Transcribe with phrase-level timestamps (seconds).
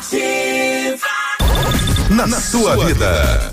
[0.00, 0.96] Ativa.
[2.08, 3.52] Na, na sua vida.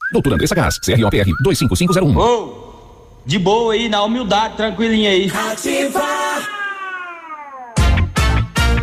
[0.11, 2.17] Doutor Andressa Gás, CROPR 25501.
[2.17, 2.53] Oh,
[3.25, 5.31] de boa aí, na humildade, tranquilinha aí.
[5.51, 6.01] Ativa!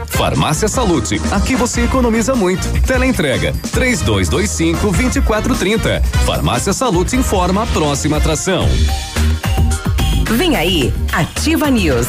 [0.07, 2.67] Farmácia Salute, aqui você economiza muito.
[2.83, 6.03] Teleentrega, três dois, dois cinco, vinte e quatro, trinta.
[6.27, 8.67] Farmácia Salute informa a próxima atração.
[10.33, 12.09] Vem aí, Ativa News.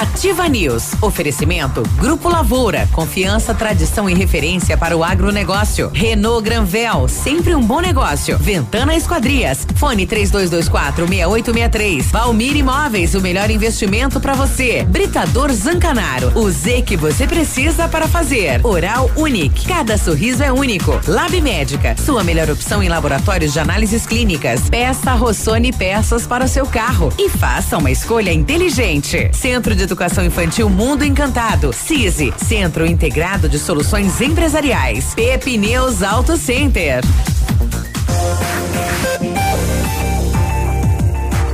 [0.00, 0.92] Ativa News.
[1.02, 2.88] Oferecimento Grupo Lavoura.
[2.92, 5.90] Confiança, tradição e referência para o agronegócio.
[5.92, 7.08] Renault Granvel.
[7.08, 8.38] Sempre um bom negócio.
[8.38, 9.66] Ventana Esquadrias.
[9.74, 12.06] Fone 3224 6863.
[12.06, 13.14] Valmir Imóveis.
[13.14, 14.84] O melhor investimento para você.
[14.84, 16.32] Britador Zancanaro.
[16.38, 18.64] O Z que você precisa para fazer.
[18.64, 19.66] Oral Unique.
[19.66, 21.00] Cada sorriso é único.
[21.06, 21.96] Lab Médica.
[21.96, 24.70] Sua melhor opção em laboratórios de análises clínicas.
[24.70, 27.12] Peça Rossoni peças para o seu carro.
[27.18, 28.99] E faça uma escolha inteligente.
[29.32, 31.72] Centro de Educação Infantil Mundo Encantado.
[31.72, 35.14] CISI, Centro Integrado de Soluções Empresariais.
[35.14, 37.00] Pepineus Auto Center.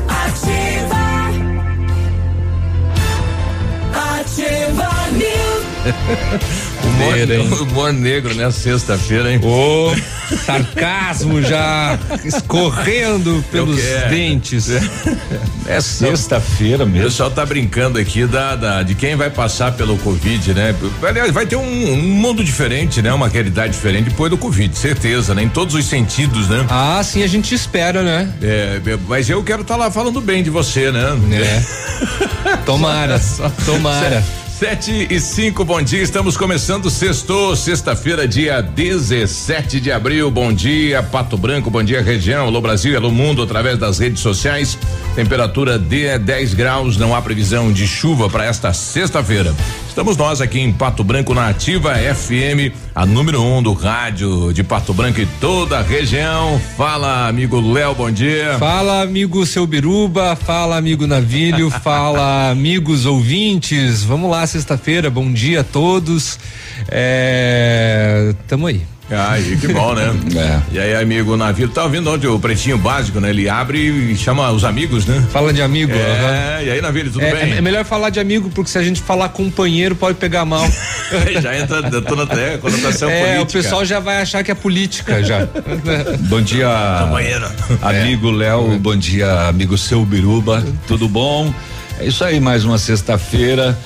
[0.08, 0.96] Ativa.
[3.94, 4.95] Ativa
[6.82, 9.40] Humor, humor negro nessa sexta-feira, hein?
[9.42, 14.08] Ô, oh, sarcasmo já escorrendo pelos é.
[14.08, 14.68] dentes.
[15.66, 17.00] É sexta-feira mesmo.
[17.00, 20.74] O pessoal tá brincando aqui da, da, de quem vai passar pelo Covid, né?
[21.02, 23.12] Aliás, vai ter um, um, mundo diferente, né?
[23.12, 25.42] Uma realidade diferente depois do Covid, certeza, né?
[25.42, 26.64] Em todos os sentidos, né?
[26.68, 28.32] Ah, sim, a gente espera, né?
[28.42, 31.06] É, mas eu quero estar tá lá falando bem de você, né?
[31.32, 32.56] É.
[32.64, 33.20] tomara,
[33.64, 34.45] tomara.
[34.58, 36.00] Sete e cinco, bom dia.
[36.00, 40.30] Estamos começando sexto, sexta-feira, dia 17 de abril.
[40.30, 42.46] Bom dia, Pato Branco, bom dia, região.
[42.46, 44.78] Alô Brasil, alô mundo, através das redes sociais.
[45.14, 49.54] Temperatura de 10 graus, não há previsão de chuva para esta sexta-feira.
[49.96, 54.62] Estamos nós aqui em Pato Branco na Ativa FM, a número um do rádio de
[54.62, 56.60] Pato Branco e toda a região.
[56.76, 58.58] Fala, amigo Léo, bom dia.
[58.58, 64.02] Fala, amigo seu Biruba, fala, amigo Navilho, fala, amigos ouvintes.
[64.02, 66.38] Vamos lá, sexta-feira, bom dia a todos.
[66.88, 68.82] É, tamo aí.
[69.10, 70.12] Ai, que bom, né?
[70.36, 70.74] é.
[70.74, 73.30] E aí, amigo navio, tá ouvindo onde o pretinho básico, né?
[73.30, 75.24] Ele abre e chama os amigos, né?
[75.30, 75.92] Fala de amigo.
[75.92, 76.66] É, uhum.
[76.66, 77.56] e aí, navio, tudo é, bem?
[77.56, 80.66] É melhor falar de amigo, porque se a gente falar companheiro, pode pegar mal.
[81.40, 83.58] já entra toda até conotação é, política.
[83.58, 85.46] o pessoal já vai achar que é política já.
[86.28, 86.68] bom dia,
[87.04, 87.46] companheiro.
[87.82, 91.54] Amigo Léo, bom dia, amigo seu Biruba, tudo bom?
[92.00, 93.78] É isso aí, mais uma sexta-feira.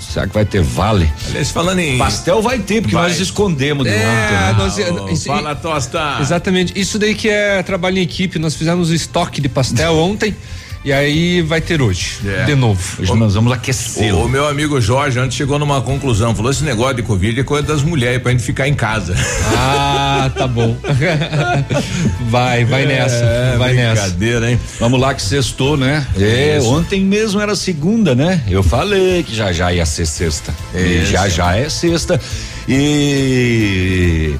[0.00, 1.10] Será que vai ter vale?
[1.28, 1.98] Aliás, falando em.
[1.98, 3.08] Pastel vai ter, porque vai.
[3.08, 4.54] nós escondemos é, né?
[4.56, 6.18] nós, oh, isso, fala, Tosta.
[6.20, 6.78] Exatamente.
[6.78, 8.38] Isso daí que é trabalho em equipe.
[8.38, 10.34] Nós fizemos o estoque de pastel ontem.
[10.88, 12.44] E aí vai ter hoje, é.
[12.46, 12.82] de novo.
[12.98, 14.14] Hoje o, nós vamos aquecer.
[14.14, 17.44] O, o, meu amigo Jorge antes chegou numa conclusão, falou esse negócio de Covid é
[17.44, 19.14] coisa das mulheres pra gente ficar em casa.
[19.54, 20.78] Ah, tá bom.
[22.30, 24.00] vai, vai é, nessa, vai nessa.
[24.00, 24.58] Brincadeira, hein?
[24.80, 26.06] Vamos lá que sextou, né?
[26.18, 28.42] É, ontem mesmo era segunda, né?
[28.48, 30.54] Eu falei que já já ia ser sexta.
[30.74, 32.18] E já já é sexta.
[32.66, 34.36] E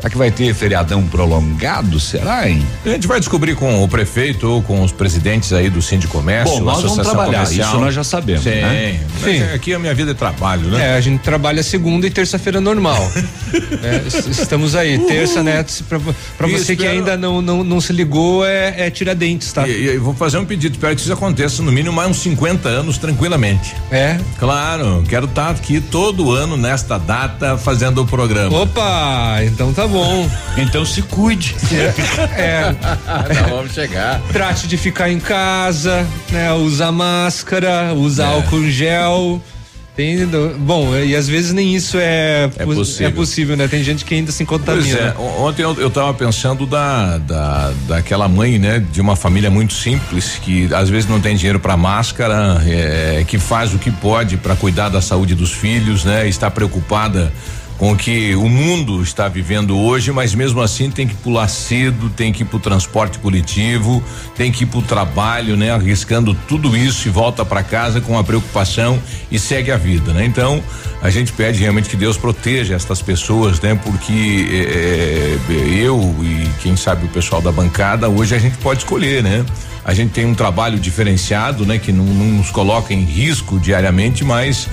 [0.00, 2.00] Será que vai ter feriadão prolongado?
[2.00, 2.64] Será, hein?
[2.86, 6.64] A gente vai descobrir com o prefeito ou com os presidentes aí do Sindicomércio, Bom,
[6.64, 7.68] nós vamos trabalhar, Comercial.
[7.68, 8.50] isso nós já sabemos, Sim.
[8.50, 9.00] né?
[9.22, 9.42] Sim.
[9.54, 10.88] Aqui a minha vida é trabalho, né?
[10.88, 12.98] É, a gente trabalha segunda e terça-feira normal.
[13.82, 15.64] É, es- estamos aí, terça, né?
[15.66, 19.66] E você que espero- ainda não, não, não se ligou, é, é Tiradentes, tá?
[19.66, 22.18] E, e eu vou fazer um pedido, espero que isso aconteça no mínimo mais uns
[22.18, 23.74] 50 anos tranquilamente.
[23.90, 24.18] É.
[24.38, 28.56] Claro, quero estar aqui todo ano nesta data fazendo o programa.
[28.60, 30.30] Opa, então tá bom.
[30.56, 31.54] Então se cuide.
[32.36, 32.74] É,
[33.42, 34.20] Não, vamos chegar.
[34.32, 36.52] trate de ficar em casa, né?
[36.52, 38.26] Usa máscara, usa É.
[38.26, 39.42] álcool em gel.
[39.96, 40.24] Tem,
[40.58, 43.08] bom, e às vezes nem isso é, É pos- possível.
[43.08, 43.68] é possível, né?
[43.68, 44.98] Tem gente que ainda se contamina.
[44.98, 49.74] é, ontem eu, eu tava pensando da, da, daquela mãe, né, de uma família muito
[49.74, 54.38] simples, que às vezes não tem dinheiro para máscara, é, que faz o que pode
[54.38, 57.30] para cuidar da saúde dos filhos, né, está preocupada
[57.80, 62.10] com o que o mundo está vivendo hoje, mas mesmo assim tem que pular cedo,
[62.10, 64.04] tem que ir pro transporte coletivo,
[64.36, 68.22] tem que ir pro trabalho, né, arriscando tudo isso e volta para casa com a
[68.22, 69.00] preocupação
[69.32, 70.26] e segue a vida, né?
[70.26, 70.62] Então,
[71.00, 73.74] a gente pede realmente que Deus proteja estas pessoas, né?
[73.82, 75.38] Porque é,
[75.82, 79.42] eu e quem sabe o pessoal da bancada, hoje a gente pode escolher, né?
[79.82, 81.78] A gente tem um trabalho diferenciado, né?
[81.78, 84.68] Que não, não nos coloca em risco diariamente, mas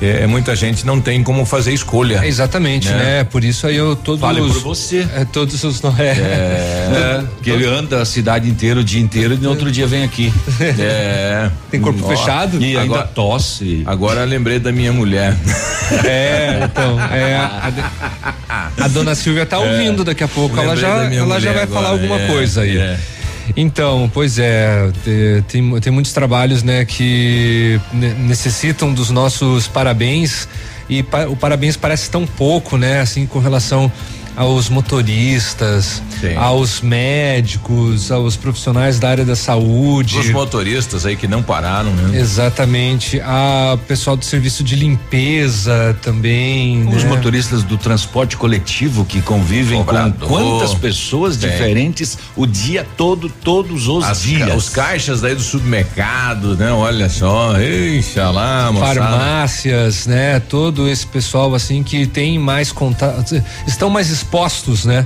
[0.00, 2.24] é, muita gente não tem como fazer escolha.
[2.24, 2.96] Exatamente, Né?
[3.18, 3.24] né?
[3.24, 5.06] Por isso aí eu todos Fale os, por você.
[5.14, 9.36] É, todos os é, É, que ele anda a cidade inteira o dia inteiro e
[9.38, 10.32] no outro dia vem aqui.
[10.78, 11.50] É.
[11.70, 12.60] Tem corpo Ó, fechado?
[12.60, 13.82] E ainda Agora- tosse.
[13.86, 15.36] Agora lembrei da minha mulher.
[16.04, 21.40] É, então, é, a, a dona Silvia tá ouvindo daqui a pouco, ela já, ela
[21.40, 22.76] já vai falar agora, alguma é, coisa aí.
[23.56, 30.48] Então, pois é, te- tem, tem muitos trabalhos, né, que ne- necessitam dos nossos parabéns.
[30.88, 33.90] E pa- o parabéns parece tão pouco, né, assim, com relação
[34.38, 36.36] aos motoristas, Sim.
[36.36, 40.16] aos médicos, aos profissionais da área da saúde.
[40.16, 42.20] Os motoristas aí que não pararam, né?
[42.20, 43.20] Exatamente.
[43.20, 46.86] A pessoal do serviço de limpeza também.
[46.88, 47.08] Os né?
[47.10, 50.12] motoristas do transporte coletivo que convivem Cobrador.
[50.20, 51.50] com quantas pessoas Tem.
[51.50, 54.54] diferentes o dia todo, todos os As ca- dias.
[54.56, 56.70] os caixas daí do supermercado, né?
[56.70, 59.00] Olha só, eixa lá, moçada.
[59.00, 60.38] farmácias, né?
[60.38, 64.27] Todo esse pessoal assim que tem mais contato, estão mais expostos,
[64.84, 65.04] né?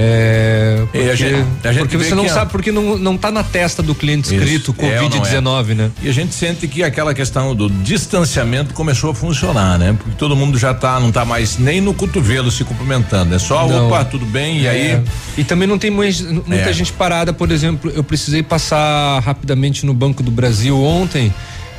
[0.00, 3.42] É, porque, a gente- a gente porque você não sabe porque não, não tá na
[3.42, 5.20] testa do cliente escrito é ou não é?
[5.20, 5.90] Covid-19, né?
[6.00, 9.96] E a gente sente que aquela questão do distanciamento começou a funcionar, né?
[9.98, 13.66] Porque todo mundo já tá, não tá mais nem no cotovelo se cumprimentando, é só,
[13.66, 13.88] Não.
[13.88, 14.70] opa, tudo bem, e É.
[14.70, 15.02] aí
[15.36, 16.72] E também não tem mais- muita É.
[16.72, 21.32] gente parada, por exemplo, eu precisei passar rapidamente no Banco do Brasil ontem.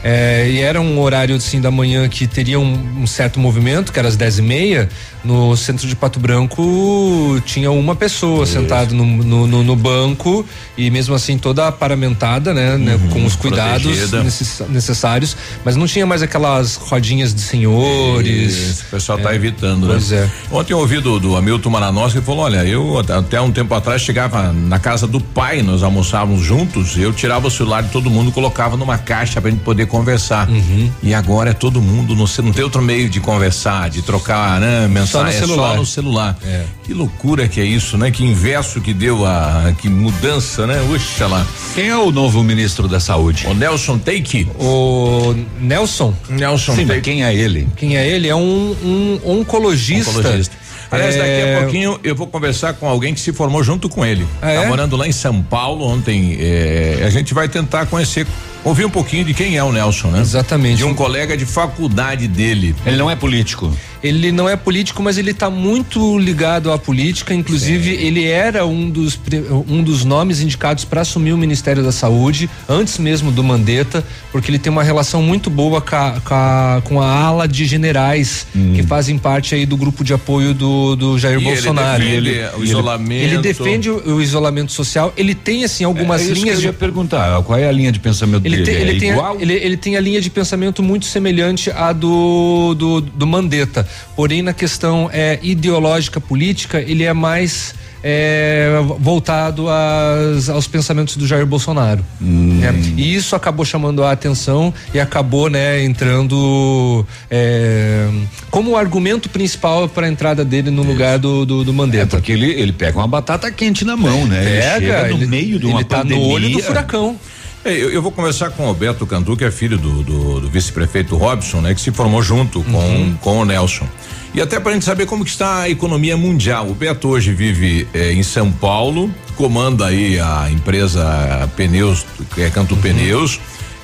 [0.04, 4.00] É, e era um horário assim da manhã que teria um, um certo movimento, que
[4.00, 4.88] era às dez e meia,
[5.24, 10.46] no centro de Pato Branco tinha uma pessoa sentada no, no, no- no banco
[10.78, 15.36] e mesmo assim toda paramentada, né, né, com os cuidados Uhum, necess- necessários,
[15.66, 18.56] mas não tinha mais aquelas rodinhas de senhores.
[18.56, 19.94] Isso, o pessoal tá evitando, né?
[19.94, 20.30] Pois é.
[20.52, 24.02] Ontem eu ouvi do, do Hamilton Maranossi que falou: olha, eu até- um tempo atrás
[24.02, 28.32] chegava na casa do pai, nós almoçávamos juntos, eu tirava o celular de todo mundo,
[28.32, 30.48] colocava numa caixa pra gente poder conversar.
[30.50, 30.90] Uhum.
[31.04, 34.88] E agora é todo mundo, no, não tem outro meio de conversar, de trocar, né,
[34.88, 35.72] mensagem, é celular.
[35.72, 36.38] só no celular.
[36.46, 36.64] É.
[36.86, 38.10] Que loucura que é isso, né?
[38.12, 40.82] Que inverso que deu a, que mudança, né?
[40.90, 41.46] Uxa lá.
[41.76, 43.46] Quem é o novo ministro da saúde?
[43.48, 44.48] O Nelson Take.
[44.60, 47.02] O Nelson, Nelson Sim, Take.
[47.02, 47.68] quem é ele?
[47.76, 48.28] quem é ele?
[48.30, 50.12] É um, um oncologista.
[50.12, 50.56] Oncologista.
[50.92, 54.04] Aliás, daqui É, a pouquinho eu vou conversar com alguém que se formou junto com
[54.06, 54.26] ele.
[54.42, 54.68] Ah, tá é?
[54.68, 56.36] morando lá em São Paulo ontem.
[56.40, 58.26] é, a gente vai tentar conhecer,
[58.64, 60.22] ouvir um pouquinho de quem é o Nelson, né?
[60.22, 60.78] Exatamente.
[60.78, 62.76] De um colega de faculdade dele.
[62.86, 63.72] Ele não é político.
[64.02, 67.34] Ele não é político, mas ele está muito ligado à política.
[67.34, 69.20] Inclusive, ele era um dos,
[69.68, 74.02] um dos nomes indicados para assumir o Ministério da Saúde, antes mesmo do Mandetta,
[74.32, 77.66] porque ele tem uma relação muito boa com a, com a- com a ala de
[77.66, 82.02] generais que fazem parte aí do grupo de apoio do, do Jair E Bolsonaro.
[82.02, 83.24] Ele defende Ele- o isolamento.
[83.26, 85.14] ele defende o, o isolamento social.
[85.18, 87.42] Ele tem assim algumas é isso linhas eu de ia perguntar.
[87.44, 89.98] Qual é a linha de pensamento Ele tem, ele, é tem a, ele, ele tem
[89.98, 93.88] a linha de pensamento muito semelhante à do, do, do Mandetta.
[94.16, 101.28] Porém, na questão é, ideológica política, ele é mais é, voltado às- aos pensamentos do
[101.28, 102.04] Jair Bolsonaro.
[102.20, 102.74] né?
[102.96, 108.08] E isso acabou chamando a atenção e acabou né, entrando é,
[108.50, 112.18] como argumento principal para a entrada dele no lugar do, do, do É Mandetta.
[112.18, 114.40] porque ele, ele pega uma batata quente na mão, né?
[114.46, 116.24] ele Pega, chega no ele, meio de uma ele tá pandemia.
[116.24, 117.18] no olho do furacão.
[117.66, 120.50] É, eu, eu vou conversar com o Alberto Cantu, que é filho do, do- do
[120.50, 121.74] vice-prefeito Robson, né?
[121.74, 123.18] Que se formou junto com, Uhum.
[123.22, 123.88] com o Nelson.
[124.34, 126.68] E até para a gente saber como que está a economia mundial.
[126.70, 132.50] O Beto hoje vive eh, em São Paulo, comanda aí a empresa Pneus, que é
[132.50, 133.40] Canto Pneus.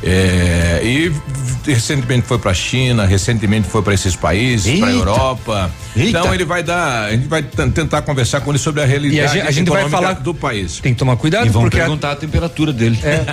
[0.07, 1.11] É, e
[1.65, 5.71] recentemente foi para a China, recentemente foi para esses países, para a Europa.
[5.95, 6.09] Eita.
[6.19, 9.21] Então ele vai dar, a gente vai tentar conversar com ele sobre a realidade E
[9.21, 10.79] a gente, a gente vai falar do país.
[10.79, 12.99] Tem que tomar cuidado E vão porque a- perguntar a temperatura dele.
[13.03, 13.25] é,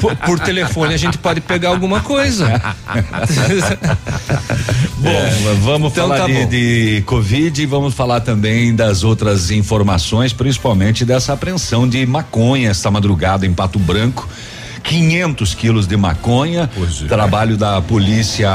[0.00, 2.46] por, por telefone a gente pode pegar alguma coisa.
[4.98, 6.48] Bom, vamos Então falar tá de, bom.
[6.48, 12.90] de Covid e vamos falar também das outras informações, principalmente dessa apreensão de maconha esta
[12.90, 14.28] madrugada em Pato Branco.
[14.82, 16.68] 500 quilos de maconha,
[17.02, 17.04] é.
[17.06, 18.50] trabalho da Polícia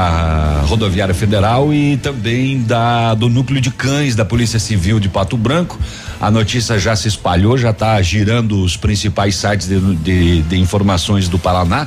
[0.66, 5.78] Rodoviária Federal e também da do Núcleo de Cães da Polícia Civil de Pato Branco.
[6.20, 11.28] A notícia já se espalhou, já está girando os principais sites de, de- de informações
[11.28, 11.86] do Paraná.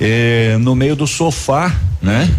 [0.00, 2.30] Eh, no meio do sofá, né?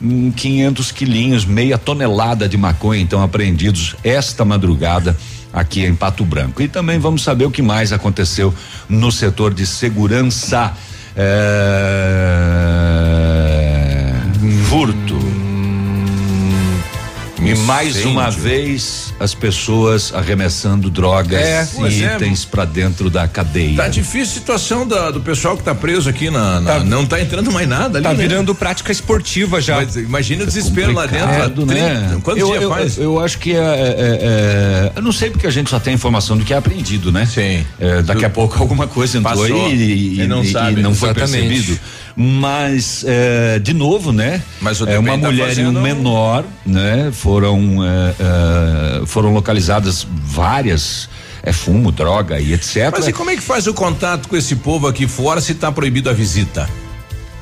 [0.00, 5.16] Hum, 500 quilinhos, meia tonelada de maconha, então apreendidos esta madrugada
[5.52, 6.62] aqui em Pato Branco.
[6.62, 8.54] E também vamos saber o que mais aconteceu
[8.88, 10.72] no setor de segurança.
[11.16, 12.12] É,
[14.68, 15.21] furto.
[17.52, 18.10] E mais Incêndio.
[18.10, 22.14] uma vez as pessoas arremessando drogas É, e é.
[22.16, 23.76] itens para dentro da cadeia.
[23.76, 27.04] Tá difícil a situação da- do pessoal que tá preso aqui na, na- Tá- não
[27.06, 28.16] tá entrando mais nada ali, Tá né?
[28.28, 29.76] virando prática esportiva já.
[29.76, 31.66] Mas imagina o desespero lá dentro.
[31.66, 32.08] Né?
[32.08, 32.98] 30, Quantos eu, dias eu, faz?
[32.98, 33.62] Eu, acho que é, é-
[34.22, 37.26] é- Eu não sei porque a gente só tem informação do que é apreendido, né?
[37.26, 37.64] Sim.
[37.80, 39.66] É, daqui a pouco alguma coisa entrou Passou.
[39.66, 40.80] aí e, E não e- sabe.
[40.80, 41.48] e não foi Exatamente.
[41.48, 41.80] percebido.
[42.16, 44.42] Mas, é, de novo, né?
[44.60, 47.10] Mas é uma tá mulher e um fazendo- menor, né?
[47.12, 48.14] Foram, é,
[49.02, 51.08] é, foram localizadas várias.
[51.44, 52.90] É fumo, droga e etc.
[52.92, 55.72] Mas e como é que faz o contato com esse povo aqui fora se tá
[55.72, 56.68] proibido a visita?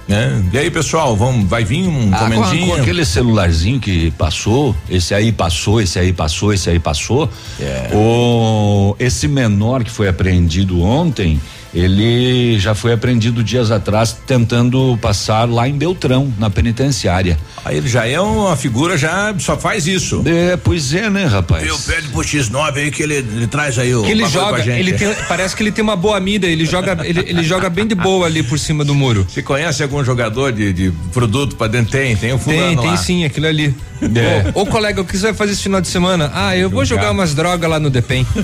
[0.09, 0.43] Né?
[0.53, 2.67] E aí, pessoal, vamos, vai vir um Ah, com, comendinho?
[2.69, 7.29] com aquele celularzinho que passou, esse aí passou, esse aí passou, esse aí passou.
[7.61, 7.91] É.
[7.95, 11.39] O, esse menor que foi apreendido ontem,
[11.75, 17.39] ele já foi apreendido dias atrás tentando passar lá em Beltrão, na penitenciária.
[17.65, 20.23] Aí ele já é uma figura, já só faz isso.
[20.27, 21.67] É, pois é, né, rapaz?
[21.67, 24.79] Eu pede pro X9 aí que ele, ele traz aí o Que ele joga, gente.
[24.81, 27.87] ele tem, parece que ele tem uma boa mira, ele joga, ele, ele joga bem
[27.87, 29.27] de boa ali por cima do muro.
[29.29, 31.93] Você conhece algum jogador de, de produto pra dentro?
[31.93, 32.97] Tem, tem o Tem, fulano tem lá.
[32.97, 33.75] sim, aquilo ali.
[34.03, 34.51] É.
[34.55, 36.31] Ô, ô, colega, o que você vai fazer esse final de semana?
[36.35, 37.11] Ah, eu vou Jogar.
[37.11, 38.27] umas drogas lá no Depem.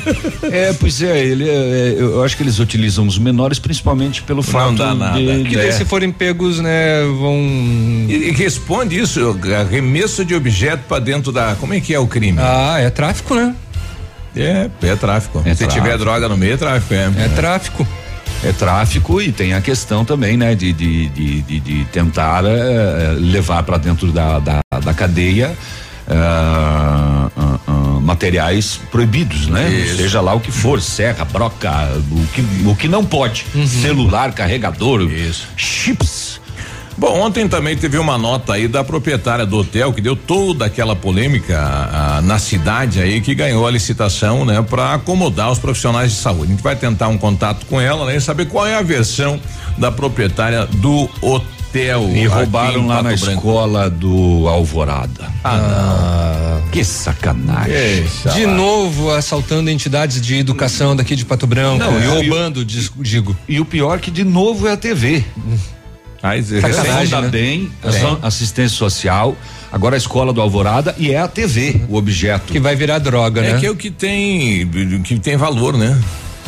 [0.42, 4.74] É, pois é, ele, é, eu acho que eles utilizam os menores principalmente pelo fato
[4.76, 5.18] dá nada.
[5.18, 5.72] de, Que daí, é.
[5.72, 7.36] se forem pegos, né, vão.
[8.08, 11.54] E, e responde isso, arremesso de objeto pra dentro da.
[11.56, 12.38] Como é que é o crime?
[12.40, 13.54] Ah, é tráfico, né?
[14.34, 15.42] É, é tráfico.
[15.44, 15.82] É Se tráfico.
[15.84, 17.10] tiver droga no meio, é tráfico, é.
[17.18, 17.86] É tráfico.
[18.44, 23.16] É tráfico e tem a questão também, né, de, de, de, de, de tentar eh,
[23.18, 25.56] levar para dentro da, da, da cadeia
[26.08, 27.55] ah, ah,
[28.06, 29.68] materiais proibidos, né?
[29.68, 29.96] Isso.
[29.96, 31.70] Seja lá o que for, serra, broca,
[32.10, 33.44] o que, o que não pode.
[33.66, 35.48] Celular, carregador, Isso.
[35.56, 36.40] chips.
[36.98, 40.96] Bom, ontem também teve uma nota aí da proprietária do hotel que deu toda aquela
[40.96, 46.16] polêmica ah, na cidade aí que ganhou a licitação, né, para acomodar os profissionais de
[46.16, 46.44] saúde.
[46.44, 49.38] A gente vai tentar um contato com ela, né, e saber qual é a versão
[49.76, 51.55] da proprietária do hotel.
[51.84, 53.30] E aqui roubaram lá na Branco.
[53.30, 55.28] escola do Alvorada.
[55.44, 57.72] Ah, Que sacanagem.
[57.72, 58.52] Deixa De lá.
[58.52, 61.78] novo, assaltando entidades de educação daqui de Pato Branco.
[61.78, 63.36] Não, e roubando, digo.
[63.48, 65.24] E o pior que de novo é a TV.
[66.22, 67.28] Mas, Sacanagem, né?
[67.28, 69.36] Bem, ação- assistência social,
[69.70, 72.52] agora a escola do Alvorada e é a TV, o objeto.
[72.52, 73.60] Que vai virar droga, É né?
[73.60, 74.66] que é o que tem,
[75.04, 75.96] que tem valor, né?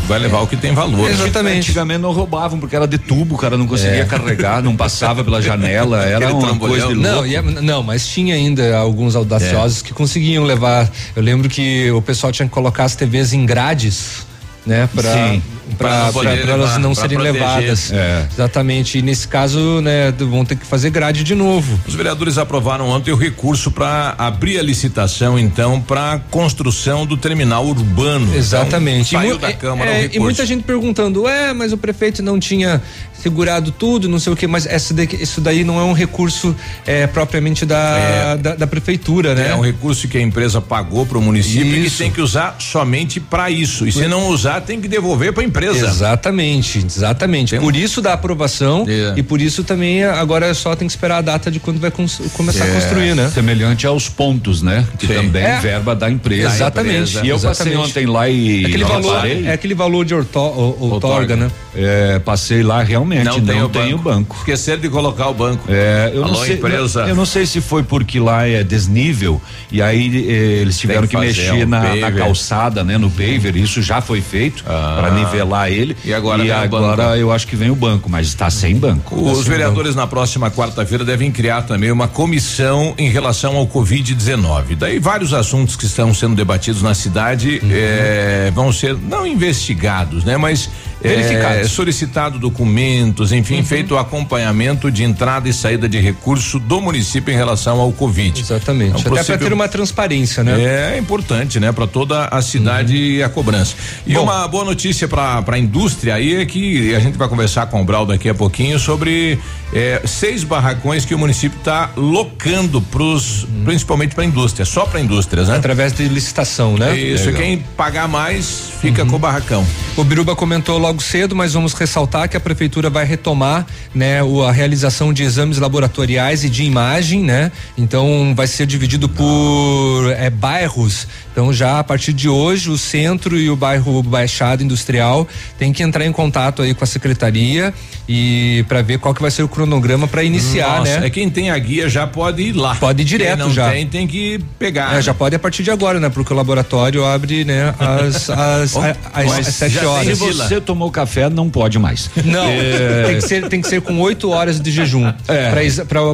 [0.07, 1.11] Vai levar o que tem valor.
[1.11, 1.59] Exatamente.
[1.59, 5.43] Antigamente não roubavam porque era de tubo, o cara não conseguia carregar, não passava pela
[5.43, 7.09] janela, era Aquele uma coisa de louco.
[7.09, 9.19] Não, é- não, mas tinha ainda alguns É.
[9.19, 10.91] audaciosos que conseguiam levar.
[11.15, 14.27] Eu lembro que o pessoal tinha que colocar as TVs em grades,
[14.65, 16.11] né, para Sim, pra para
[16.47, 17.33] elas não pra serem proteger.
[17.43, 17.93] levadas.
[17.93, 18.27] É.
[18.33, 18.99] Exatamente.
[18.99, 21.79] E nesse caso, né, vão ter que fazer grade de novo.
[21.87, 27.67] Os vereadores aprovaram ontem o recurso para abrir a licitação, então, para construção do terminal
[27.67, 28.35] urbano.
[28.35, 29.15] Exatamente.
[29.15, 30.21] Então, E saiu da é- Câmara é, o E recurso.
[30.21, 32.81] muita gente perguntando, ué, mas o prefeito não tinha
[33.21, 36.55] segurado tudo, não sei o que, mas essa daqui- isso daí não é um recurso
[36.87, 38.37] é, propriamente da, É.
[38.37, 39.49] da, da prefeitura, né?
[39.51, 41.99] É um recurso que a empresa pagou para o município e que Isso.
[41.99, 43.87] tem que usar somente para isso.
[43.89, 45.58] E se não usar, tem que devolver para a empresa.
[45.67, 45.87] Empresa.
[45.87, 47.51] Exatamente, exatamente.
[47.51, 49.15] Tem um- Por isso da aprovação É.
[49.17, 52.65] e por isso também agora só tem que esperar a data de quando vai começar
[52.67, 52.71] É.
[52.71, 53.31] a construir, né?
[53.33, 54.87] Semelhante aos pontos, né?
[54.99, 55.15] Que Sim.
[55.15, 55.59] também É.
[55.61, 56.49] verba da empresa.
[56.55, 57.77] Exatamente, E eu passei exatamente.
[57.91, 61.51] ontem lá e Aquele não valor, é aquele valor de orto, o- outorga, né?
[61.75, 64.37] É, passei lá realmente, não, tem o tem o banco.
[64.39, 65.65] Esqueceram de colocar o banco.
[65.69, 67.03] É, eu Alô, não sei, empresa.
[67.07, 71.11] Eu não sei se foi porque lá é desnível e aí eh, eles tiveram Tem
[71.11, 73.55] que, que mexer um na, na calçada, né, no paver.
[73.57, 75.97] Isso já foi feito para nivelar ele.
[76.05, 77.17] E agora e agora banco.
[77.17, 79.15] eu acho que vem o banco, mas está sem banco.
[79.15, 84.77] Os vereadores na próxima quarta-feira devem criar também uma comissão em relação ao Covid-19.
[84.77, 87.69] Daí vários assuntos que estão sendo debatidos na cidade Uhum.
[87.73, 90.37] eh, vão ser não investigados, né?
[90.37, 90.69] Mas
[91.03, 91.71] eh, Verificados.
[91.73, 97.37] solicitado documentos, enfim, feito o acompanhamento de entrada e saída de recurso do município em
[97.37, 98.41] relação ao Covid.
[98.41, 98.93] Exatamente.
[98.93, 100.95] É um Até para possível- ter uma transparência, né?
[100.95, 103.75] É importante, né, para toda a cidade e a cobrança.
[104.07, 104.23] E Bom.
[104.25, 107.85] uma boa notícia para a indústria aí é que a gente vai conversar com o
[107.85, 109.39] Brau daqui a pouquinho sobre
[109.73, 115.49] eh, seis barracões que o município está locando pros, principalmente para indústria, só para indústrias,
[115.49, 115.57] né?
[115.57, 116.97] Através de licitação, né?
[116.97, 117.43] Isso, Legal.
[117.43, 119.67] quem pagar mais fica com o barracão.
[119.97, 124.43] O Biruba comentou logo cedo, mas vamos ressaltar que a prefeitura vai retomar, né, o-
[124.43, 127.51] a realização de exames laboratoriais e de imagem, né?
[127.77, 131.07] Então vai ser dividido por é, bairros.
[131.33, 135.27] Então já a partir de hoje o centro e o bairro Baixada Industrial
[135.59, 137.73] tem que entrar em contato aí com a secretaria
[138.09, 141.07] e para ver qual que vai ser o cronograma para iniciar, Nossa, né?
[141.07, 142.75] é quem tem a guia já pode ir lá.
[142.75, 143.71] Pode ir direto quem não já.
[143.71, 144.97] tem tem que pegar.
[144.97, 146.09] É, já pode a partir de agora, né?
[146.09, 150.07] Porque o laboratório abre, né, às, às, Oh, às, mas às sete horas.
[150.07, 152.09] Se você tomou café, não pode mais.
[152.25, 153.05] Não, É.
[153.07, 155.51] tem, que ser, tem que ser com oito horas de jejum É.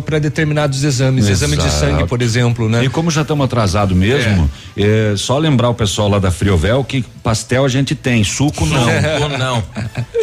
[0.04, 1.80] para determinados exames, exame de Exato.
[1.80, 2.82] sangue, por exemplo, né?
[2.82, 5.14] E como já estamos atrasados mesmo, é.
[5.18, 8.86] só lembrar o pessoal lá da Friovel que pastel a gente tem, suco não.
[9.22, 9.62] Ou não.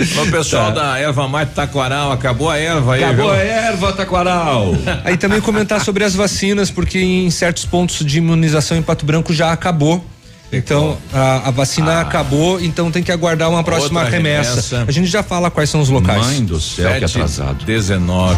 [0.01, 3.35] O pessoal da erva mate taquaral, acabou a erva aí, Acabou viu?
[3.35, 4.73] a erva, Taquaral.
[5.03, 9.31] Aí também comentar sobre as vacinas, porque em certos pontos de imunização em Pato Branco
[9.31, 10.03] já acabou.
[10.51, 14.03] Então, a, a vacina acabou, então tem que aguardar uma próxima Ah.
[14.03, 14.49] Outra remessa.
[14.49, 14.85] remessa.
[14.87, 16.25] A gente já fala quais são os locais.
[16.25, 17.63] Mãe do céu, que atrasado.
[17.65, 18.35] 19.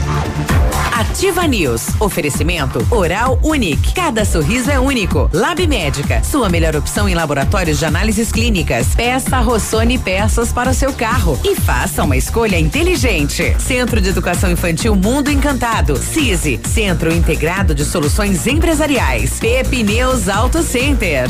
[0.93, 1.87] Ativa News.
[1.99, 3.93] Oferecimento Oral Unique.
[3.93, 5.29] Cada sorriso é único.
[5.33, 6.21] Lab Médica.
[6.23, 8.87] Sua melhor opção em laboratórios de análises clínicas.
[8.95, 11.39] Peça Rossoni peças para o seu carro.
[11.43, 13.55] E faça uma escolha inteligente.
[13.59, 15.97] Centro de Educação Infantil Mundo Encantado.
[15.97, 16.59] CISI.
[16.71, 19.39] Centro Integrado de Soluções Empresariais.
[19.39, 21.27] Pepineus Auto Center.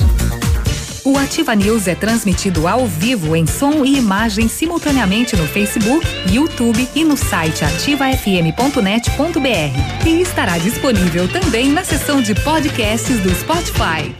[1.06, 6.88] O Ativa News é transmitido ao vivo em som e imagem simultaneamente no Facebook, YouTube
[6.96, 10.08] e no site ativafm.net.br.
[10.08, 14.16] E estará disponível também na seção de podcasts do Spotify.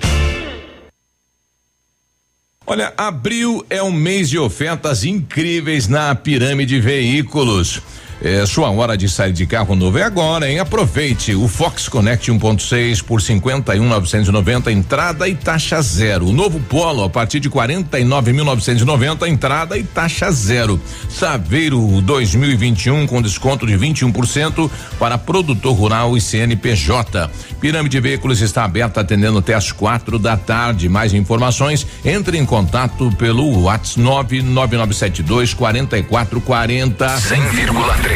[2.68, 7.82] Olha, abril é um mês de ofertas incríveis na Pirâmide Veículos.
[8.24, 10.58] É, sua hora de sair de carro novo é agora, hein?
[10.58, 16.28] Aproveite o Fox Connect 1.6 por 51.990 entrada e taxa zero.
[16.28, 20.80] O novo Polo a partir de 49.990 entrada e taxa zero.
[21.10, 27.30] Saveiro 2021 com desconto de 21% para produtor rural e CNPJ.
[27.60, 30.88] Pirâmide Veículos está aberta atendendo até às quatro da tarde.
[30.88, 37.06] Mais informações, entre em contato pelo WhatsApp 99972 4440.
[37.18, 38.13] 100,3.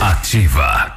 [0.00, 0.94] Ativa.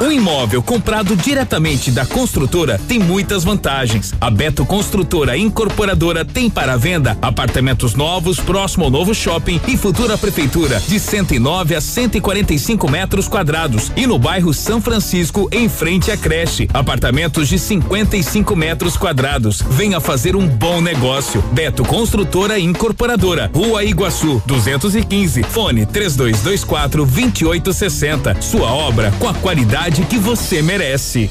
[0.00, 4.12] Um imóvel comprado diretamente da construtora tem muitas vantagens.
[4.20, 10.18] A Beto Construtora Incorporadora tem para venda apartamentos novos próximo ao novo shopping e futura
[10.18, 16.16] prefeitura de 109 a 145 metros quadrados e no bairro São Francisco em frente à
[16.16, 19.62] creche apartamentos de 55 metros quadrados.
[19.70, 21.40] Venha fazer um bom negócio.
[21.52, 28.40] Beto Construtora Incorporadora, Rua Iguaçu, 215, fone 3224 2860.
[28.40, 31.28] Sua obra com a qualidade que você merece.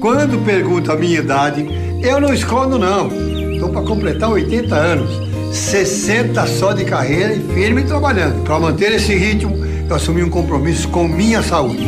[0.00, 1.66] Quando pergunta a minha idade,
[2.02, 3.08] eu não escondo não.
[3.52, 5.10] Estou para completar 80 anos,
[5.56, 8.42] 60 só de carreira e firme trabalhando.
[8.44, 9.56] Para manter esse ritmo,
[9.88, 11.84] eu assumi um compromisso com minha saúde.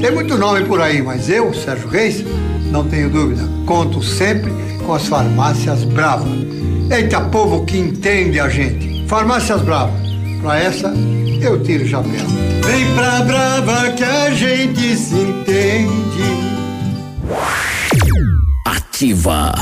[0.00, 2.24] Tem muito nome por aí, mas eu, Sérgio Reis,
[2.70, 3.42] não tenho dúvida.
[3.66, 4.52] Conto sempre
[4.84, 6.26] com as farmácias Brava.
[6.90, 9.06] Eita povo que entende a gente.
[9.06, 9.92] Farmácias Brava.
[10.40, 10.92] Para essa,
[11.42, 12.26] eu tiro o chapéu.
[12.64, 16.00] Vem pra Brava que a gente se entende.
[19.00, 19.54] Ativa.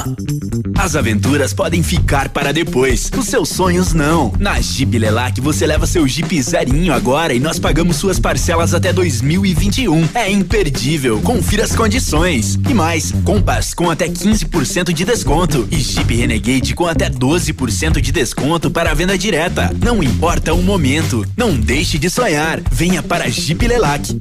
[0.77, 4.33] As aventuras podem ficar para depois, os seus sonhos não.
[4.37, 8.93] Na Jeep Lelac você leva seu Jeep zerinho agora e nós pagamos suas parcelas até
[8.93, 10.09] 2021.
[10.13, 11.21] É imperdível.
[11.21, 12.59] Confira as condições.
[12.69, 18.11] E mais, Compass com até 15% de desconto e Jeep Renegade com até 12% de
[18.11, 19.73] desconto para venda direta.
[19.81, 22.61] Não importa o momento, não deixe de sonhar.
[22.73, 24.21] Venha para Jeep Lelac.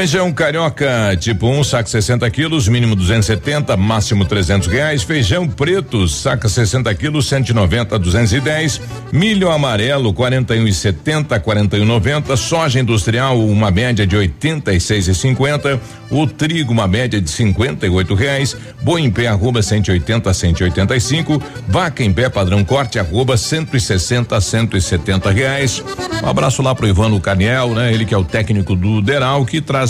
[0.00, 5.02] Feijão carioca, tipo 1, um, saco 60 quilos, mínimo 270, máximo 300 reais.
[5.02, 8.80] Feijão preto, saca 60 quilos, 190 a 210.
[9.12, 12.34] Milho amarelo, 41 e 70, 41 90.
[12.38, 15.78] Soja industrial, uma média de 86 e 50.
[16.10, 18.56] O trigo, uma média de 58 reais.
[18.80, 21.42] Boi em pé, arroba 180 a 185.
[21.68, 25.84] Vaca em pé, padrão corte, arroba 160 a 170 reais.
[26.24, 27.92] Um abraço lá pro Ivano Caniel, né?
[27.92, 29.89] Ele que é o técnico do Deral, que traz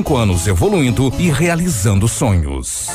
[0.00, 2.88] 25 anos evoluindo e realizando sonhos.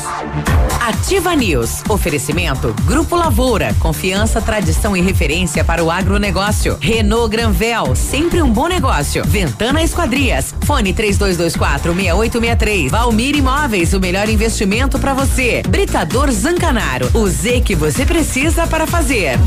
[0.81, 1.83] Ativa News.
[1.87, 3.75] Oferecimento Grupo Lavoura.
[3.79, 6.77] Confiança, tradição e referência para o agronegócio.
[6.79, 7.95] Renault Granvel.
[7.95, 9.23] Sempre um bom negócio.
[9.25, 10.53] Ventana Esquadrias.
[10.65, 12.91] Fone 3224 6863.
[12.91, 13.93] Valmir Imóveis.
[13.93, 15.61] O melhor investimento para você.
[15.67, 17.09] Britador Zancanaro.
[17.13, 19.37] O Z que você precisa para fazer.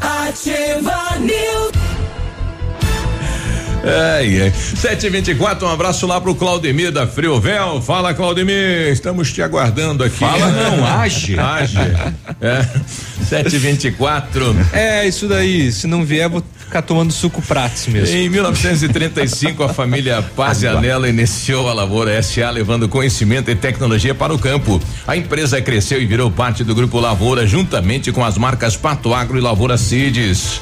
[0.00, 1.79] Ativa News.
[3.82, 4.50] É, é.
[4.50, 7.80] 724, um abraço lá pro Claudemir da Friovel.
[7.80, 10.18] Fala, Claudemir, estamos te aguardando aqui.
[10.18, 11.38] Fala não, age.
[11.38, 11.78] Age.
[12.40, 12.66] É.
[13.24, 14.56] 724.
[14.72, 15.72] É, isso daí.
[15.72, 18.14] Se não vier, vou ficar tomando suco pratos mesmo.
[18.14, 24.38] Em 1935, a família Pazianella iniciou a Lavoura SA, levando conhecimento e tecnologia para o
[24.38, 24.80] campo.
[25.06, 29.38] A empresa cresceu e virou parte do Grupo Lavoura, juntamente com as marcas Pato Agro
[29.38, 30.60] e Lavoura Seeds.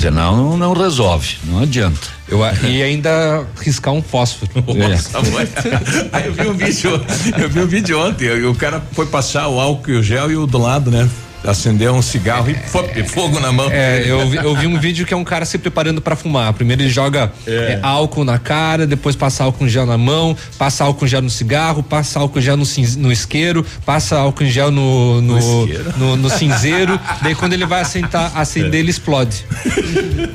[0.00, 2.08] Senão não, não resolve, não adianta.
[2.26, 4.50] Eu, e ainda riscar um fósforo.
[4.66, 6.08] Nossa, é.
[6.16, 7.04] Aí eu vi um vídeo,
[7.38, 10.36] eu vi um vídeo ontem, o cara foi passar o álcool e o gel e
[10.36, 11.08] o do lado, né?
[11.44, 13.70] Acender um cigarro e fop, fogo na mão.
[13.70, 16.52] É, eu, vi- eu vi um vídeo que é um cara se preparando pra fumar.
[16.52, 17.50] Primeiro ele joga É.
[17.50, 21.22] é, álcool na cara, depois passa álcool em gel na mão, passa álcool em gel
[21.22, 22.64] no cigarro, passa álcool em gel no,
[22.98, 25.94] no isqueiro, passa álcool em gel no no, isqueiro?
[25.96, 26.98] no, no cinzeiro.
[27.22, 28.78] daí quando ele vai assentar, acender, É.
[28.78, 29.44] ele explode.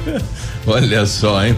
[0.68, 1.56] Olha só, hein?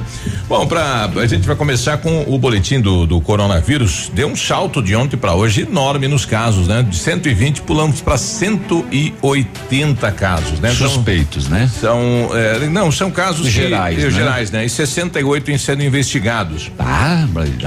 [0.49, 4.12] Bom, pra, a gente vai começar com o boletim do, do coronavírus.
[4.13, 6.83] Deu um salto de ontem para hoje enorme nos casos, né?
[6.83, 8.17] De 120 pulamos para
[9.43, 10.69] 180 casos, né?
[10.71, 11.69] Suspeitos, né?
[11.80, 12.00] São,
[12.34, 14.10] é, não, são casos que- Gerais, eh, né?
[14.12, 14.65] gerais, né?
[14.65, 16.71] E 68 em sendo investigados.
[16.80, 17.26] Ah,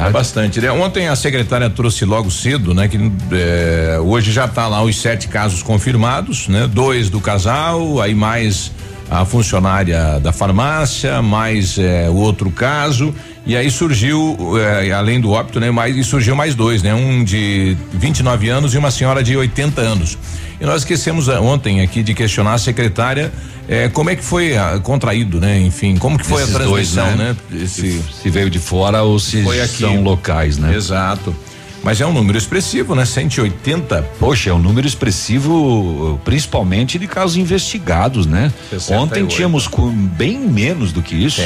[0.09, 0.71] É bastante, né?
[0.71, 2.89] Ontem a secretária trouxe logo cedo, né?
[2.89, 2.99] Que
[3.33, 6.69] eh, hoje já tá lá os sete casos confirmados, né?
[6.73, 8.73] Dois do casal, aí mais
[9.11, 13.13] a funcionária da farmácia, mais eh, o outro caso.
[13.47, 14.37] E aí surgiu,
[14.85, 15.71] eh, além do óbito, né?
[15.71, 16.95] Mais, e surgiu mais dois, né?
[16.95, 20.17] Um de 29 anos e uma senhora de 80 anos.
[20.61, 23.33] E nós esquecemos ah, ontem aqui de questionar a secretária
[23.67, 25.59] eh, como é que foi ah, contraído, né?
[25.59, 27.37] Enfim, como que foi Esses a dois, transmissão, né?
[27.51, 27.63] né?
[27.65, 29.79] Esse, Se veio de fora ou se Foi aqui.
[29.79, 30.75] são locais, né?
[30.75, 31.35] Exato.
[31.83, 33.07] Mas é um número expressivo, né?
[33.07, 34.03] 180.
[34.19, 38.53] Poxa, é um número expressivo, principalmente de casos investigados, né?
[38.71, 39.03] 68.
[39.03, 41.41] Ontem tínhamos com bem menos do que isso.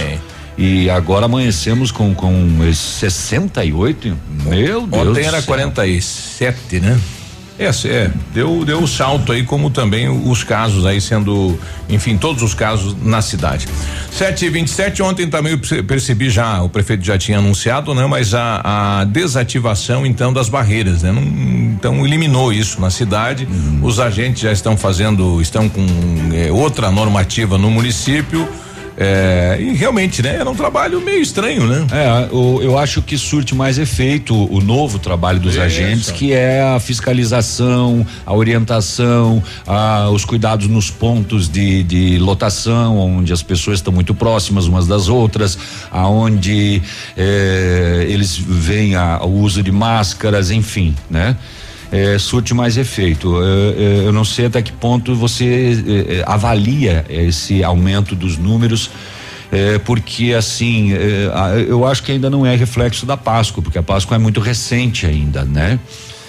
[0.59, 4.17] E agora amanhecemos com, com esses 68.
[4.45, 5.09] Meu Deus.
[5.09, 5.47] Ontem era céu.
[5.47, 7.01] 47, né?
[7.57, 11.57] É, é, deu deu um salto aí, como também os casos aí sendo,
[11.89, 13.69] enfim, todos os casos na cidade.
[14.11, 18.07] 7 e 27 ontem também percebi já, o prefeito já tinha anunciado, né?
[18.07, 21.13] Mas a, a desativação então das barreiras, né?
[21.13, 21.23] Não-
[21.75, 23.47] então eliminou isso na cidade.
[23.83, 25.85] Os agentes já estão fazendo, estão com
[26.33, 28.49] eh, outra normativa no município.
[28.97, 30.37] Eh, e realmente, né?
[30.37, 31.87] Era um trabalho meio estranho, né?
[31.93, 35.63] É, o- eu acho que surte mais efeito o novo trabalho dos Isso.
[35.63, 42.99] agentes, que é a fiscalização, a orientação, a- os cuidados nos pontos de, de lotação,
[42.99, 45.59] onde as pessoas estão muito próximas umas das outras,
[45.91, 46.83] aonde
[47.17, 51.37] eh, eles veem a- o uso de máscaras, enfim, né?
[51.95, 53.41] É, surte mais efeito.
[53.41, 58.91] É, é, eu não sei até que ponto você é, avalia esse aumento dos números.
[59.53, 60.91] é, porque assim,
[61.69, 65.07] eu acho que ainda não é reflexo da Páscoa, porque a Páscoa é muito recente
[65.07, 65.79] ainda, né?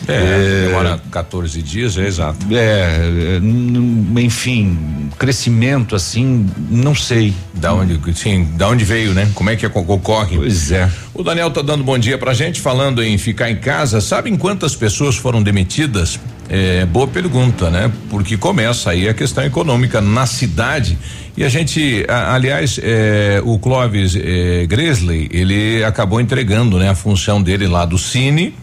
[0.07, 2.37] É, demora 14 dias, é exato.
[2.51, 4.77] É, é, enfim,
[5.17, 7.33] crescimento assim, não sei.
[7.53, 9.29] Da onde, sim, da onde veio, né?
[9.33, 10.35] Como é que oco- ocorre?
[10.37, 10.89] Pois é.
[11.13, 14.01] O Daniel tá dando bom dia pra gente, falando em ficar em casa.
[14.01, 16.19] Sabem quantas pessoas foram demitidas?
[16.47, 17.91] É, boa pergunta, né?
[18.09, 20.97] Porque começa aí a questão econômica na cidade.
[21.35, 26.95] E a gente, a- aliás, é, o Clóvis é, Gresley, ele acabou entregando, né, a
[26.95, 28.53] função dele lá do Cine.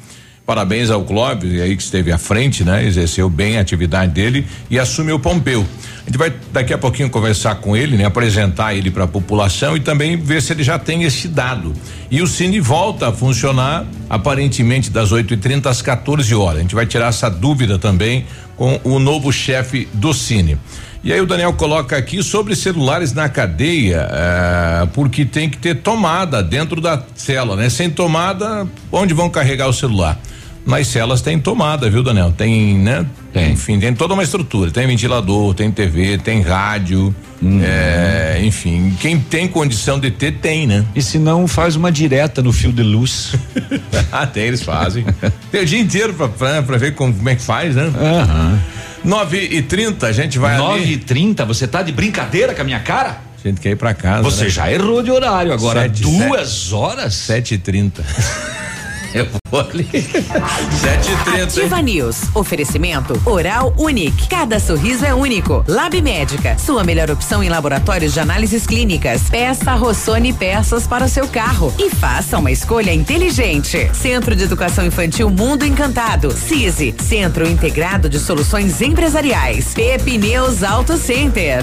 [0.45, 2.85] Parabéns ao Clóvis, aí que esteve à frente, né?
[2.85, 5.65] Exerceu bem a atividade dele e assume o Pompeu.
[6.03, 8.05] A gente vai daqui a pouquinho conversar com ele, né?
[8.05, 11.73] Apresentar ele para a população e também ver se ele já tem esse dado.
[12.11, 16.59] E o Cine volta a funcionar aparentemente das 8h30 às 14 horas.
[16.59, 18.27] A gente vai tirar essa dúvida também
[18.57, 20.59] com o novo chefe do Cine.
[21.05, 25.77] E aí o Daniel coloca aqui sobre celulares na cadeia, eh, porque tem que ter
[25.77, 27.69] tomada dentro da cela, né?
[27.69, 30.17] Sem tomada, onde vão carregar o celular?
[30.65, 32.33] Nas celas tem tomada, viu, Daniel?
[32.33, 33.05] Tem, né?
[33.33, 33.53] Tem.
[33.53, 34.71] Enfim, tem toda uma estrutura.
[34.71, 37.15] Tem ventilador, tem TV, tem rádio.
[37.43, 40.85] eh, enfim, quem tem condição de ter, tem, né?
[40.95, 43.35] E se não, faz uma direta no fio de luz.
[44.13, 45.05] ah, tem, eles fazem.
[45.51, 47.91] tem o dia inteiro pra, pra, pra ver como, como é que faz, né?
[48.01, 48.61] Aham.
[49.05, 50.93] 9 e 30 a gente vai 9 ali.
[50.93, 53.21] e 30 você tá de brincadeira com a minha cara?
[53.45, 54.23] A gente quer ir pra casa.
[54.23, 54.51] Você né?
[54.51, 55.83] já errou de horário agora.
[55.83, 57.15] Sete, duas horas?
[57.15, 58.05] 7 e 30
[59.15, 59.85] Eu vou ali.
[59.85, 62.23] 7 e 30 Ativa News.
[62.35, 64.29] Oferecimento Oral Unique.
[64.29, 65.65] Cada sorriso é único.
[65.69, 66.57] Lab Médica.
[66.59, 69.29] Sua melhor opção em laboratórios de análises clínicas.
[69.31, 71.73] Peça Rossoni peças para o seu carro.
[71.79, 73.91] E faça uma escolha inteligente.
[73.93, 76.31] Centro de Educação Infantil Mundo Encantado.
[76.33, 76.95] CISI.
[76.99, 79.75] Centro Integrado de Soluções Empresariais.
[79.75, 81.63] Pepineus Auto Center.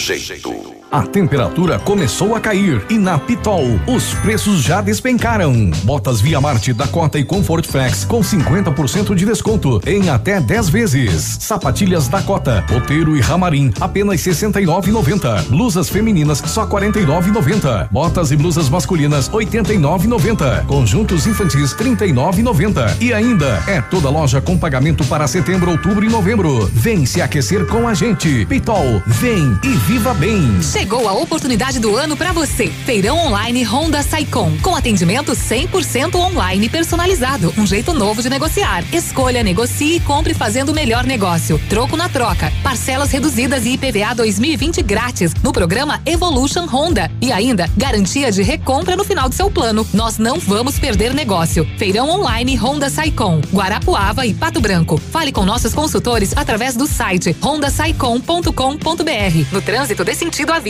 [0.00, 0.79] jeito.
[0.90, 5.70] A temperatura começou a cair e na Pitol os preços já despencaram.
[5.84, 11.36] Botas Via Marte, Dakota e Comfort Flex com 50% de desconto em até 10 vezes.
[11.38, 15.44] Sapatilhas Dakota, Oteiro e Ramarim apenas 69,90.
[15.44, 17.88] Blusas femininas só 49,90.
[17.88, 20.66] Botas e blusas masculinas 89,90.
[20.66, 23.00] Conjuntos infantis 39,90.
[23.00, 26.66] E ainda é toda loja com pagamento para setembro, outubro e novembro.
[26.72, 28.44] Vem se aquecer com a gente.
[28.46, 30.60] Pitol, vem e viva bem.
[30.80, 32.68] Chegou a oportunidade do ano para você.
[32.68, 38.82] Feirão online Honda Saicom, com atendimento 100% online personalizado, um jeito novo de negociar.
[38.90, 41.60] Escolha, negocie e compre fazendo o melhor negócio.
[41.68, 47.68] Troco na troca, parcelas reduzidas e IPVA 2020 grátis no programa Evolution Honda e ainda
[47.76, 49.86] garantia de recompra no final do seu plano.
[49.92, 51.68] Nós não vamos perder negócio.
[51.76, 54.96] Feirão online Honda Saicom, Guarapuava e Pato Branco.
[54.96, 59.52] Fale com nossos consultores através do site hondasaicom.com.br.
[59.52, 60.69] No trânsito dê sentido à vida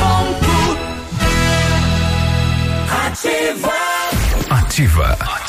[4.81, 5.40] Ativa.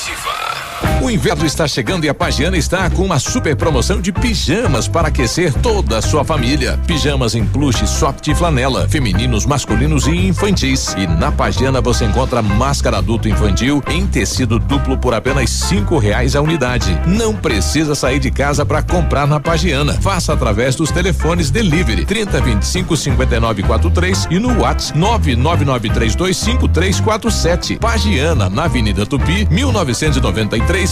[1.03, 5.09] O inverno está chegando e a Pagiana está com uma super promoção de pijamas para
[5.09, 6.79] aquecer toda a sua família.
[6.87, 10.95] Pijamas em plush, soft e flanela, femininos, masculinos e infantis.
[10.97, 16.37] E na Pagiana você encontra máscara adulto infantil em tecido duplo por apenas cinco reais
[16.37, 16.97] a unidade.
[17.05, 19.95] Não precisa sair de casa para comprar na Pagiana.
[20.01, 27.81] Faça através dos telefones delivery 30 25 59 43 e no WhatsApp 999325347.
[27.81, 30.92] Pagiana na Avenida Tupi 1993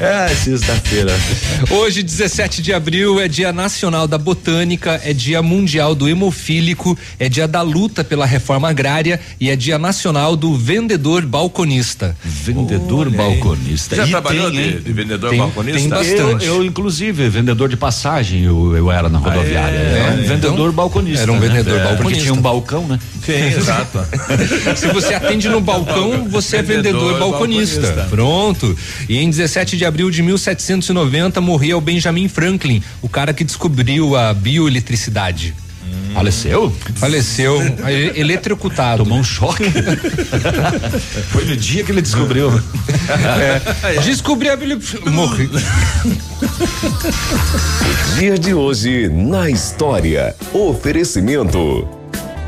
[0.00, 1.12] É, sexta-feira.
[1.70, 7.28] Hoje, 17 de abril, é Dia Nacional da Botânica, é Dia Mundial do Hemofílico, é
[7.28, 12.16] Dia da Luta pela Reforma Agrária e é Dia Nacional do Vendedor Balconista.
[12.24, 13.94] Vendedor Olha balconista.
[13.94, 15.78] Já e trabalhou tem, de, de, vendedor tem, balconista?
[15.78, 16.46] Tem bastante.
[16.46, 19.78] Eu, eu, inclusive, vendedor de passagem, eu, eu era na rodoviária.
[19.78, 21.24] Ah, é, é, vendedor então, balconista.
[21.24, 21.46] Era um né?
[21.46, 22.02] vendedor é, balconista.
[22.04, 22.98] Porque tinha um balcão, né?
[23.24, 23.98] Sim, exato.
[24.76, 27.80] Se você atende no balcão, você é vendedor balconista.
[27.80, 28.06] balconista.
[28.10, 28.76] Pronto.
[29.08, 34.32] E em 17 de abril de 1790 morreu Benjamin Franklin, o cara que descobriu a
[34.34, 35.54] bioeletricidade.
[35.84, 36.14] Hum.
[36.14, 36.72] Faleceu?
[36.96, 37.60] Faleceu,
[38.14, 39.04] eletrocutado.
[39.04, 39.64] Tomou um choque.
[41.30, 42.50] Foi no dia que ele descobriu.
[43.08, 44.00] É.
[44.00, 45.50] Descobriu a Morreu.
[48.18, 50.34] dia de hoje na história.
[50.52, 51.99] Oferecimento.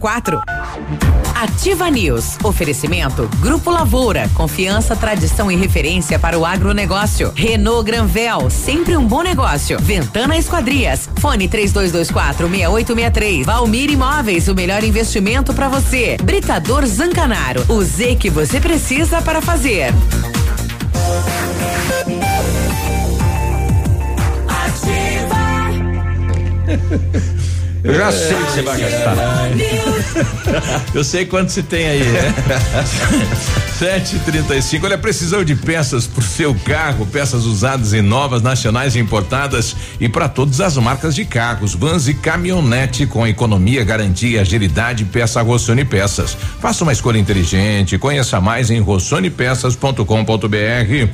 [0.00, 0.40] quatro.
[1.34, 2.38] Ativa News.
[2.42, 4.28] Oferecimento Grupo Lavoura.
[4.34, 7.32] Confiança, tradição e referência para o agronegócio.
[7.36, 8.50] Renault Granvel.
[8.50, 9.78] Sempre um bom negócio.
[9.78, 11.08] Ventana Esquadrias.
[11.18, 13.46] Fone 3224 6863.
[13.46, 14.48] Valmir Imóveis.
[14.48, 16.16] O melhor investimento para você.
[16.22, 17.64] Britador Zancanaro.
[17.68, 19.92] O Z que você precisa para fazer.
[24.48, 25.40] Ativa.
[27.82, 29.16] Eu já sei que você vai gastar.
[30.94, 32.34] Eu sei quanto se tem aí, né?
[33.80, 34.84] 735.
[34.84, 40.06] Olha, precisão de peças pro seu carro, peças usadas e novas, nacionais e importadas e
[40.06, 45.86] para todas as marcas de carros, vans e caminhonete com economia, garantia, agilidade, peça Rossoni
[45.86, 46.36] Peças.
[46.60, 47.96] Faça uma escolha inteligente.
[47.96, 50.04] Conheça mais em rossonepeças.com.br.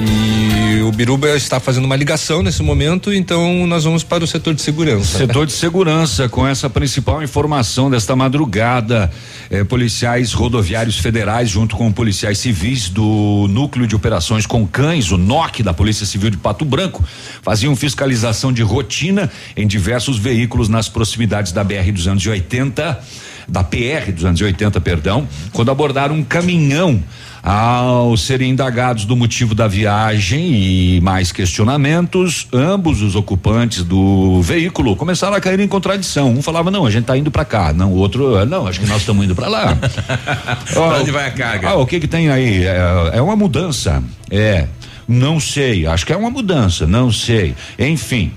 [0.00, 4.54] E o Biruba está fazendo uma ligação nesse momento, então nós vamos para o setor
[4.54, 5.18] de segurança.
[5.18, 9.10] Setor de segurança, com essa principal informação desta madrugada.
[9.50, 15.18] Eh, policiais rodoviários federais, junto com policiais civis do Núcleo de Operações com Cães, o
[15.18, 17.04] NOC da Polícia Civil de Pato Branco,
[17.42, 22.98] faziam fiscalização de rotina em diversos veículos nas proximidades da BR 280,
[23.48, 27.02] da PR 280, perdão, quando abordaram um caminhão.
[27.44, 34.94] Ao serem indagados do motivo da viagem e mais questionamentos, ambos os ocupantes do veículo
[34.94, 36.30] começaram a cair em contradição.
[36.30, 37.72] Um falava: "Não, a gente está indo para cá".
[37.72, 39.76] Não, o outro: "Não, acho que nós estamos indo para lá".
[40.72, 41.70] Pra onde vai a carga?
[41.70, 42.62] Ah, o que que tem aí?
[42.62, 44.00] É, é uma mudança.
[44.30, 44.68] É.
[45.08, 47.56] Não sei, acho que é uma mudança, não sei.
[47.76, 48.32] Enfim,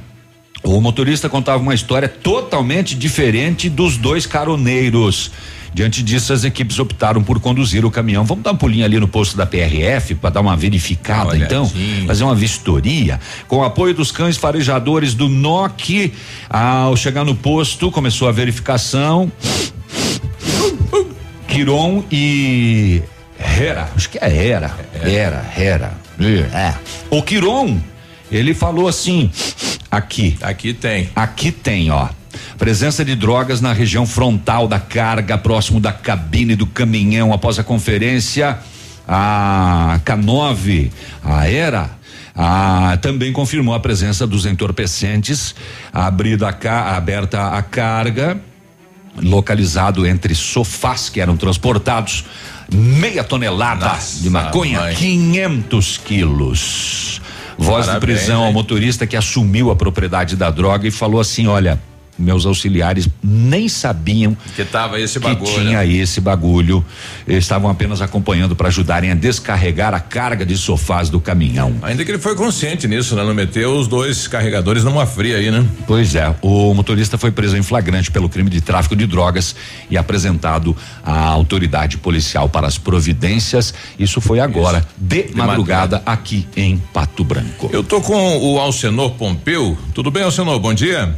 [0.66, 5.32] o motorista contava uma história totalmente diferente dos dois caroneiros.
[5.74, 8.24] Diante disso, as equipes optaram por conduzir o caminhão.
[8.24, 11.46] Vamos dar um pulinho ali no posto da PRF para dar uma verificada, Olhadinha.
[11.46, 11.72] então,
[12.08, 13.20] fazer uma vistoria.
[13.48, 16.14] Com o apoio dos cães farejadores do NOC,
[16.50, 19.30] ao chegar no posto, começou a verificação.
[21.48, 23.02] Quiron e
[23.38, 25.98] Hera, acho que é Hera, Hera, Hera.
[26.54, 26.74] É.
[27.10, 27.80] O Quiron,
[28.32, 29.30] ele falou assim:
[29.98, 30.38] aqui.
[30.42, 31.10] Aqui tem.
[31.16, 32.10] Aqui tem, ó.
[32.58, 37.34] Presença de drogas na região frontal da carga, próximo da cabine do caminhão.
[37.34, 38.58] Após a conferência,
[39.08, 40.92] a K9,
[41.24, 41.92] a ERA,
[42.36, 45.56] ah, também confirmou a presença dos entorpecentes,
[45.94, 48.38] abrida a aberta a carga,
[49.22, 52.26] localizado entre sofás que eram transportados,
[52.72, 54.96] meia tonelada de maconha, mãe.
[54.96, 57.22] 500 quilos.
[57.58, 61.48] Voz de Parabéns, prisão ao motorista que assumiu a propriedade da droga e falou assim:
[61.48, 61.80] olha.
[62.18, 65.52] Meus auxiliares nem sabiam Que tava esse que bagulho.
[65.54, 66.84] tinha aí esse bagulho.
[67.28, 71.76] Eles estavam apenas acompanhando para ajudarem a descarregar a carga de sofás do caminhão.
[71.82, 73.24] Ainda que ele foi consciente nisso, né?
[73.24, 75.66] Não meteu os dois carregadores numa fria aí, né?
[75.86, 79.56] Pois é, o motorista foi preso em flagrante pelo crime de tráfico de drogas
[79.90, 83.74] e apresentado à autoridade policial para as providências.
[84.00, 87.70] Isso foi agora, de, madrugada, aqui em Pato Branco.
[87.74, 89.78] Eu tô com o Alcenor Pompeu.
[89.94, 90.60] Tudo bem, Alcenor?
[90.60, 91.14] Bom dia.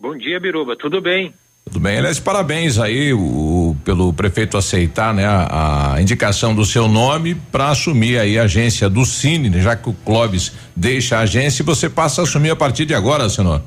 [0.00, 0.76] Bom dia, Biruba.
[0.76, 1.34] Tudo bem?
[1.64, 6.88] Tudo bem, aliás, parabéns aí o, pelo prefeito aceitar, né, a, a indicação do seu
[6.88, 11.20] nome para assumir aí a agência do Cine, né, já que o Clóvis deixa a
[11.20, 13.60] agência e você passa a assumir a partir de agora, senhor.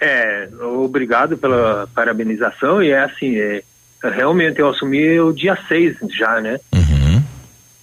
[0.00, 0.48] É,
[0.82, 3.62] obrigado pela parabenização e é assim, é,
[4.02, 6.58] realmente eu assumi o dia 6 já, né?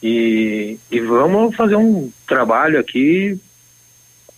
[0.03, 3.39] E, e vamos fazer um trabalho aqui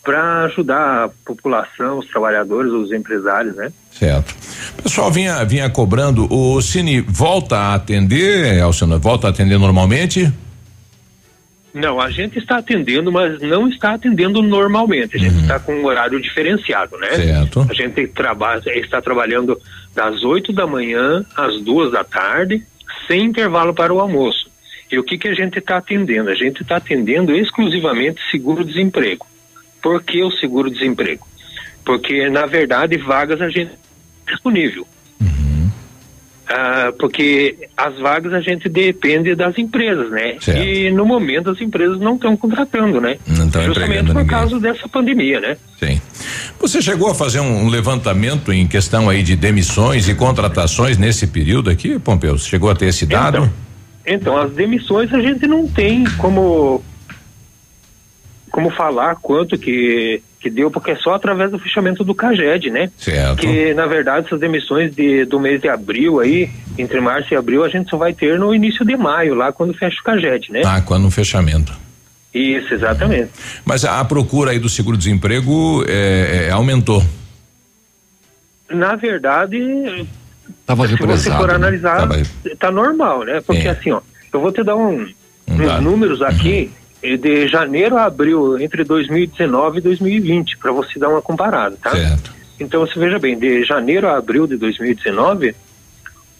[0.05, 3.71] para ajudar a população, os trabalhadores, os empresários, né?
[3.91, 4.35] Certo.
[4.83, 10.31] pessoal vinha, vinha cobrando, o Cine volta a atender, Alcione, volta a atender normalmente?
[11.73, 15.17] Não, a gente está atendendo, mas não está atendendo normalmente.
[15.17, 17.09] A gente está com um horário diferenciado, né?
[17.09, 17.65] Certo.
[17.69, 19.59] A gente trabalha, está trabalhando
[19.93, 22.63] das 8 da manhã às duas da tarde,
[23.07, 24.49] sem intervalo para o almoço.
[24.89, 26.29] E o que, que a gente está atendendo?
[26.29, 29.25] A gente está atendendo exclusivamente seguro-desemprego.
[29.85, 31.23] Por que o seguro-desemprego?
[31.85, 33.69] Porque, na verdade, vagas a gente
[34.27, 34.87] disponível.
[36.49, 40.37] Ah, porque as vagas a gente depende das empresas, né?
[40.41, 40.59] Certo.
[40.59, 43.17] E no momento as empresas não estão contratando, né?
[43.27, 44.25] Não estão Justamente por ninguém.
[44.25, 45.55] causa dessa pandemia, né?
[45.79, 46.01] Sim.
[46.59, 51.69] Você chegou a fazer um levantamento em questão aí de demissões e contratações nesse período
[51.69, 52.39] aqui, Pompeu?
[52.39, 53.47] Você chegou a ter esse dado?
[54.03, 56.83] Então, as demissões a gente não tem como
[58.55, 62.89] como falar quanto que que deu, porque é só através do fechamento do CAGED, né?
[62.97, 63.37] Certo.
[63.39, 67.65] Que, na verdade, essas demissões de, do mês de abril aí, entre março e abril,
[67.65, 70.61] a gente só vai ter no início de maio, lá quando fecha o CAGED, né?
[70.63, 71.73] Ah, quando no fechamento.
[72.33, 73.31] Isso, exatamente.
[73.65, 77.03] Mas a, a procura aí do seguro-desemprego é, é, aumentou.
[78.69, 80.07] Na verdade,
[80.65, 81.55] Tava se você for né?
[81.55, 82.21] analisar, Tava-
[82.59, 83.41] tá normal, né?
[83.41, 83.71] Porque É.
[83.71, 83.99] assim, ó,
[84.31, 85.07] eu vou te dar um,
[85.47, 85.81] uns dado.
[85.81, 91.21] números aqui eh, de janeiro a abril entre 2019 e 2020, para você dar uma
[91.21, 91.91] comparada, tá?
[91.91, 92.33] Certo.
[92.59, 95.53] Então você veja bem, de janeiro a abril de 2019,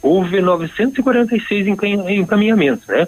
[0.02, 3.08] houve 946 encan- encaminhamentos, né?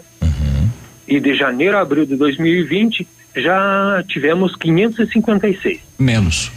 [1.08, 5.80] E de janeiro a abril de 2020 já tivemos 556.
[5.98, 6.52] Menos.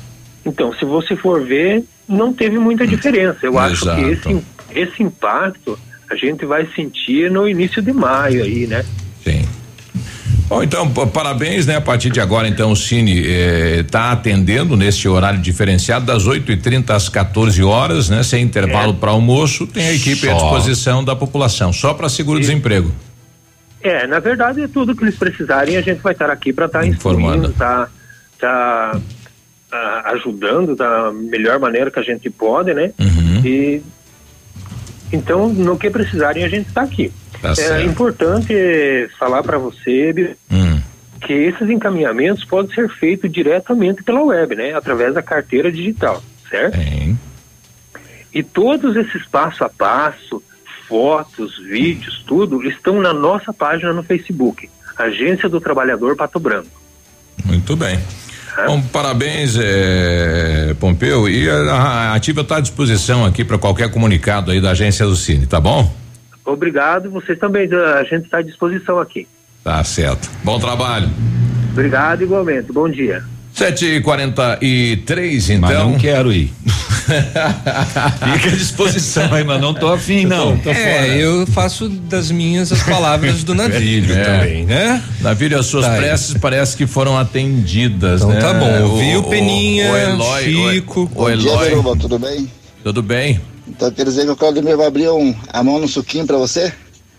[0.45, 3.38] Então, se você for ver, não teve muita diferença.
[3.43, 4.30] Eu acho que Exato.
[4.72, 5.78] esse, esse impacto
[6.11, 8.84] a gente vai sentir no início de maio aí, né?
[10.51, 11.76] Bom, então, parabéns, né?
[11.76, 17.09] A partir de agora, então, o Cine está atendendo nesse horário diferenciado, das 8h30 às
[17.09, 18.24] 14 horas, né?
[18.24, 20.40] Sem intervalo para almoço, tem a equipe à Só.
[20.40, 22.92] disposição da população, só para seguro-desemprego.
[23.80, 27.46] É, na verdade, tudo que eles precisarem, a gente vai estar aqui para estar Informando.
[27.46, 27.88] informando, tá,
[28.40, 29.01] tá
[29.70, 32.90] ah, ajudando da melhor maneira que a gente pode, né?
[32.98, 33.46] Uhum.
[33.46, 33.82] E
[35.12, 37.12] então, no que precisarem, a gente está aqui.
[37.41, 38.55] Tá é importante
[39.18, 40.80] falar para você Hum.
[41.22, 44.74] que esses encaminhamentos podem ser feitos diretamente pela web, né?
[44.74, 46.78] Através da carteira digital, certo?
[48.32, 50.43] E todos esses passo a passo,
[50.88, 56.68] fotos, vídeos, tudo, estão na nossa página no Facebook, Agência do Trabalhador Pato Branco.
[57.45, 57.99] Muito bem.
[58.66, 61.28] Bom, parabéns, eh, Pompeu.
[61.28, 65.16] E a, a ativa está à disposição aqui para qualquer comunicado aí da agência do
[65.16, 65.91] Cine, tá bom?
[66.45, 69.26] Obrigado, vocês também, a gente está à disposição aqui.
[69.62, 70.28] Tá certo.
[70.43, 71.09] Bom trabalho.
[71.72, 73.22] Obrigado igualmente, bom dia.
[73.53, 75.68] Sete e quarenta e três, então.
[75.68, 76.53] Mas não quero ir.
[77.11, 80.59] Fica à disposição aí, mas não tô afim, não.
[80.66, 84.24] é, eu faço das minhas as palavras do Navírio É.
[84.24, 85.03] também, né?
[85.20, 86.01] Navírio, as suas Tá aí.
[86.01, 88.41] preces parece que foram atendidas, Então né?
[88.41, 91.11] tá bom, ouvi o Peninha, o Eloy, Chico.
[91.14, 91.68] O, o dia, Eloy.
[91.70, 92.51] Biruba, tudo bem?
[92.84, 93.41] Tudo bem?
[93.70, 96.72] Então quer dizer que o Claudemir vai abrir um, a mão no suquinho pra você?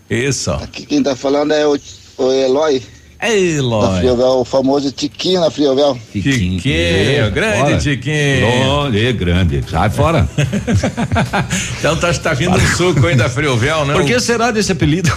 [0.08, 0.50] Isso.
[0.50, 1.78] Aqui quem tá falando é o,
[2.18, 2.82] o Eloy.
[3.22, 3.88] Eloy.
[3.88, 5.96] Da Friovel, o famoso Tiquinho na Friovel.
[6.12, 7.78] Tiquinho, grande Fora.
[7.78, 8.46] Tiquinho.
[8.66, 9.64] Olha, é grande.
[9.70, 10.28] Sai fora.
[11.78, 13.94] então tá, tá vindo um suco aí da Friovel, né?
[13.94, 15.10] Por que será desse apelido?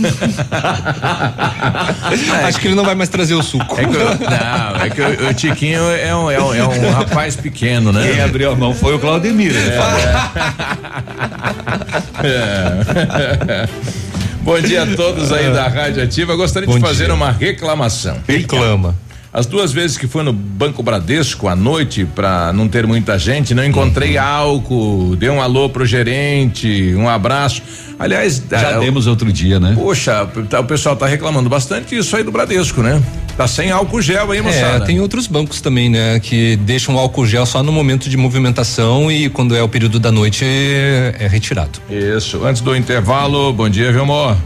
[2.46, 3.78] Acho que ele não vai mais trazer o suco.
[3.78, 6.90] É que, eu- não, é que o, o Tiquinho é um, é, um, é um
[6.92, 8.08] rapaz pequeno, né?
[8.10, 9.52] Quem abriu a mão foi o Claudemir.
[9.52, 9.60] né?
[12.24, 13.68] É.
[14.42, 16.34] Bom dia a todos aí da Rádio Ativa.
[16.34, 17.14] Gostaria Bom de fazer dia.
[17.14, 18.16] uma reclamação.
[18.26, 18.94] Reclama.
[19.32, 23.54] As duas vezes que fui no Banco Bradesco à noite para não ter muita gente,
[23.54, 24.24] não encontrei Uhum.
[24.24, 27.62] álcool, dei um alô pro gerente, um abraço.
[27.96, 29.72] Aliás, Já ah, demos outro dia, né?
[29.76, 33.00] Poxa, tá- o pessoal tá reclamando bastante isso aí do Bradesco, né?
[33.36, 34.84] Tá sem álcool gel aí, É, moçada.
[34.84, 36.18] tem outros bancos também, né?
[36.18, 40.10] Que deixam álcool gel só no momento de movimentação e quando é o período da
[40.10, 41.78] noite é, é retirado.
[41.88, 42.44] Isso.
[42.44, 44.36] Antes do intervalo, bom dia, viu, amor?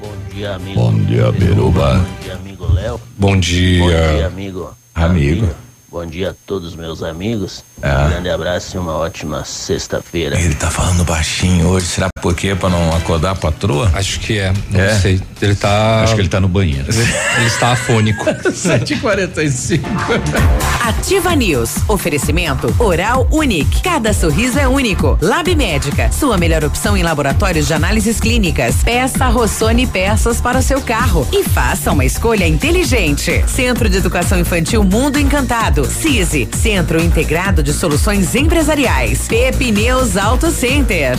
[0.00, 0.74] Bom dia, amigo.
[0.80, 1.98] Bom dia, Biruba.
[1.98, 3.00] Bom dia, amigo Léo.
[3.16, 3.80] Bom dia.
[3.80, 4.76] Bom dia, amigo.
[4.94, 5.42] Amigo.
[5.42, 5.56] Navírio.
[5.88, 7.64] Bom dia a todos meus amigos.
[7.78, 10.40] Um grande abraço e uma ótima sexta-feira.
[10.40, 12.54] Ele tá falando baixinho hoje, será por quê?
[12.54, 13.90] Pra não acordar a patroa?
[13.92, 14.94] Acho que é, não É?
[14.98, 15.20] sei.
[15.42, 16.02] Ele tá.
[16.02, 16.86] Acho que ele tá no banheiro.
[16.88, 18.24] Ele está afônico.
[18.48, 19.80] 7h45.
[20.86, 21.70] Ativa News.
[21.88, 23.82] Oferecimento Oral Unique.
[23.82, 25.18] Cada sorriso é único.
[25.20, 26.10] Lab Médica.
[26.12, 28.76] Sua melhor opção em laboratórios de análises clínicas.
[28.82, 31.26] Peça Rossoni peças para o seu carro.
[31.32, 33.44] E faça uma escolha inteligente.
[33.46, 35.84] Centro de Educação Infantil Mundo Encantado.
[35.84, 39.26] CISI, Centro Integrado de Soluções Empresariais.
[39.26, 41.16] Pepineus Auto Center.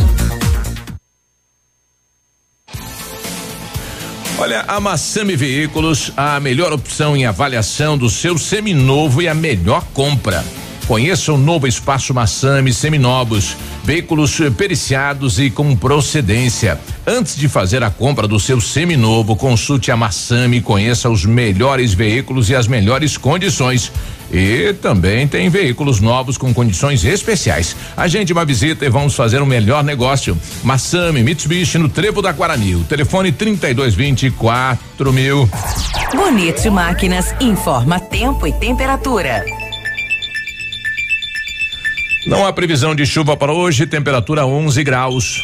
[4.37, 9.83] Olha, a Massami Veículos, a melhor opção em avaliação do seu seminovo e a melhor
[9.93, 10.43] compra.
[10.88, 16.79] Conheça o novo espaço Massami Seminovos, veículos periciados e com procedência.
[17.07, 21.95] Antes de fazer a compra do seu seminovo, consulte a Massami e conheça os melhores
[21.95, 23.91] veículos e as melhores condições.
[24.31, 27.75] E também tem veículos novos com condições especiais.
[27.97, 30.38] Agende uma visita e vamos fazer um melhor negócio.
[30.63, 32.75] Massami Mitsubishi no Trevo da Guarani.
[32.75, 35.49] O telefone 3224 mil.
[36.13, 39.64] Bonito Máquinas informa tempo e temperatura.
[42.26, 45.43] Não há previsão de chuva para hoje, temperatura 11 graus.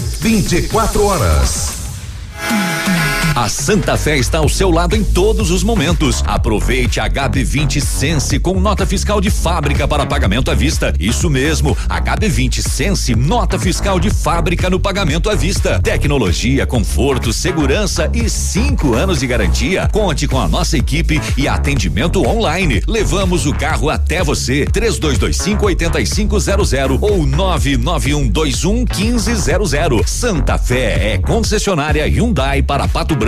[0.00, 1.72] 24 horas.
[3.38, 6.24] A Santa Fé está ao seu lado em todos os momentos.
[6.26, 10.92] Aproveite a HB20 Sense com nota fiscal de fábrica para pagamento à vista.
[10.98, 15.78] Isso mesmo, HB20 Sense, nota fiscal de fábrica no pagamento à vista.
[15.78, 19.88] Tecnologia, conforto, segurança e cinco anos de garantia.
[19.92, 22.82] Conte com a nossa equipe e atendimento online.
[22.88, 24.66] Levamos o carro até você.
[24.66, 26.48] 3225 8500
[27.00, 30.10] ou 99121 1500.
[30.10, 33.27] Santa Fé é concessionária Hyundai para Pato Branco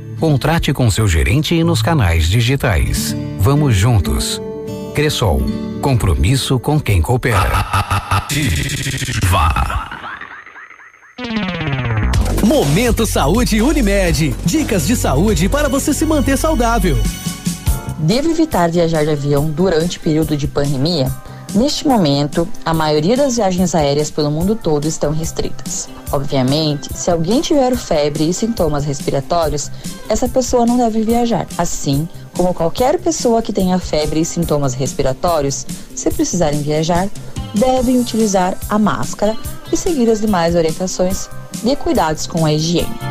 [0.21, 3.15] Contrate com seu gerente e nos canais digitais.
[3.39, 4.39] Vamos juntos.
[4.93, 5.41] Cressol.
[5.81, 7.65] Compromisso com quem coopera.
[9.23, 9.97] Vá.
[12.45, 14.35] Momento Saúde Unimed.
[14.45, 16.99] Dicas de saúde para você se manter saudável.
[17.97, 21.11] Devo evitar viajar de avião durante o período de pandemia?
[21.53, 25.89] Neste momento, a maioria das viagens aéreas pelo mundo todo estão restritas.
[26.09, 29.69] Obviamente, se alguém tiver febre e sintomas respiratórios,
[30.07, 31.45] essa pessoa não deve viajar.
[31.57, 37.09] Assim, como qualquer pessoa que tenha febre e sintomas respiratórios, se precisarem viajar,
[37.53, 39.35] devem utilizar a máscara
[39.71, 41.29] e seguir as demais orientações
[41.61, 43.10] de cuidados com a higiene.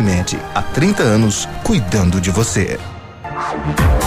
[0.01, 2.79] Unimed, há 30 anos, cuidando de você.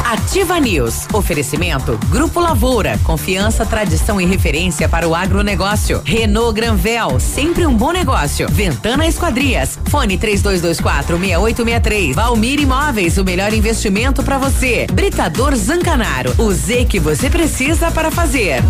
[0.04, 1.06] Ativa News.
[1.12, 2.98] Oferecimento Grupo Lavoura.
[3.04, 6.02] Confiança, tradição e referência para o agronegócio.
[6.04, 7.20] Renault Granvel.
[7.20, 8.48] Sempre um bom negócio.
[8.48, 9.78] Ventana Esquadrias.
[9.88, 12.16] Fone 3224 6863.
[12.16, 13.16] Valmir Imóveis.
[13.16, 14.86] O melhor investimento para você.
[14.92, 16.34] Britador Zancanaro.
[16.38, 18.62] O Z que você precisa para fazer.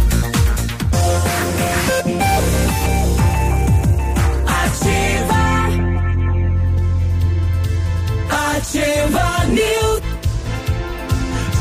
[8.68, 10.00] Ativa News.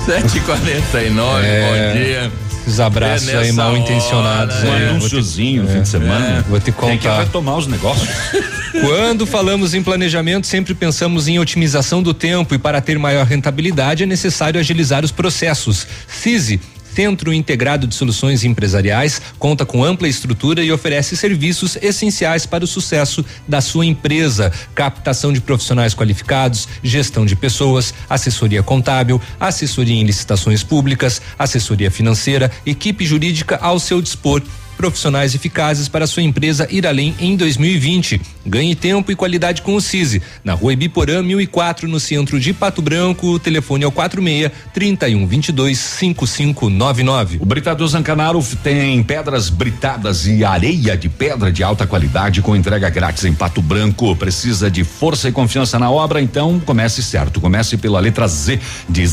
[0.07, 2.31] 7h49, É, bom dia.
[2.65, 4.55] Os abraços É aí mal hora, intencionados.
[4.63, 4.69] né?
[4.71, 6.45] aí, Um te- anúnciozinho, fim de semana.
[6.47, 7.19] Vou te Tem que contar.
[7.19, 8.07] retomar os negócios.
[8.79, 14.03] Quando falamos em planejamento, sempre pensamos em otimização do tempo e para ter maior rentabilidade
[14.03, 15.85] é necessário agilizar os processos.
[16.07, 16.59] CISI
[16.93, 22.67] Centro Integrado de Soluções Empresariais conta com ampla estrutura e oferece serviços essenciais para o
[22.67, 30.05] sucesso da sua empresa: captação de profissionais qualificados, gestão de pessoas, assessoria contábil, assessoria em
[30.05, 34.43] licitações públicas, assessoria financeira, equipe jurídica ao seu dispor
[34.73, 38.19] profissionais eficazes para sua empresa ir além em 2020.
[38.45, 40.21] Ganhe tempo e qualidade com o CISI.
[40.43, 43.27] Na rua Ibiporã 1004, no centro de Pato Branco.
[43.27, 47.37] O telefone é o 46 31 22 5599.
[47.41, 52.89] O Britador Zancanaro tem pedras britadas e areia de pedra de alta qualidade com entrega
[52.89, 54.15] grátis em Pato Branco.
[54.15, 56.21] Precisa de força e confiança na obra?
[56.21, 57.39] Então comece certo.
[57.39, 58.59] Comece pela letra Z
[58.89, 59.07] de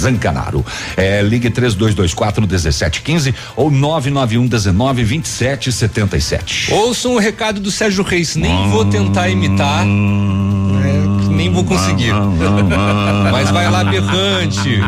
[0.00, 0.64] Zancanaro.
[0.96, 6.72] É, ligue 3224 1715 ou 991 19 27 77.
[6.72, 8.36] Ouça um recado do Sérgio Reis.
[8.36, 9.84] Nem vou tentar imitar.
[9.84, 12.12] É, nem vou conseguir.
[13.30, 14.80] Mas vai lá, berrante.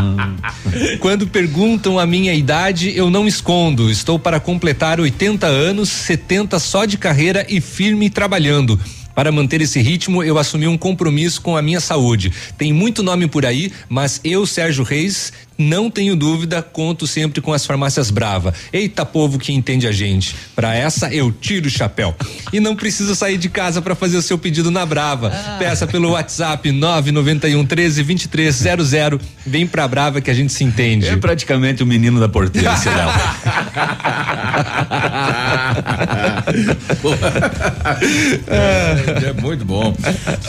[1.00, 3.90] Quando perguntam a minha idade, eu não escondo.
[3.90, 8.78] Estou para completar 80 anos, 70 só de carreira e firme trabalhando.
[9.14, 12.32] Para manter esse ritmo, eu assumi um compromisso com a minha saúde.
[12.56, 17.52] Tem muito nome por aí, mas eu, Sérgio Reis, não tenho dúvida, conto sempre com
[17.52, 18.54] as farmácias Brava.
[18.72, 20.34] Eita povo que entende a gente.
[20.54, 22.14] Para essa eu tiro o chapéu.
[22.52, 25.30] E não precisa sair de casa para fazer o seu pedido na Brava.
[25.58, 29.20] Peça pelo WhatsApp 991 13 2300.
[29.46, 31.08] Vem pra Brava que a gente se entende.
[31.08, 33.08] É praticamente o menino da porteira, esse Léo.
[39.26, 39.94] é muito bom.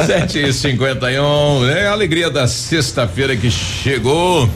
[0.05, 4.49] 7 e 51 é a alegria da sexta-feira que chegou.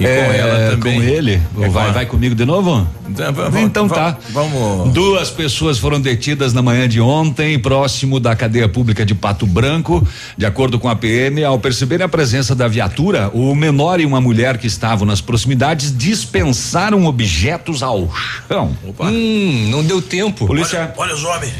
[0.00, 0.94] E É, com ela também.
[1.00, 1.34] Com ele?
[1.34, 2.86] É com vai, a- vai comigo de novo?
[3.08, 4.16] Então, então tá.
[4.30, 4.92] Vamos.
[4.94, 10.06] Duas pessoas foram detidas na manhã de ontem, próximo da cadeia pública de Pato Branco.
[10.38, 14.20] De acordo com a PM, ao perceberem a presença da viatura, o menor e uma
[14.20, 18.10] mulher que estavam nas proximidades dispensaram objetos ao
[18.48, 18.76] chão.
[19.00, 20.46] Hum, não deu tempo.
[20.46, 20.92] Polícia.
[20.96, 21.52] Olha os homens.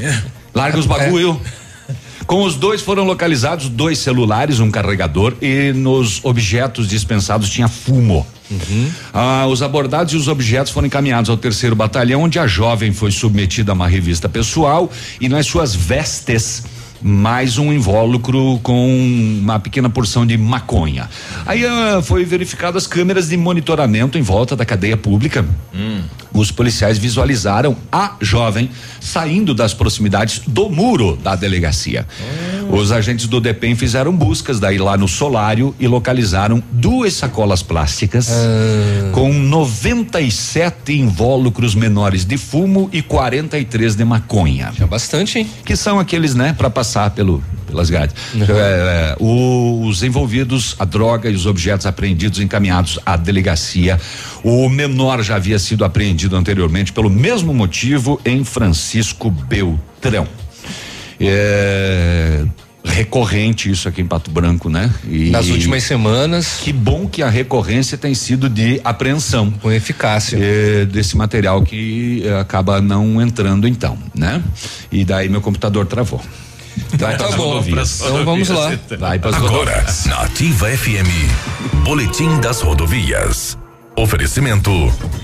[0.55, 1.41] Larga os bagulho.
[2.27, 8.27] Com os dois foram localizados dois celulares, um carregador e nos objetos dispensados tinha fumo.
[9.12, 13.11] Ah, os abordados e os objetos foram encaminhados ao terceiro batalhão, onde a jovem foi
[13.11, 14.91] submetida a uma revista pessoal
[15.21, 16.64] e nas suas vestes
[17.03, 21.09] mais um invólucro com uma pequena porção de maconha.
[21.47, 25.45] Aí ah, foi verificado as câmeras de monitoramento em volta da cadeia pública.
[26.33, 28.71] Os policiais visualizaram a jovem
[29.01, 32.07] saindo das proximidades do muro da delegacia.
[32.71, 38.31] Os agentes do DEPEN fizeram buscas daí lá no solário e localizaram duas sacolas plásticas
[39.13, 44.73] com 97 invólucros menores de fumo e 43 de maconha.
[44.81, 45.51] É bastante, hein?
[45.65, 48.14] Que são aqueles, né, para passar pelo pelas grades.
[48.34, 53.99] É, é, os envolvidos, a droga e os objetos apreendidos encaminhados à delegacia.
[54.43, 60.26] O menor já havia sido apreendido anteriormente pelo mesmo motivo em Francisco Beltrão.
[61.20, 62.45] É
[62.82, 64.91] recorrente isso aqui em Pato Branco, né?
[65.09, 66.61] E Nas últimas semanas.
[66.62, 69.51] Que bom que a recorrência tem sido de apreensão.
[69.51, 70.38] Com eficácia.
[70.41, 74.43] É, desse material que eh, acaba não entrando então, né?
[74.91, 76.22] E daí meu computador travou.
[76.99, 77.62] Vai tá bom.
[77.66, 78.73] Então vamos lá.
[78.99, 80.07] Vai pras Agora, rodovias.
[80.07, 83.57] na Ativa FM, Boletim das Rodovias.
[84.01, 84.71] Oferecimento: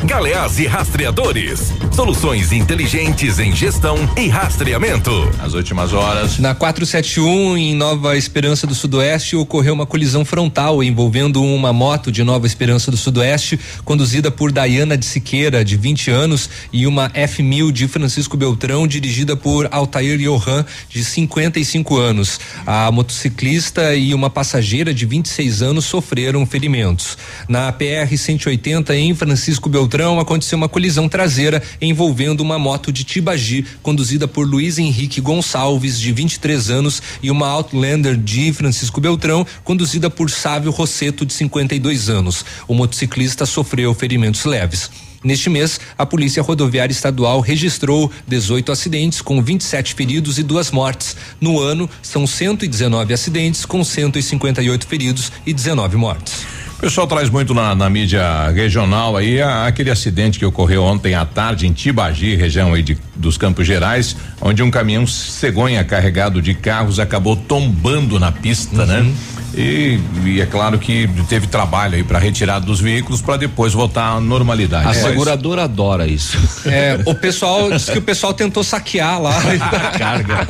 [0.05, 1.73] Galeás e Rastreadores.
[1.95, 5.11] Soluções inteligentes em gestão e rastreamento.
[5.41, 6.39] As últimas horas.
[6.39, 12.23] Na 471, em Nova Esperança do Sudoeste, ocorreu uma colisão frontal envolvendo uma moto de
[12.23, 17.73] Nova Esperança do Sudoeste, conduzida por Dayana de Siqueira, de 20 anos, e uma F1000
[17.73, 22.39] de Francisco Beltrão, dirigida por Altair Johan, de 55 anos.
[22.67, 27.17] A motociclista e uma passageira de 26 anos sofreram ferimentos.
[27.49, 33.65] Na PR 180, em Francisco Beltrão, aconteceu uma colisão traseira envolvendo uma moto de Tibagi,
[33.83, 40.11] conduzida por Luiz Henrique Gonçalves, de 23 anos, e uma Outlander de Francisco Beltrão, conduzida
[40.11, 42.45] por Sávio Rosseto, de 52 anos.
[42.67, 44.91] O motociclista sofreu ferimentos leves.
[45.23, 51.17] Neste mês, a Polícia Rodoviária Estadual registrou 18 acidentes com 27 feridos e duas mortes.
[51.41, 56.56] No ano, são 119 acidentes com 158 feridos e 19 mortes.
[56.77, 61.15] O pessoal traz muito na, na mídia regional aí a- aquele acidente que ocorreu ontem
[61.15, 66.43] à tarde em Tibagi, região aí de, dos Campos Gerais, onde um caminhão cegonha carregado
[66.43, 69.11] de carros acabou tombando na pista, né?
[69.57, 74.13] E, e é claro que teve trabalho aí para retirada dos veículos para depois voltar
[74.13, 74.85] à normalidade.
[74.85, 76.37] A Mas- seguradora adora isso.
[76.67, 79.35] É, o pessoal disse que o pessoal tentou saquear lá.
[79.99, 80.47] Carga.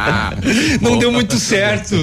[0.80, 1.94] Não deu muito certo.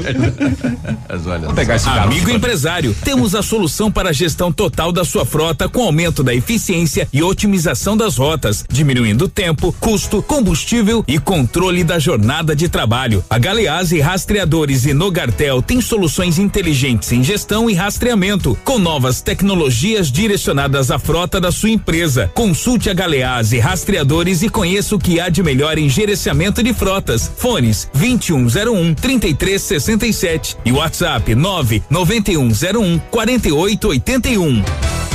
[1.09, 2.11] Mas olha Vou pegar esse carro.
[2.11, 6.35] Amigo empresário, temos a solução para a gestão total da sua frota com aumento da
[6.35, 13.23] eficiência e otimização das rotas, diminuindo tempo, custo, combustível e controle da jornada de trabalho.
[13.29, 19.21] A Galeazzi Rastreadores e Nogartel tem solução soluções inteligentes em gestão e rastreamento, com novas
[19.21, 22.29] tecnologias direcionadas à frota da sua empresa.
[22.33, 27.31] Consulte a Galeazzi Rastreadores e conheça o que há de melhor em gerenciamento de frotas.
[27.37, 35.12] Fones 2101 3367 e WhatsApp 99101 4881.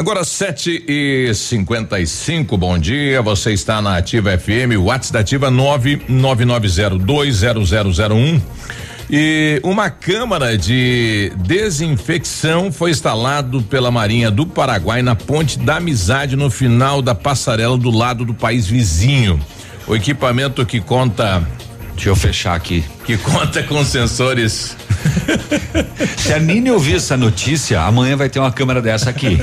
[0.00, 3.20] Agora 7 e 55 bom dia.
[3.20, 8.40] Você está na Ativa FM, WhatsApp da Ativa 999020001.
[9.10, 16.34] E uma câmara de desinfecção foi instalado pela Marinha do Paraguai na Ponte da Amizade
[16.34, 19.38] no final da passarela do lado do país vizinho.
[19.86, 21.46] O equipamento que conta
[21.92, 22.82] Deixa eu fechar aqui.
[23.04, 24.74] Que conta com sensores.
[26.16, 29.38] Se a Nini ouvir essa notícia, amanhã vai ter uma câmera dessa aqui.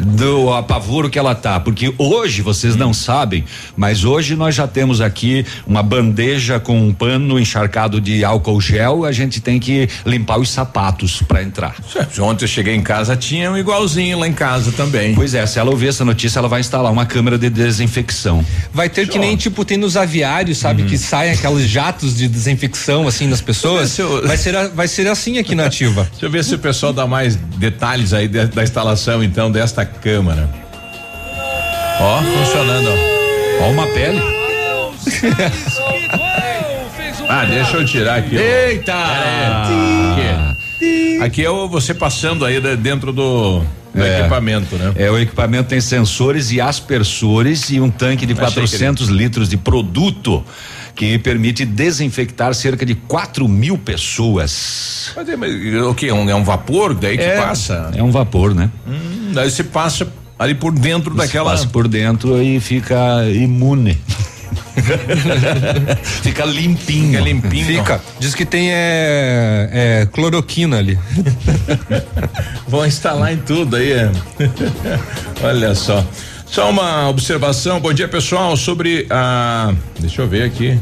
[0.00, 1.58] do apavoro que ela tá.
[1.60, 3.44] Porque hoje, vocês não sabem,
[3.76, 9.04] mas hoje nós já temos aqui uma bandeja com um pano encharcado de álcool gel.
[9.04, 11.74] A gente tem que limpar os sapatos para entrar.
[12.20, 15.14] Ontem eu cheguei em casa, tinha um igualzinho lá em casa também.
[15.14, 18.44] Pois é, se ela ouvir essa notícia, ela vai instalar uma câmera de desinfecção.
[18.72, 20.84] Vai ter que nem tipo tem nos aviários, sabe?
[20.84, 23.90] Que saem aqueles jatos de desinfecção assim nas pessoas.
[24.26, 26.04] Vai ser, a- vai ser assim aqui na ativa.
[26.10, 29.84] Deixa eu ver se o pessoal dá mais detalhes aí de- da instalação então desta
[29.84, 30.48] câmara.
[32.00, 33.64] Ó, funcionando, ó.
[33.64, 34.18] Ó uma pele.
[37.28, 38.36] ah, deixa eu tirar aqui.
[38.36, 38.40] ó.
[38.40, 38.94] Eita!
[38.94, 41.20] Aqui.
[41.20, 43.60] Aqui é você passando aí de- dentro do,
[43.94, 44.20] do É.
[44.20, 44.94] equipamento, né?
[44.96, 49.46] É, o equipamento tem sensores e aspersores e um tanque de Achei que 400 litros
[49.50, 50.42] de produto
[50.94, 55.12] que permite desinfectar cerca de 4 mil pessoas.
[55.16, 56.08] Mas é, mas o que?
[56.08, 57.90] É um, é um vapor daí que É, passa?
[57.94, 58.70] É um vapor, né?
[58.86, 60.06] Hum, daí você passa
[60.38, 61.50] ali por dentro daquela.
[61.52, 63.98] Passa por dentro e fica imune.
[66.22, 67.12] fica limpinho.
[67.12, 67.66] Fica limpinho.
[67.66, 68.00] Fica.
[68.18, 70.98] Diz que tem é, é, cloroquina ali.
[72.66, 73.92] Vão instalar em tudo aí.
[73.92, 74.10] é.
[75.42, 76.04] Olha só.
[76.50, 77.80] Só uma observação.
[77.80, 78.56] Bom dia, pessoal.
[78.56, 79.72] Sobre a.
[79.98, 80.78] Deixa eu ver aqui.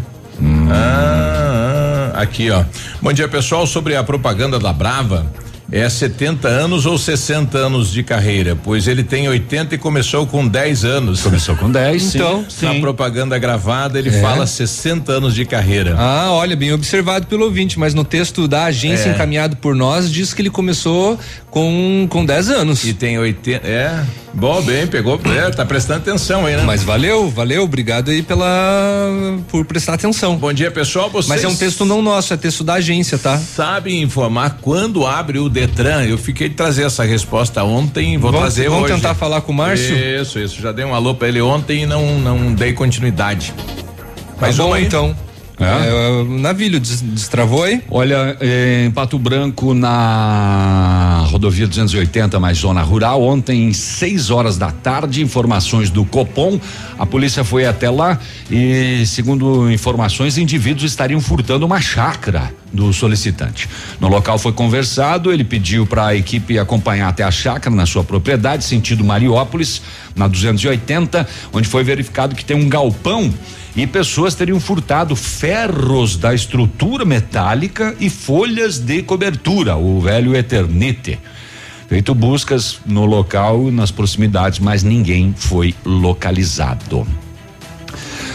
[0.70, 2.64] Ah, ah, aqui, ó.
[3.02, 3.66] Bom dia, pessoal.
[3.66, 5.26] Sobre a propaganda da Brava.
[5.70, 8.56] É 70 anos ou 60 anos de carreira?
[8.56, 11.20] Pois ele tem 80 e começou com 10 anos.
[11.20, 12.80] Começou com 10, Então, Na sim.
[12.80, 14.18] propaganda gravada, ele É.
[14.22, 15.94] fala 60 anos de carreira.
[15.98, 19.12] Ah, olha, bem observado pelo ouvinte, mas no texto da agência É.
[19.12, 21.18] encaminhado por nós diz que ele começou
[21.50, 22.82] com com 10 anos.
[22.84, 23.66] E tem 80.
[23.68, 24.02] É.
[24.38, 25.20] Bom, bem, pegou.
[25.36, 26.62] É, tá prestando atenção aí, né?
[26.64, 28.46] Mas valeu, valeu, obrigado aí pela
[29.48, 30.36] por prestar atenção.
[30.36, 31.10] Bom dia, pessoal.
[31.10, 33.36] Vocês Mas é um texto não nosso, é texto da agência, tá?
[33.36, 36.04] sabem informar quando abre o Detran?
[36.04, 38.94] Eu fiquei de trazer essa resposta ontem, vou Vamos- trazer vamos hoje.
[38.94, 39.96] tentar falar com o Márcio?
[39.96, 40.60] Isso, isso.
[40.62, 43.52] Já dei um alô pra ele ontem e não, não dei continuidade.
[44.40, 45.16] Mais tá bom uma então.
[45.60, 47.82] É, o navilho des- destravou aí?
[47.90, 54.70] Olha, eh, em Pato Branco, na rodovia 280, mais zona rural, ontem, 6 horas da
[54.70, 56.60] tarde, informações do Copom,
[56.98, 58.18] a polícia foi até lá
[58.50, 63.68] e, segundo informações, indivíduos estariam furtando uma chácara do solicitante.
[64.00, 68.04] No local foi conversado, ele pediu para a equipe acompanhar até a chácara na sua
[68.04, 69.82] propriedade, sentido Mariópolis,
[70.14, 73.32] na 280, onde foi verificado que tem um galpão
[73.76, 81.18] e pessoas teriam furtado ferros da estrutura metálica e folhas de cobertura, o velho Eternite.
[81.88, 87.06] Feito buscas no local, nas proximidades, mas ninguém foi localizado.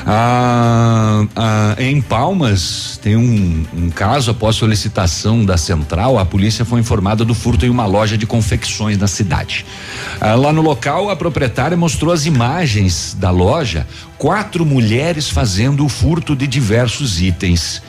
[0.06, 6.82] Ah, ah, em Palmas, tem um, um caso após solicitação da central, a polícia foi
[6.82, 9.66] informada do furto em uma loja de confecções na cidade.
[10.20, 13.88] Ah, lá no local, a proprietária mostrou as imagens da loja,
[14.18, 17.82] quatro mulheres fazendo o furto de diversos itens.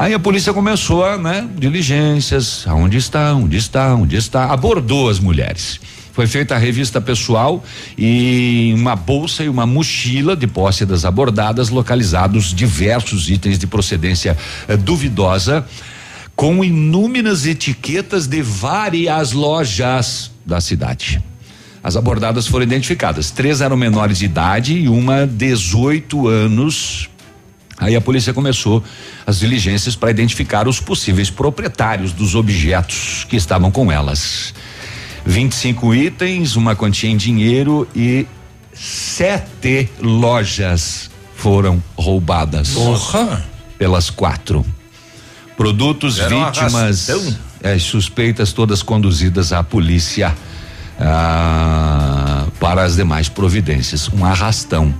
[0.00, 5.18] Aí a polícia começou a, né, diligências, aonde está, onde está, onde está, abordou as
[5.18, 5.80] mulheres.
[6.12, 7.64] Foi feita a revista pessoal
[7.98, 14.38] e uma bolsa e uma mochila de posse das abordadas, localizados diversos itens de procedência
[14.68, 15.66] eh, duvidosa,
[16.36, 21.20] com inúmeras etiquetas de várias lojas da cidade.
[21.82, 23.32] As abordadas foram identificadas.
[23.32, 27.10] Três eram menores de idade e uma 18 anos.
[27.78, 28.82] Aí a polícia começou
[29.26, 34.52] as diligências para identificar os possíveis proprietários dos objetos que estavam com elas.
[35.24, 38.26] 25 itens, uma quantia em dinheiro e
[38.72, 42.70] sete lojas foram roubadas.
[42.70, 43.44] Porra!
[43.78, 44.64] Pelas quatro.
[45.56, 47.36] Produtos, Era vítimas, arrastão.
[47.62, 50.34] eh, suspeitas todas conduzidas à polícia
[51.00, 54.08] ah, para as demais providências.
[54.08, 54.92] Um arrastão.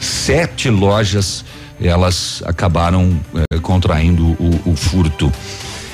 [0.00, 1.44] Sete lojas
[1.88, 5.32] elas acabaram eh, contraindo o, o furto.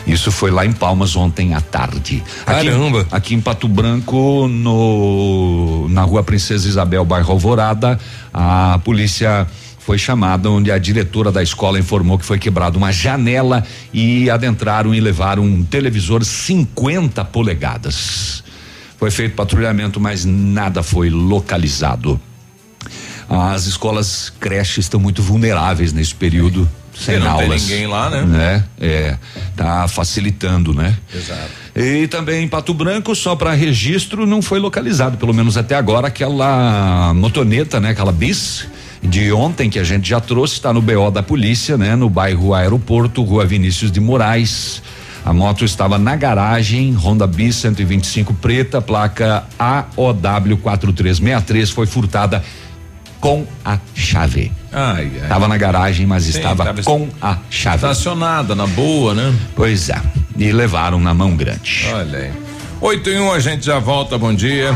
[0.07, 2.22] Isso foi lá em Palmas ontem à tarde.
[2.47, 3.07] Aqui, Caramba.
[3.11, 7.99] Aqui em Pato Branco, no na Rua Princesa Isabel, bairro Alvorada,
[8.32, 9.47] a polícia
[9.78, 14.95] foi chamada onde a diretora da escola informou que foi quebrada uma janela e adentraram
[14.95, 18.45] e levaram um televisor 50 polegadas.
[18.99, 22.20] Foi feito patrulhamento, mas nada foi localizado.
[23.31, 26.68] As escolas creches estão muito vulneráveis nesse período
[27.01, 27.62] sem não tem aulas.
[27.62, 28.22] ninguém lá, né?
[28.22, 28.64] né?
[28.78, 29.16] É,
[29.57, 30.97] tá facilitando, né?
[31.14, 31.51] Exato.
[31.74, 36.09] E também em Pato Branco, só para registro, não foi localizado, pelo menos até agora,
[36.09, 37.91] aquela motoneta, né?
[37.91, 38.66] Aquela bis
[39.03, 41.97] de ontem que a gente já trouxe, está no BO da polícia, né?
[41.97, 44.83] No bairro Aeroporto, Rua Vinícius de Moraes.
[45.24, 52.43] A moto estava na garagem, Honda Bis 125 preta, placa AOW 4363, foi furtada
[53.20, 54.50] com a chave.
[54.72, 55.22] Ai, ai.
[55.22, 57.76] Estava na garagem, mas Sim, estava tava com a chave.
[57.76, 59.34] Estacionada, na boa, né?
[59.54, 60.00] Pois é.
[60.36, 61.86] E levaram na mão grande.
[61.92, 62.49] Olha aí.
[62.81, 64.70] 8 em 1, um, a gente já volta, bom dia.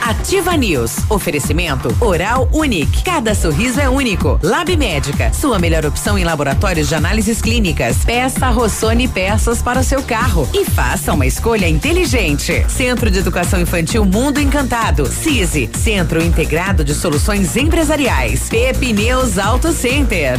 [0.00, 0.98] Ativa News.
[1.08, 3.02] Oferecimento Oral Unique.
[3.02, 4.38] Cada sorriso é único.
[4.42, 5.32] Lab Médica.
[5.32, 8.04] Sua melhor opção em laboratórios de análises clínicas.
[8.04, 12.64] Peça Rossoni peças para o seu carro e faça uma escolha inteligente.
[12.68, 15.06] Centro de Educação Infantil Mundo Encantado.
[15.06, 15.70] CISI.
[15.74, 18.48] Centro Integrado de Soluções Empresariais.
[18.48, 20.38] Pepineus Auto Center.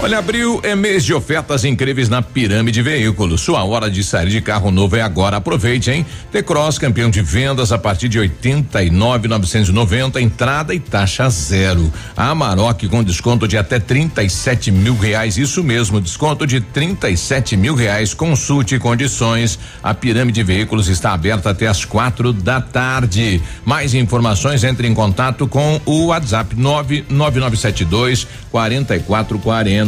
[0.00, 3.40] Olha, abril é mês de ofertas incríveis na Pirâmide Veículos.
[3.40, 5.38] Sua hora de sair de carro novo é agora.
[5.38, 6.06] Aproveite, hein?
[6.30, 11.92] T-Cross, campeão de vendas a partir de 89,990, entrada e taxa zero.
[12.16, 15.36] A Amarok com desconto de até 37 mil reais.
[15.36, 18.14] Isso mesmo, desconto de 37 mil reais.
[18.14, 19.58] Consulte condições.
[19.82, 23.42] A Pirâmide Veículos está aberta até as quatro da tarde.
[23.64, 29.87] Mais informações, entre em contato com o WhatsApp 99972 4440.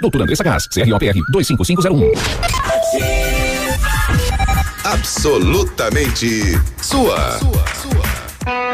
[0.00, 2.12] Doutora Andressa Gás, CROPR 25501.
[4.84, 7.38] Absolutamente sua.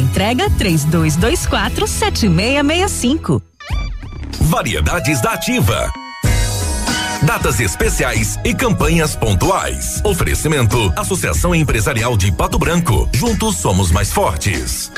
[0.00, 3.42] entrega 3224 7665.
[4.40, 5.92] Variedades da Ativa.
[7.22, 10.00] Datas especiais e campanhas pontuais.
[10.04, 13.08] Oferecimento: Associação Empresarial de Pato Branco.
[13.12, 14.90] Juntos somos mais fortes.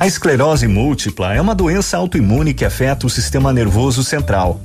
[0.00, 4.60] A esclerose múltipla é uma doença autoimune que afeta o sistema nervoso central.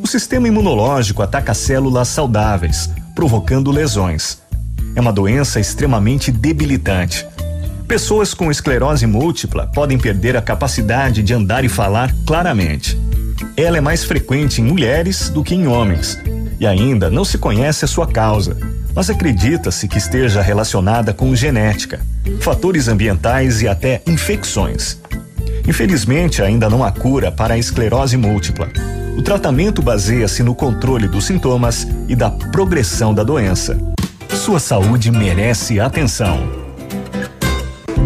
[0.00, 4.40] O sistema imunológico ataca células saudáveis, provocando lesões.
[4.94, 7.26] É uma doença extremamente debilitante.
[7.86, 12.98] Pessoas com esclerose múltipla podem perder a capacidade de andar e falar claramente.
[13.56, 16.18] Ela é mais frequente em mulheres do que em homens.
[16.58, 18.56] E ainda não se conhece a sua causa,
[18.92, 22.00] mas acredita-se que esteja relacionada com genética,
[22.40, 24.98] fatores ambientais e até infecções.
[25.66, 28.68] Infelizmente, ainda não há cura para a esclerose múltipla.
[29.16, 33.78] O tratamento baseia-se no controle dos sintomas e da progressão da doença.
[34.30, 36.65] Sua saúde merece atenção.
[37.96, 38.05] Thank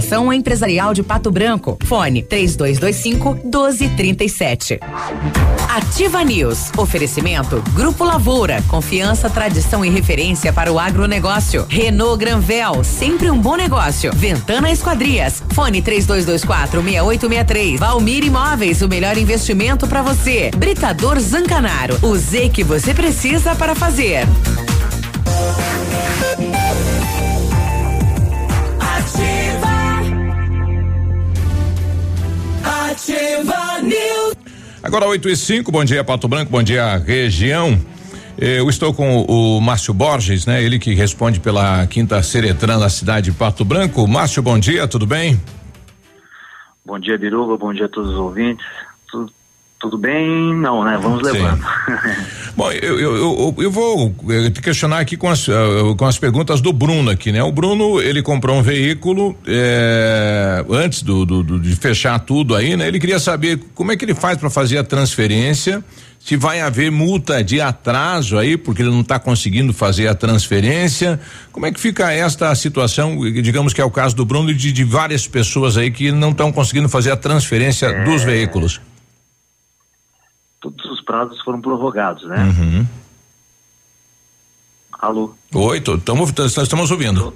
[0.00, 1.78] Associação Empresarial de Pato Branco.
[1.84, 4.80] Fone 3225 1237.
[5.68, 6.72] Ativa News.
[6.76, 8.62] Oferecimento Grupo Lavoura.
[8.66, 11.66] Confiança, tradição e referência para o agronegócio.
[11.68, 12.82] Renault Granvel.
[12.82, 14.10] Sempre um bom negócio.
[14.14, 15.42] Ventana Esquadrias.
[15.52, 17.78] Fone 3224 6863.
[17.78, 18.80] Valmir Imóveis.
[18.80, 20.50] O melhor investimento para você.
[20.56, 21.98] Britador Zancanaro.
[22.02, 24.26] O Z que você precisa para fazer.
[32.90, 33.80] Ativa.
[33.82, 34.34] News.
[34.82, 37.80] Agora 8 e 5, bom dia Pato Branco, bom dia região.
[38.36, 40.60] Eu estou com o Márcio Borges, né?
[40.60, 44.08] Ele que responde pela Quinta Seretran na cidade de Pato Branco.
[44.08, 45.40] Márcio, bom dia, tudo bem?
[46.84, 48.66] Bom dia, Biruba, bom dia a todos os ouvintes.
[49.80, 50.54] Tudo, bem?
[50.56, 50.98] Não, né?
[51.00, 51.64] Vamos levando.
[52.54, 56.18] Bom, eu, eu, eu, eu vou eh, te questionar aqui com as, ah, com as
[56.18, 57.42] perguntas do Bruno aqui, né?
[57.42, 62.76] O Bruno, ele comprou um veículo eh, antes do, do- do- de fechar tudo aí,
[62.76, 62.88] né?
[62.88, 65.82] Ele queria saber como é que ele faz para fazer a transferência,
[66.18, 71.18] se vai haver multa de atraso aí, porque ele não está conseguindo fazer a transferência.
[71.52, 74.72] Como é que fica esta situação, digamos que é o caso do Bruno e de,
[74.72, 78.78] de várias pessoas aí que não estão conseguindo fazer a transferência dos veículos?
[80.60, 82.36] Todos os prazos foram prorrogados, né?
[82.44, 82.86] Uhum.
[84.92, 85.34] Alô?
[85.54, 87.34] Oi, tamo, estamos ouvindo.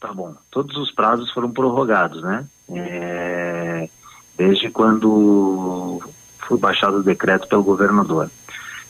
[0.00, 0.34] Tá bom.
[0.50, 2.46] Todos os prazos foram prorrogados, né?
[2.70, 3.88] É,
[4.36, 6.00] desde quando
[6.38, 8.30] foi baixado o decreto pelo governador.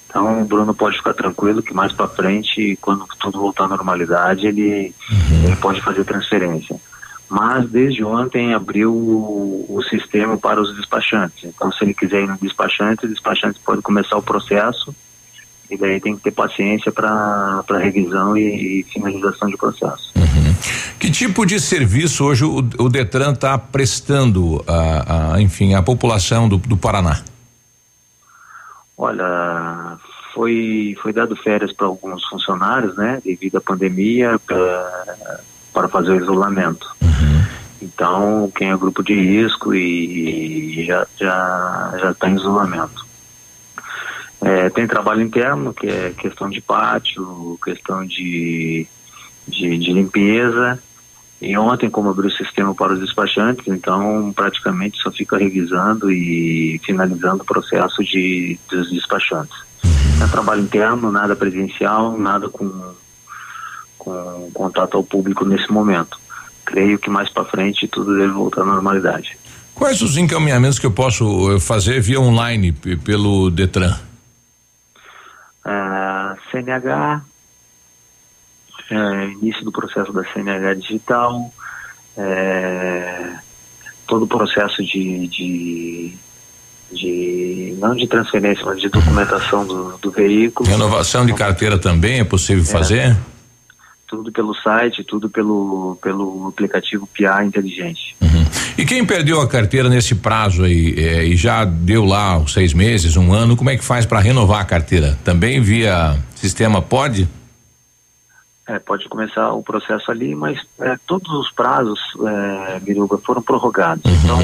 [0.08, 4.46] Então, o Bruno pode ficar tranquilo que mais para frente, quando tudo voltar à normalidade,
[4.46, 4.94] ele,
[5.44, 6.80] ele pode fazer transferência.
[7.28, 11.44] Mas desde ontem abriu o, o sistema para os despachantes.
[11.44, 14.94] Então, se ele quiser ir no despachante, o despachante pode começar o processo
[15.70, 20.12] e daí tem que ter paciência para revisão e, e finalização de processo.
[20.98, 26.48] Que tipo de serviço hoje o, o Detran está prestando a, a, enfim, à população
[26.48, 27.22] do, do Paraná?
[28.96, 29.98] Olha,
[30.32, 35.40] foi, foi dado férias para alguns funcionários, né, devido à pandemia, pra,
[35.74, 36.94] para fazer o isolamento.
[37.82, 43.04] Então, quem é grupo de risco e, e já já já está em isolamento.
[44.40, 48.86] É, tem trabalho interno, que é questão de pátio, questão de,
[49.46, 50.78] de, de limpeza.
[51.40, 56.80] E ontem, como abriu o sistema para os despachantes, então praticamente só fica revisando e
[56.84, 59.56] finalizando o processo de, dos despachantes.
[60.22, 62.94] É trabalho interno, nada presencial, nada com,
[64.04, 66.18] com contato ao público nesse momento.
[66.64, 69.36] Creio que mais para frente tudo deve voltar à normalidade.
[69.74, 73.96] Quais os encaminhamentos que eu posso eh, fazer via online pelo Detran?
[75.64, 77.22] Ah, CNH,
[78.90, 81.52] é, início do processo da CNH digital,
[82.16, 83.32] é,
[84.06, 86.12] todo o processo de, de,
[86.92, 90.68] de- não de transferência, mas de documentação do, do veículo.
[90.68, 93.16] Renovação de carteira também é possível fazer?
[94.14, 98.14] Tudo pelo site, tudo pelo, pelo aplicativo PIA inteligente.
[98.76, 102.72] E quem perdeu a carteira nesse prazo aí eh, e já deu lá os seis
[102.72, 105.16] meses, um ano, como é que faz para renovar a carteira?
[105.24, 107.28] Também via sistema pode?
[108.66, 114.02] É, pode começar o processo ali, mas é, todos os prazos, é, Biruba, foram prorrogados.
[114.06, 114.38] Então,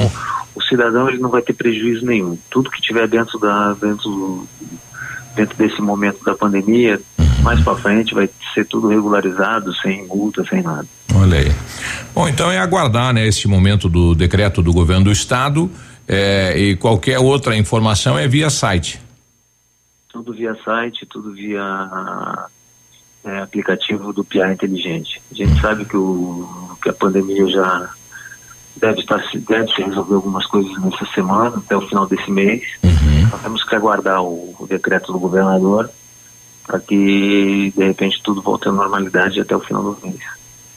[0.55, 2.37] o cidadão ele não vai ter prejuízo nenhum.
[2.49, 4.47] Tudo que tiver dentro da dentro
[5.35, 6.99] dentro desse momento da pandemia,
[7.41, 10.87] mais para frente vai ser tudo regularizado, sem multa, sem nada.
[11.15, 11.51] Olha aí.
[12.13, 15.69] Bom, então é aguardar, né, esse momento do decreto do governo do estado
[16.07, 19.01] eh, e qualquer outra informação é via site.
[20.09, 22.49] Tudo via site, tudo via
[23.23, 25.21] é, aplicativo do PIA inteligente.
[25.31, 27.89] A gente sabe que, o, que a pandemia já
[28.77, 32.61] deve estar se deve se resolver algumas coisas nessa semana, até o final desse mês.
[33.31, 35.89] Nós temos que aguardar o, o decreto do governador
[36.65, 40.19] para que de repente tudo volte à normalidade até o final do mês.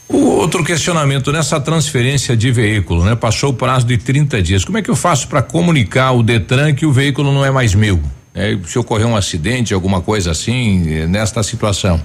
[0.08, 3.14] O outro questionamento nessa transferência de veículo, né?
[3.14, 4.64] Passou o prazo de 30 dias.
[4.64, 7.74] Como é que eu faço para comunicar o Detran que o veículo não é mais
[7.74, 7.98] meu?
[8.34, 12.02] É, se ocorrer um acidente, alguma coisa assim, eh, nesta situação.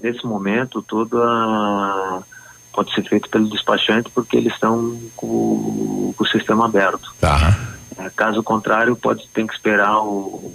[0.00, 2.22] Nesse momento, tudo a-
[2.72, 7.12] pode ser feito pelo despachante porque eles estão com, o- com o sistema aberto.
[7.20, 7.58] Tá.
[7.98, 10.54] É, caso contrário, pode ter que esperar o,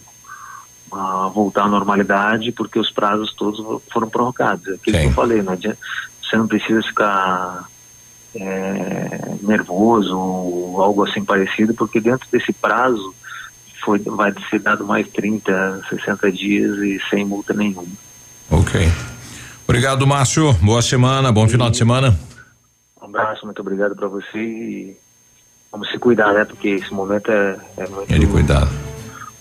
[0.92, 4.68] a voltar à normalidade porque os prazos todos foram prorrogados.
[4.68, 5.78] É aquilo que eu falei, não adianta,
[6.24, 7.66] você não precisa ficar
[8.36, 13.14] é, nervoso ou algo assim parecido, porque dentro desse prazo
[13.84, 17.86] foi, vai ser dado mais 30, 60 dias e sem multa nenhuma.
[18.50, 18.88] Ok.
[19.68, 20.54] Obrigado, Márcio.
[20.62, 22.18] Boa semana, bom final de semana.
[23.02, 24.98] Um abraço, muito obrigado para você e
[25.70, 26.46] vamos se cuidar, né?
[26.46, 28.70] Porque esse momento é, é muito, Ele cuidado.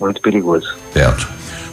[0.00, 0.74] muito perigoso.
[0.92, 1.28] Certo.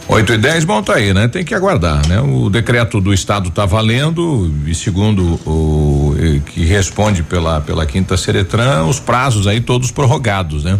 [0.06, 1.26] 8 e 10, bom, tá aí, né?
[1.28, 2.20] Tem que aguardar, né?
[2.20, 8.16] O decreto do Estado tá valendo e segundo o eh, que responde pela, pela quinta
[8.16, 10.78] Seretran, os prazos aí todos prorrogados, né?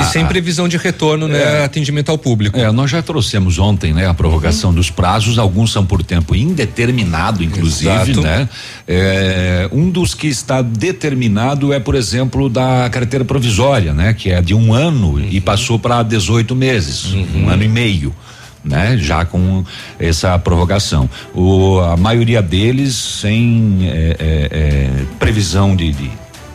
[0.00, 1.64] E sem previsão de retorno, né?
[1.64, 2.58] Atendimento ao público.
[2.58, 7.42] É, nós já trouxemos ontem, né, a prorrogação dos prazos, alguns são por tempo indeterminado,
[7.42, 8.20] inclusive, Exato.
[8.20, 8.48] né?
[8.86, 14.14] É, um dos que está determinado é, por exemplo, da carteira provisória, né?
[14.14, 18.14] Que é de um ano e passou para 18 meses, um ano e meio.
[18.62, 19.64] Né, já com
[19.98, 21.08] essa prorrogação.
[21.34, 26.10] O, a maioria deles sem é, é, é, previsão de, de,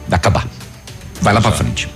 [0.07, 0.47] de acabar.
[1.19, 1.89] Vai lá para frente.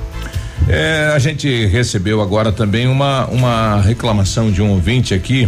[0.67, 5.47] É, a gente recebeu agora também uma uma reclamação de um ouvinte aqui.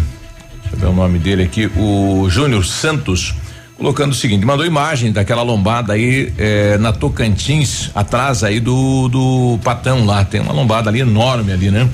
[0.61, 3.35] Deixa eu ver o nome dele aqui, o Júnior Santos
[3.77, 9.59] colocando o seguinte, mandou imagem daquela lombada aí eh, na Tocantins, atrás aí do do
[9.63, 11.89] Patão lá, tem uma lombada ali enorme ali, né?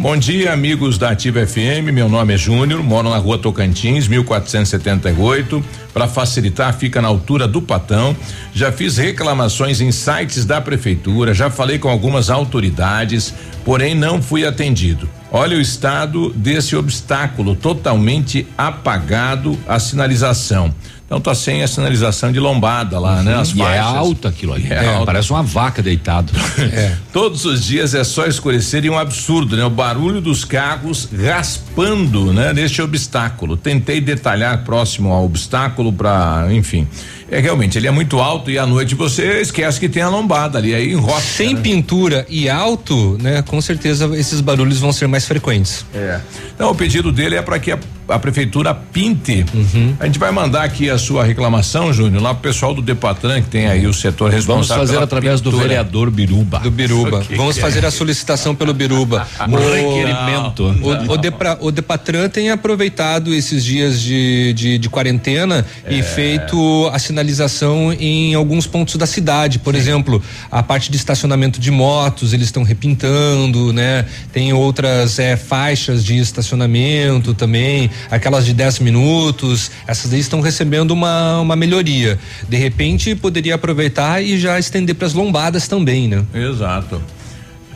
[0.00, 5.62] Bom dia, amigos da Ativa FM, meu nome é Júnior, moro na rua Tocantins, 1478,
[5.92, 8.16] para facilitar fica na altura do Patão,
[8.54, 13.34] já fiz reclamações em sites da prefeitura, já falei com algumas autoridades,
[13.64, 15.08] porém não fui atendido.
[15.30, 20.74] Olha o estado desse obstáculo, totalmente apagado a sinalização.
[21.08, 23.34] Então tá sem a sinalização de lombada lá, né?
[23.34, 24.66] As e é alto aquilo ali.
[24.70, 25.06] É É, alto.
[25.06, 26.30] parece uma vaca deitada.
[27.14, 29.64] Todos os dias é só escurecer e um absurdo, né?
[29.64, 32.52] O barulho dos carros raspando, né?
[32.52, 33.56] Neste obstáculo.
[33.56, 36.86] Tentei detalhar próximo ao obstáculo para, enfim.
[37.30, 40.56] É realmente, ele é muito alto e à noite você esquece que tem a lombada
[40.58, 41.20] ali, aí enrosca.
[41.20, 41.60] Sem né?
[41.60, 43.42] pintura e alto, né?
[43.42, 45.84] Com certeza esses barulhos vão ser mais frequentes.
[45.94, 46.20] É.
[46.54, 47.78] Então o pedido dele é para que a,
[48.08, 49.44] a prefeitura pinte.
[49.52, 49.94] Uhum.
[50.00, 53.48] A gente vai mandar aqui a sua reclamação, Júnior, lá pro pessoal do Depatran, que
[53.48, 54.80] tem aí o setor Vamos responsável.
[54.82, 55.68] fazer pela através do pintura.
[55.68, 56.58] vereador Biruba.
[56.60, 57.18] Do Biruba.
[57.30, 57.86] O Vamos que fazer é?
[57.88, 59.28] a solicitação pelo Biruba.
[59.46, 60.64] Um requerimento.
[60.82, 65.94] O, o, Depra- o Depatran tem aproveitado esses dias de, de, de quarentena É.
[65.94, 69.58] e feito a sinalização em alguns pontos da cidade.
[69.58, 74.06] Por exemplo, a parte de estacionamento de motos, eles estão repintando, né?
[74.32, 79.70] Tem outras eh, faixas de estacionamento também, aquelas de 10 minutos.
[79.86, 82.18] Essas aí estão recebendo uma, uma melhoria.
[82.48, 86.24] De repente, poderia aproveitar e já estender para as lombadas também, né?
[86.32, 87.02] Exato.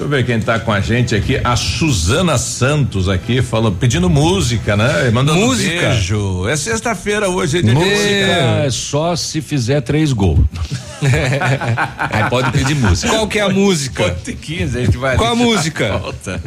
[0.02, 1.40] Deixa eu ver quem tá com a gente aqui.
[1.44, 5.10] A Suzana Santos aqui, falando, pedindo música, né?
[5.12, 5.90] Mandando Música?
[5.90, 6.48] beijo.
[6.48, 10.40] É sexta-feira hoje, é dia de Música é só se fizer três gols.
[12.10, 13.12] Aí pode pedir música.
[13.12, 14.04] Qual que é a música?
[14.04, 15.98] Pode ter 15, a gente vai Qual a música?
[15.98, 16.40] Volta.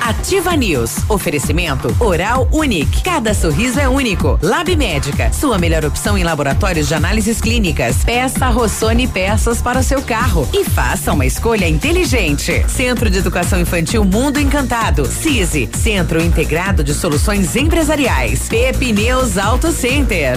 [0.00, 0.96] Ativa News.
[1.08, 3.02] Oferecimento Oral Unique.
[3.02, 4.38] Cada sorriso é único.
[4.42, 5.32] Lab Médica.
[5.32, 7.98] Sua melhor opção em laboratórios de análises clínicas.
[8.04, 10.48] Peça Rossoni peças para o seu carro.
[10.52, 12.43] E faça uma escolha inteligente.
[12.68, 15.06] Centro de Educação Infantil Mundo Encantado.
[15.06, 15.70] CISI.
[15.72, 18.48] Centro Integrado de Soluções Empresariais.
[18.50, 20.36] Pepineus Auto Center.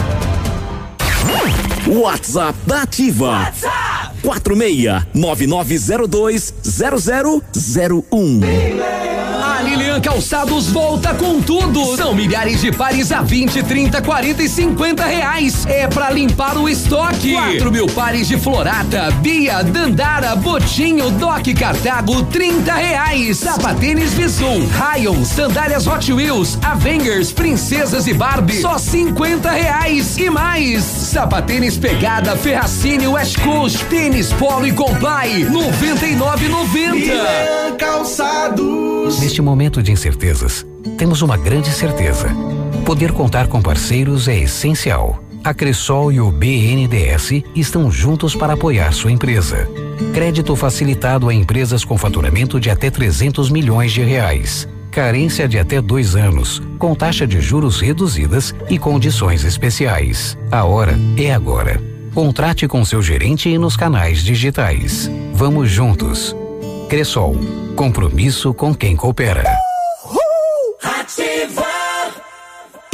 [1.87, 3.39] WhatsApp da Ativa.
[3.39, 6.53] WhatsApp 46 9902
[8.11, 9.10] 0001.
[10.01, 11.95] Calçados volta com tudo.
[11.95, 15.65] São milhares de pares a 20, 30, 40 e 50 reais.
[15.67, 17.33] É pra limpar o estoque.
[17.33, 23.37] 4 mil pares de Florata, Bia, Dandara, Botinho, Doc Cartago, 30 reais.
[23.37, 30.83] Sapatênis Visum, Rayon, sandálias Hot Wheels, Avengers, Princesas e Barbie, só 50 reais e mais.
[30.83, 37.77] Sapatênis Pegada, Ferracini, West Coast, Tênis Polo e Comply, 99,90.
[37.77, 38.90] Calçados.
[39.05, 40.65] Neste momento de incertezas,
[40.97, 42.29] temos uma grande certeza.
[42.85, 45.23] Poder contar com parceiros é essencial.
[45.43, 49.67] A Cressol e o BNDES estão juntos para apoiar sua empresa.
[50.13, 54.67] Crédito facilitado a empresas com faturamento de até 300 milhões de reais.
[54.91, 60.37] Carência de até dois anos, com taxa de juros reduzidas e condições especiais.
[60.51, 61.81] A hora é agora.
[62.13, 65.09] Contrate com seu gerente e nos canais digitais.
[65.33, 66.35] Vamos juntos.
[66.91, 67.37] Cressol.
[67.73, 69.45] Compromisso com quem coopera.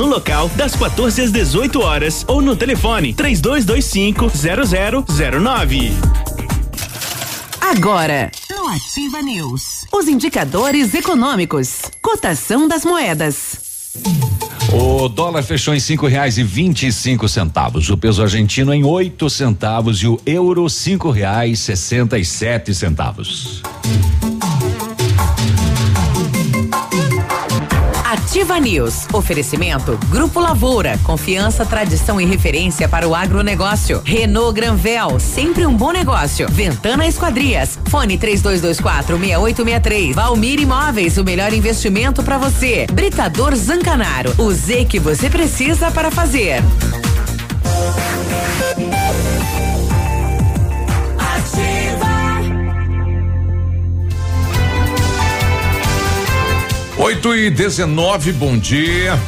[0.00, 4.32] no local das 14 às 18 horas ou no telefone 3225
[5.06, 5.92] 0009.
[7.60, 13.60] Agora, no Ativa News, os indicadores econômicos, cotação das moedas.
[14.72, 18.82] O dólar fechou em cinco reais e vinte e cinco centavos, o peso argentino em
[18.82, 23.62] oito centavos e o euro cinco reais sessenta e sete centavos.
[28.10, 29.06] Ativa News.
[29.12, 30.98] Oferecimento Grupo Lavoura.
[31.04, 34.02] Confiança, tradição e referência para o agronegócio.
[34.04, 35.20] Renault Granvel.
[35.20, 36.48] Sempre um bom negócio.
[36.50, 37.78] Ventana Esquadrias.
[37.88, 40.16] Fone 3224 6863.
[40.16, 41.18] Valmir Imóveis.
[41.18, 42.84] O melhor investimento para você.
[42.92, 44.34] Britador Zancanaro.
[44.38, 46.64] O Z que você precisa para fazer.
[57.02, 59.18] Oito e 19, bom dia.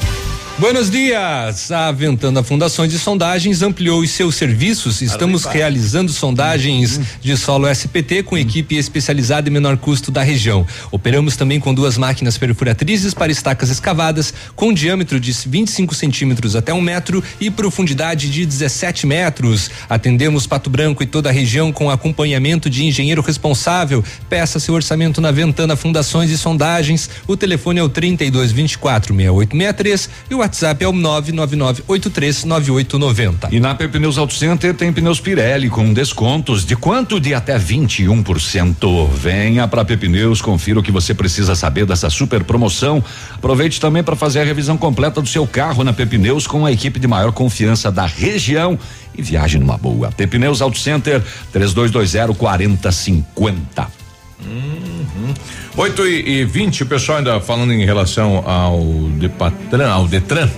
[0.63, 1.73] Buenos dias!
[1.73, 5.03] A Ventana Fundações de Sondagens ampliou os seus serviços.
[5.03, 10.65] Estamos realizando sondagens de solo SPT com equipe especializada em menor custo da região.
[10.93, 16.73] Operamos também com duas máquinas perfuratrizes para estacas escavadas com diâmetro de 25 centímetros até
[16.73, 19.69] um metro e profundidade de 17 metros.
[19.91, 24.05] Atendemos Pato Branco e toda a região com acompanhamento de engenheiro responsável.
[24.31, 27.11] Peça seu orçamento na Ventana Fundações e Sondagens.
[27.27, 30.52] O telefone é o 3224 6863 e o WhatsApp
[30.85, 33.49] é o 999839890.
[33.51, 37.19] E na Pneus Auto Center tem pneus Pirelli com descontos de quanto?
[37.19, 39.09] De até 21%.
[39.11, 43.03] Venha para Pneus, confira o que você precisa saber dessa super promoção.
[43.35, 47.01] Aproveite também para fazer a revisão completa do seu carro na Pneus com a equipe
[47.01, 48.79] de maior confiança da região
[49.15, 50.13] e viaje numa boa.
[50.13, 51.23] Pneus Auto Center
[51.53, 54.02] 3220 4050.
[54.47, 55.35] Uhum.
[55.77, 58.81] 8 e, e 20, o pessoal ainda falando em relação ao
[59.19, 60.49] Depatran, ao Detran.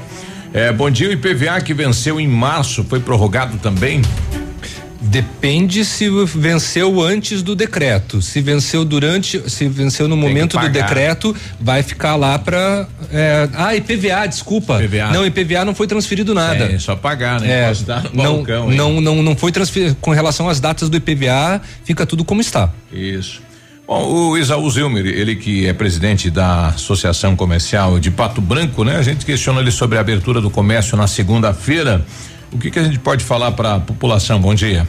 [0.52, 4.02] É, bom dia, o IPVA que venceu em março foi prorrogado também?
[5.06, 8.23] Depende se venceu antes do decreto.
[8.23, 13.77] Se venceu durante, se venceu no momento do decreto, vai ficar lá para é, ah,
[13.77, 14.82] IPVA, desculpa.
[14.82, 15.12] IPVA.
[15.12, 16.73] Não, IPVA não foi transferido nada.
[16.73, 17.70] É, só pagar, né?
[17.70, 17.73] É,
[18.15, 22.24] não, balcão, não, não, não foi transferido com relação às datas do IPVA, fica tudo
[22.24, 22.70] como está.
[22.90, 23.43] Isso.
[23.86, 28.97] Bom, o Isaú Zilmer, ele que é presidente da Associação Comercial de Pato Branco, né?
[28.97, 32.05] A gente questiona ele sobre a abertura do comércio na segunda-feira.
[32.51, 34.40] O que que a gente pode falar para a população?
[34.40, 34.89] Bom dia.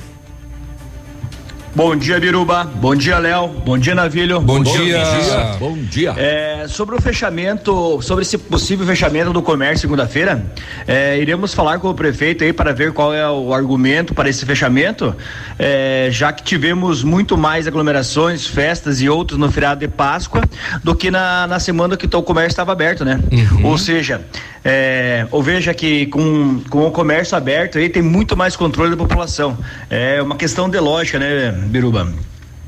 [1.75, 2.63] Bom dia, Biruba.
[2.63, 3.49] Bom dia, Léo.
[3.49, 4.39] Bom dia, Navilho.
[4.39, 5.57] Bom, dia.
[5.59, 6.13] Bom dia.
[6.15, 10.41] É, sobre o fechamento, sobre esse possível fechamento do comércio segunda-feira,
[10.87, 14.45] é, iremos falar com o prefeito aí para ver qual é o argumento para esse
[14.45, 15.13] fechamento,
[15.59, 20.43] é, já que tivemos muito mais aglomerações, festas e outros no feriado de Páscoa
[20.81, 23.19] do que na, na semana que o comércio estava aberto, né?
[23.61, 24.21] Ou seja,
[24.67, 28.97] é, ou veja que com, com o comércio aberto aí tem muito mais controle da
[28.97, 29.55] população.
[29.89, 32.07] É uma questão de lógica, né, Biruba?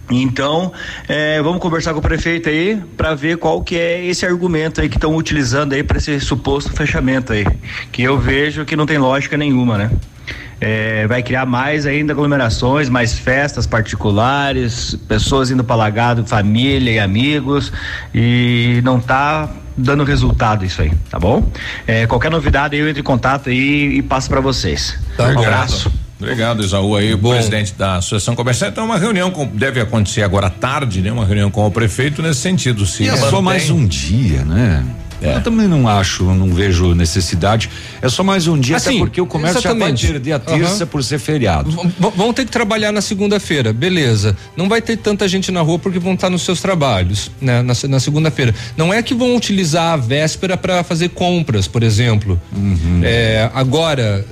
[0.09, 0.71] Então,
[1.07, 4.87] é, vamos conversar com o prefeito aí para ver qual que é esse argumento aí
[4.87, 7.45] que estão utilizando aí para esse suposto fechamento aí,
[7.91, 9.91] que eu vejo que não tem lógica nenhuma, né?
[10.59, 16.99] É, vai criar mais ainda aglomerações, mais festas particulares, pessoas indo para lagado, família e
[16.99, 17.71] amigos
[18.13, 21.47] e não tá dando resultado isso aí, tá bom?
[21.85, 24.97] É, qualquer novidade eu entro em contato aí e passo para vocês.
[25.15, 25.91] Tá, um abraço.
[26.19, 28.71] Obrigado, Isaú aí, o presidente da Associação Comercial.
[28.71, 31.11] Então, uma reunião com, deve acontecer agora à tarde, né?
[31.11, 32.85] Uma reunião com o prefeito nesse sentido.
[32.85, 34.83] Se E é só mais um dia, né?
[35.21, 37.69] Eu também não acho, não vejo necessidade.
[38.01, 40.01] É só mais um dia, até Assim, porque o comércio exatamente.
[40.01, 40.87] já vai perder a terça Aham.
[40.87, 41.71] por ser feriado.
[41.71, 44.35] V- vão ter que trabalhar na segunda-feira, beleza.
[44.55, 47.61] Não vai ter tanta gente na rua porque vão estar nos seus trabalhos, né?
[47.61, 48.53] Na, na segunda-feira.
[48.75, 52.39] Não é que vão utilizar a véspera para fazer compras, por exemplo.
[53.03, 54.25] É, agora,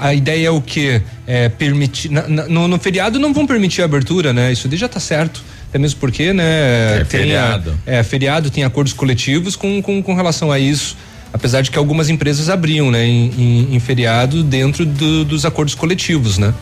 [0.00, 1.00] a ideia é o que?
[1.26, 2.10] É permitir.
[2.10, 4.52] na- na- no, no feriado não vão permitir a abertura, né?
[4.52, 5.42] Isso daí já tá certo.
[5.72, 6.44] Até mesmo porque, né?
[6.44, 7.78] É tem a- feriado.
[7.86, 10.94] é, feriado tem acordos coletivos com, com, com relação a isso.
[11.32, 15.74] Apesar de que algumas empresas abriam, né, em, em- em feriado dentro do- dos acordos
[15.74, 16.52] coletivos, né?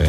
[0.00, 0.08] É,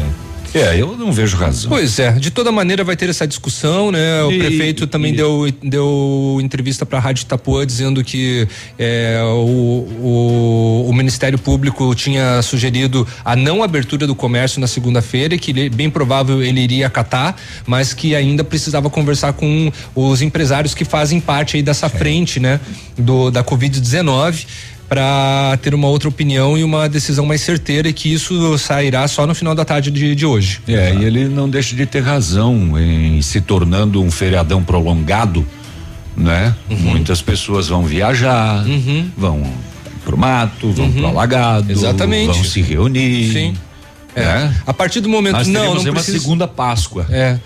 [0.58, 1.68] eu não vejo razão.
[1.68, 4.22] Pois é, de toda maneira vai ter essa discussão, né?
[4.22, 8.46] O E- prefeito também e- deu, deu entrevista para a Rádio Itapuã dizendo que
[8.78, 15.34] é, o, o, o Ministério Público tinha sugerido a não abertura do comércio na segunda-feira
[15.34, 20.22] e que ele- bem provável ele iria acatar, mas que ainda precisava conversar com os
[20.22, 22.60] empresários que fazem parte aí dessa frente, né?
[22.98, 24.46] Do, da Covid-19
[24.88, 29.26] para ter uma outra opinião e uma decisão mais certeira e que isso sairá só
[29.26, 30.60] no final da tarde de, de hoje.
[30.68, 35.46] É, e ele não deixa de ter razão em se tornando um feriadão prolongado,
[36.16, 36.54] né?
[36.70, 36.76] Uhum.
[36.76, 38.64] Muitas pessoas vão viajar,
[39.16, 39.42] vão
[40.04, 41.72] pro mato, vão pro alagado, Uhum.
[41.72, 42.32] Exatamente.
[42.32, 43.32] vão se reunir.
[43.32, 43.54] Sim.
[44.16, 44.24] É.
[44.24, 44.54] né?
[44.66, 46.18] A partir do momento Nós não, não aí uma precisa.
[46.18, 47.06] segunda Páscoa.
[47.10, 47.38] É.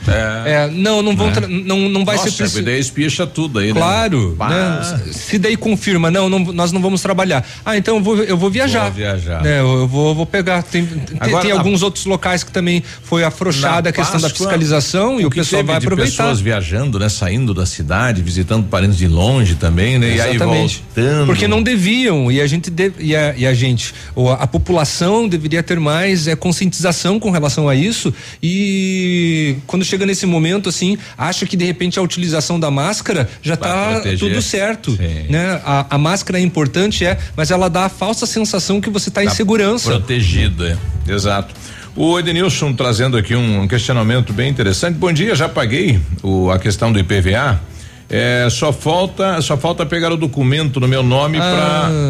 [0.47, 1.33] É, não, não vão, Né?
[1.33, 2.63] tra- não, não vai Nossa, ser preciso.
[2.65, 3.81] daí espicha tudo aí, né?
[3.81, 4.49] Claro, Pá.
[4.49, 5.01] né?
[5.13, 7.47] Se daí confirma, não, não, nós não vamos trabalhar.
[7.65, 8.85] Ah, então eu vou, eu vou viajar.
[8.85, 9.45] Vou viajar.
[9.45, 10.63] É, eu, eu vou, vou pegar.
[10.63, 14.29] Tem, tem- Agora, tem na- alguns outros locais que também foi afrouxada a questão da
[14.29, 16.11] Páscoa, fiscalização e o que pessoal teve vai de aproveitar.
[16.25, 17.09] pessoas viajando, né?
[17.09, 20.15] Saindo da cidade, visitando parentes de longe também, né?
[20.17, 20.83] E aí Exatamente.
[20.95, 21.27] voltando.
[21.27, 24.47] Porque não deviam e a gente deve, e, a, e a gente, ou a, a
[24.47, 28.13] população deveria ter mais é, conscientização com relação a isso
[28.43, 33.55] e quando chega nesse momento assim, acha que de repente a utilização da máscara já
[33.55, 34.97] está tudo certo,
[35.29, 35.61] né?
[35.65, 39.25] A, a máscara é importante é, mas ela dá a falsa sensação que você está
[39.25, 39.91] em Tá segurança.
[39.91, 40.77] Protegido, é.
[41.09, 41.55] Exato.
[41.97, 44.97] O Edenilson trazendo aqui um questionamento bem interessante.
[44.97, 47.61] Bom dia, já paguei o, a questão do IPVA.
[48.09, 51.41] É, só falta só falta pegar o documento no meu nome Ah.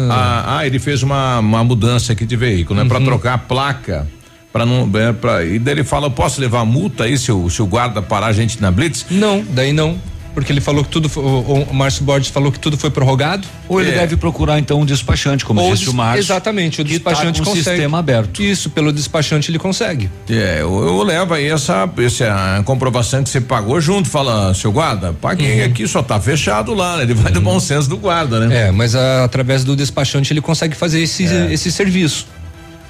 [0.07, 2.81] para ah, ele fez uma, uma mudança aqui de veículo, né?
[2.83, 2.89] Uhum.
[2.89, 4.07] Para trocar a placa.
[4.51, 7.49] Para não, é, pra, e daí ele fala, eu posso levar multa aí se o,
[7.49, 9.05] se o guarda parar a gente na blitz?
[9.09, 9.97] Não, daí não.
[10.33, 13.45] Porque ele falou que tudo, o, o Márcio Borges falou que tudo foi prorrogado.
[13.67, 13.95] Ou ele É.
[13.95, 16.19] deve procurar então um despachante, como Ou disse o Márcio.
[16.21, 17.69] Exatamente, o tá despachante com o consegue.
[17.75, 18.41] sistema aberto.
[18.41, 20.09] Isso, pelo despachante ele consegue.
[20.29, 25.11] É, eu, eu levo aí essa, essa comprovação que você pagou junto, fala, seu guarda,
[25.13, 27.03] paguei aqui, só tá fechado lá, né?
[27.03, 28.67] Ele vai do bom senso do guarda, né?
[28.67, 31.51] É, mas a- através do despachante ele consegue fazer esse, É.
[31.53, 32.25] esse serviço.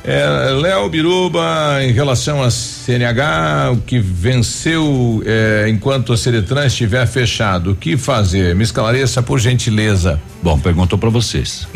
[0.03, 7.05] É, Léo Biruba, em relação a CNH, o que venceu é, enquanto a Seretran estiver
[7.05, 8.55] fechado, o que fazer?
[8.55, 10.19] Me esclareça por gentileza.
[10.43, 11.67] Bom, perguntou para vocês.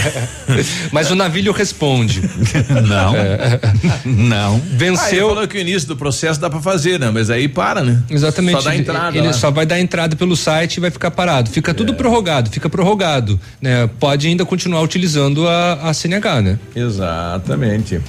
[0.90, 2.22] Mas o navilho responde.
[2.88, 3.12] Não.
[4.04, 4.54] Não.
[4.54, 5.28] Ah, ele Venceu.
[5.28, 7.10] falou que o início do processo dá pra fazer, né?
[7.12, 8.02] Mas aí para, né?
[8.08, 8.56] Exatamente.
[8.56, 9.18] Só dá ele- entrada.
[9.18, 9.32] Ele lá.
[9.34, 11.50] só vai dar entrada pelo site e vai ficar parado.
[11.50, 11.74] Fica É.
[11.74, 13.38] tudo prorrogado, fica prorrogado.
[13.60, 13.88] Né?
[14.00, 16.58] Pode ainda continuar utilizando a, a CNH, né?
[16.74, 18.00] Exatamente.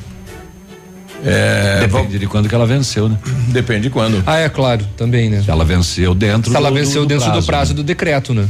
[1.26, 3.18] É, Depende de quando que ela venceu, né?
[3.50, 4.24] Depende de quando.
[4.26, 5.42] Ah, é claro, também, né?
[5.44, 7.76] Se ela venceu dentro Se ela do- do- venceu do dentro do prazo, prazo né?
[7.76, 8.46] do decreto, né?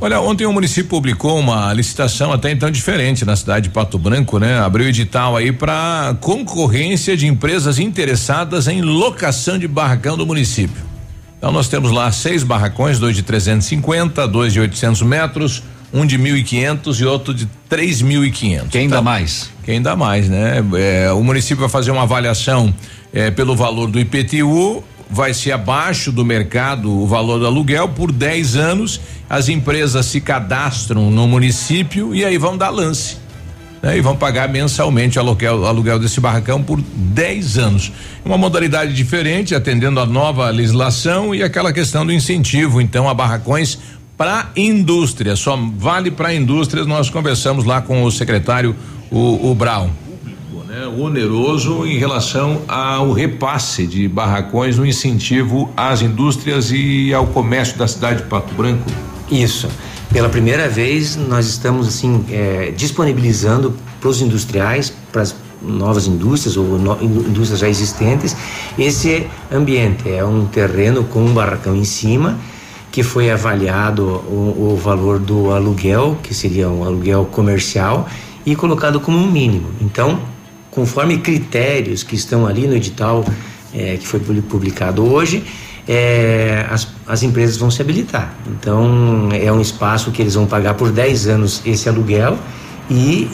[0.00, 4.38] Olha, ontem o município publicou uma licitação até então diferente na cidade de Pato Branco,
[4.38, 4.56] né?
[4.60, 10.84] Abriu edital aí para concorrência de empresas interessadas em locação de barracão do município.
[11.36, 16.16] Então nós temos lá seis barracões, dois de 350, dois de 800 metros, um de
[16.16, 18.68] 1.500 e outro de 3.500.
[18.70, 19.50] Quem dá mais?
[19.64, 20.64] Quem dá mais, né?
[20.76, 22.72] É, o município vai fazer uma avaliação
[23.12, 28.12] é, pelo valor do IPTU, vai ser abaixo do mercado o valor do aluguel por
[28.12, 29.00] 10 anos.
[29.28, 33.16] As empresas se cadastram no município e aí vão dar lance.
[33.82, 33.98] Né?
[33.98, 37.92] E vão pagar mensalmente o aluguel, aluguel desse barracão por 10 anos.
[38.24, 43.78] Uma modalidade diferente, atendendo a nova legislação e aquela questão do incentivo, então, a barracões
[44.16, 45.36] para indústria.
[45.36, 46.86] Só vale para indústrias.
[46.86, 48.74] Nós conversamos lá com o secretário,
[49.10, 49.90] o, o Brown.
[50.68, 57.78] Né, oneroso em relação ao repasse de barracões no incentivo às indústrias e ao comércio
[57.78, 58.84] da cidade de Pato Branco.
[59.30, 59.66] Isso.
[60.12, 66.58] Pela primeira vez, nós estamos assim eh, disponibilizando para os industriais, para as novas indústrias
[66.58, 68.36] ou no- indústrias já existentes,
[68.78, 70.06] esse ambiente.
[70.10, 72.36] É um terreno com um barracão em cima,
[72.92, 78.06] que foi avaliado o, o valor do aluguel, que seria um aluguel comercial,
[78.44, 79.68] e colocado como um mínimo.
[79.80, 80.18] Então,
[80.78, 83.24] conforme critérios que estão ali no edital
[83.74, 85.42] eh, que foi publi- publicado hoje,
[85.88, 88.32] eh, as, as empresas vão se habilitar.
[88.46, 92.38] Então, é um espaço que eles vão pagar por 10 anos esse aluguel
[92.88, 93.28] e,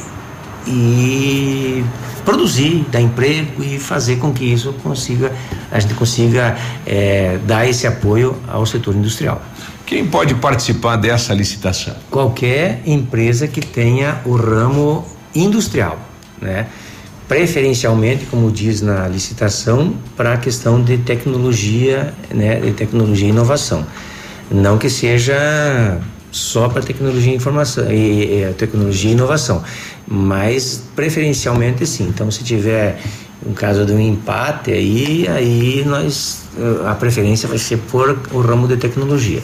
[0.66, 1.84] e
[2.24, 5.30] produzir, dar emprego e fazer com que isso consiga,
[5.70, 6.56] a gente consiga
[6.86, 9.42] eh, dar esse apoio ao setor industrial.
[9.84, 11.94] Quem pode participar dessa licitação?
[12.10, 15.04] Qualquer empresa que tenha o ramo
[15.34, 15.98] industrial,
[16.40, 16.68] né?
[17.28, 22.60] Preferencialmente, como diz na licitação, para a questão de tecnologia, né?
[22.60, 23.86] De tecnologia e inovação.
[24.50, 29.62] Não que seja só para tecnologia e informação e, e tecnologia e inovação,
[30.06, 32.08] mas preferencialmente sim.
[32.08, 32.98] Então, se tiver
[33.46, 38.40] um caso de um empate aí, aí nós eh, a preferência vai ser por o
[38.40, 39.40] ramo de tecnologia.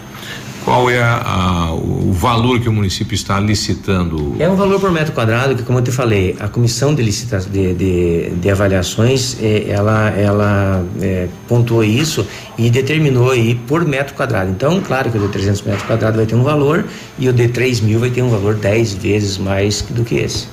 [0.69, 4.37] Qual é a- o valor que o município está licitando?
[4.39, 7.51] É um valor por metro quadrado que, como eu te falei, a comissão de licitação
[7.51, 12.27] de, de, de avaliações, eh, ela, ela eh, pontuou isso
[12.59, 14.51] e determinou aí por metro quadrado.
[14.51, 16.85] Então, claro que o de 300 metros quadrados vai ter um valor
[17.19, 20.49] e o de 3 mil vai ter um valor 10 vezes mais do que esse.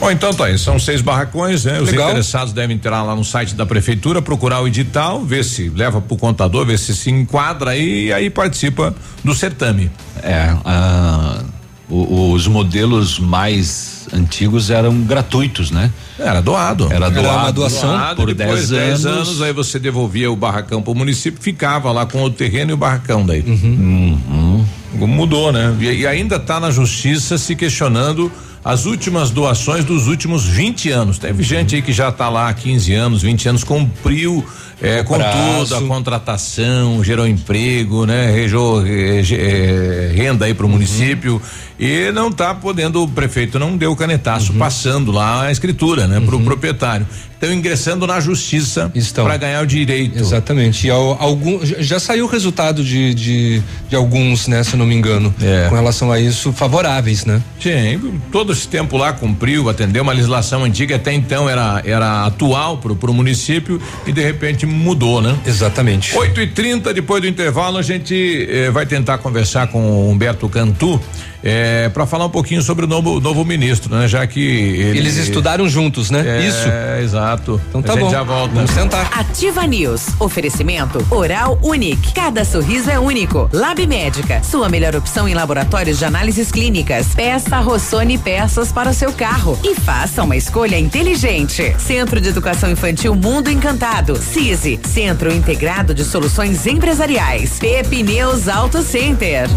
[0.00, 1.78] Bom, então tá aí, são seis barracões, né?
[1.78, 2.08] Os Legal.
[2.08, 6.16] interessados devem entrar lá no site da prefeitura, procurar o edital, ver se leva pro
[6.16, 9.90] contador, ver se se enquadra aí e aí participa do certame.
[10.22, 11.42] É, ah,
[11.90, 15.90] o- os modelos mais antigos eram gratuitos, né?
[16.18, 16.88] Era doado.
[16.90, 17.28] Era doado.
[17.28, 19.28] uma doação por depois 10 10 anos.
[19.28, 22.76] anos, aí você devolvia o barracão pro município, ficava lá com o terreno e o
[22.76, 23.42] barracão daí.
[23.42, 24.64] Uhum.
[24.94, 25.76] Mudou, né?
[25.80, 28.30] E, e ainda tá na justiça se questionando
[28.64, 31.18] as últimas doações dos últimos 20 anos.
[31.18, 34.44] Teve gente aí que já tá lá há 15 anos, 20 anos, cumpriu
[34.82, 35.74] é, com prazo.
[35.74, 38.30] tudo, a contratação, gerou emprego, né?
[38.32, 41.40] Rejou eh, renda aí pro município
[41.78, 46.20] e não tá podendo, o prefeito não deu canetaço passando lá a escritura, né?
[46.20, 47.06] Pro proprietário.
[47.34, 50.18] Estão ingressando na justiça para ganhar o direito.
[50.18, 50.86] Exatamente.
[50.86, 54.94] E ao- algum, já- saiu o resultado de, de, de alguns, né, se não me
[54.94, 55.66] engano, É.
[55.70, 57.40] com relação a isso, favoráveis, né?
[57.58, 62.76] Sim, todo esse tempo lá cumpriu, atendeu uma legislação antiga, até então era, era atual
[62.76, 65.38] pro, pro município e de repente mudou, né?
[65.46, 66.16] Exatamente.
[66.16, 70.48] 8 e 30 depois do intervalo, a gente eh, vai tentar conversar com o Humberto
[70.48, 71.00] Cantu
[71.42, 74.06] é, para falar um pouquinho sobre o novo, novo ministro, né?
[74.06, 76.24] Já que ele, eles estudaram juntos, né?
[76.26, 76.68] É, Isso.
[76.68, 77.60] É, exato.
[77.68, 78.10] Então tá a gente bom.
[78.10, 78.54] já volta.
[78.54, 79.10] Vamos sentar.
[79.18, 80.08] Ativa News.
[80.18, 82.12] Oferecimento Oral Unique.
[82.12, 83.48] Cada sorriso é único.
[83.52, 84.42] Lab Médica.
[84.42, 87.08] Sua melhor opção em laboratórios de análises clínicas.
[87.14, 91.74] Peça Rossoni peças para o seu carro e faça uma escolha inteligente.
[91.78, 94.16] Centro de Educação Infantil Mundo Encantado.
[94.16, 94.80] CISI.
[94.84, 97.58] Centro Integrado de Soluções Empresariais.
[97.58, 99.48] Pepineus Auto Center.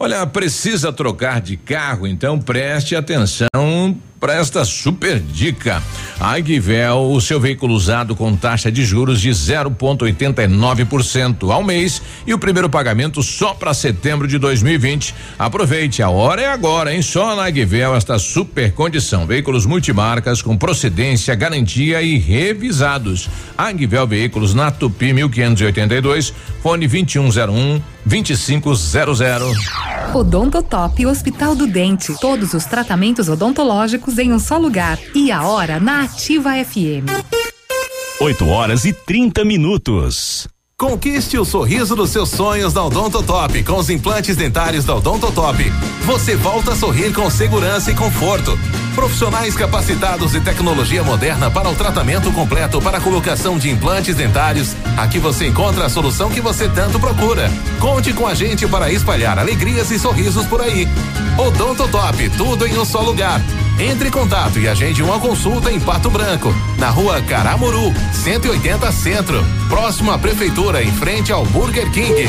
[0.00, 5.80] Olha, precisa trocar de carro, então preste atenção para esta super dica.
[6.20, 6.36] A
[6.96, 12.68] o seu veículo usado com taxa de juros de 0,89% ao mês e o primeiro
[12.68, 15.14] pagamento só para setembro de 2020.
[15.38, 17.02] Aproveite, a hora é agora, hein?
[17.02, 19.26] Só na Agvel esta super condição.
[19.26, 23.28] Veículos multimarcas com procedência, garantia e revisados.
[23.56, 26.32] Agvel Veículos na Tupi 1582,
[26.62, 29.58] fone 2101 2500.
[30.14, 32.14] Odontotop Hospital do Dente.
[32.18, 34.98] Todos os tratamentos odontológicos em um só lugar.
[35.14, 37.10] E a hora na Ativa FM.
[38.20, 40.48] 8 horas e 30 minutos.
[40.80, 45.72] Conquiste o sorriso dos seus sonhos da Odontotop com os implantes dentários da Odontotop.
[46.06, 48.56] Você volta a sorrir com segurança e conforto.
[48.94, 54.76] Profissionais capacitados e tecnologia moderna para o tratamento completo para a colocação de implantes dentários.
[54.96, 57.50] Aqui você encontra a solução que você tanto procura.
[57.80, 60.86] Conte com a gente para espalhar alegrias e sorrisos por aí.
[61.36, 63.40] Odontotop, tudo em um só lugar.
[63.80, 69.44] Entre em contato e agende uma consulta em Pato Branco, na rua Caramuru, 180 Centro,
[69.68, 72.28] próximo à Prefeitura, em frente ao Burger King.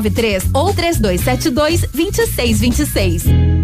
[0.00, 3.63] 93 ou 3272 2626.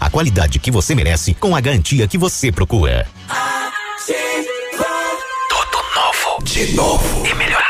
[0.00, 3.06] a qualidade que você merece com a garantia que você procura.
[6.42, 7.69] De novo e melhorado.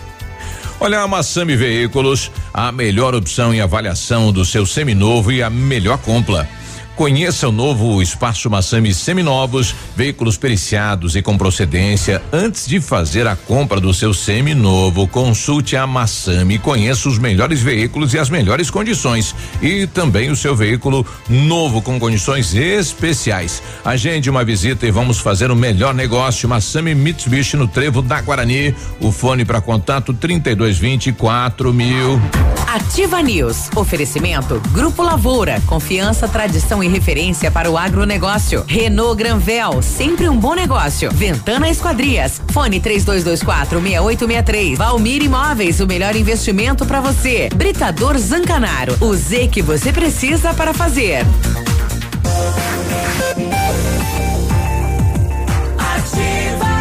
[0.83, 5.99] Olha, a Massami Veículos, a melhor opção em avaliação do seu seminovo e a melhor
[5.99, 6.49] compra.
[6.95, 12.21] Conheça o novo espaço Massami Seminovos, veículos periciados e com procedência.
[12.31, 18.13] Antes de fazer a compra do seu seminovo, consulte a Massami, conheça os melhores veículos
[18.13, 19.33] e as melhores condições.
[19.61, 23.63] E também o seu veículo novo com condições especiais.
[23.83, 26.47] Agende uma visita e vamos fazer o melhor negócio.
[26.47, 28.75] Massami Mitsubishi no Trevo da Guarani.
[28.99, 31.15] O fone para contato 3220
[31.73, 32.21] mil.
[32.67, 33.69] Ativa News.
[33.75, 35.61] Oferecimento Grupo Lavoura.
[35.65, 38.63] Confiança, tradição e referência para o agronegócio.
[38.67, 39.81] Renault Granvel.
[39.81, 41.11] Sempre um bom negócio.
[41.11, 42.41] Ventana Esquadrias.
[42.51, 44.77] Fone 3224 6863.
[44.77, 45.79] Valmir Imóveis.
[45.79, 47.49] O melhor investimento para você.
[47.55, 48.95] Britador Zancanaro.
[49.01, 51.25] O Z que você precisa para fazer.
[55.77, 56.71] Ativa.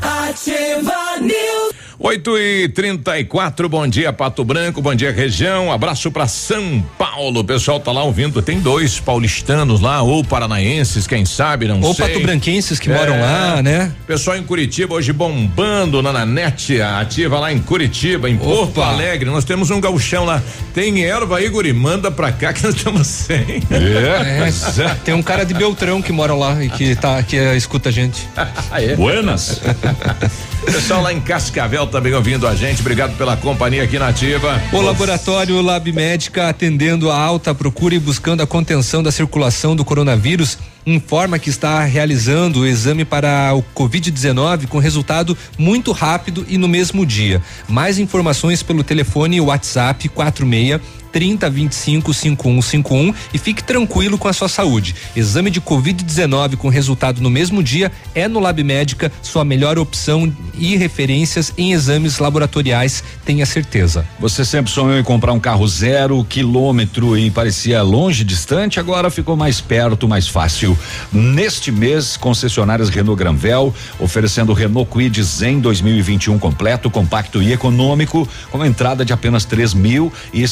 [0.00, 1.79] Ativa News.
[2.02, 7.44] 8 e 34 bom dia Pato Branco, bom dia região, abraço para São Paulo, o
[7.44, 12.06] pessoal tá lá ouvindo, tem dois paulistanos lá, ou paranaenses, quem sabe, não Ou sei.
[12.06, 13.92] pato-branquenses que moram lá, né?
[14.06, 19.44] Pessoal em Curitiba hoje bombando na Nanete, ativa lá em Curitiba, em Porto Alegre, nós
[19.44, 23.62] temos um gauchão lá, tem erva aí, guri, manda pra cá que nós estamos sem.
[23.70, 27.90] É, tem um cara de Beltrão que mora lá e que tá que eh, escuta
[27.90, 28.26] a gente.
[28.72, 28.96] é?
[28.96, 29.60] Buenas.
[30.64, 34.60] Pessoal lá em Cascavel também ouvindo a gente, obrigado pela companhia aqui na ativa.
[34.72, 39.84] O laboratório Lab Médica, atendendo a alta procura e buscando a contenção da circulação do
[39.84, 46.58] coronavírus, informa que está realizando o exame para o Covid-19 com resultado muito rápido e
[46.58, 47.42] no mesmo dia.
[47.66, 50.80] Mais informações pelo telefone WhatsApp 46
[51.12, 54.94] 30 25 5151 e fique tranquilo com a sua saúde.
[55.14, 60.32] Exame de Covid-19 com resultado no mesmo dia é no Lab Médica sua melhor opção
[60.54, 64.06] e referências em exames laboratoriais, tenha certeza.
[64.18, 69.36] Você sempre sonhou em comprar um carro zero quilômetro e parecia longe, distante, agora ficou
[69.36, 70.76] mais perto, mais fácil.
[71.12, 78.64] Neste mês, concessionárias Renault Granvel oferecendo Renault Kwid Zen 2021 completo, compacto e econômico, com
[78.64, 80.46] entrada de apenas três mil e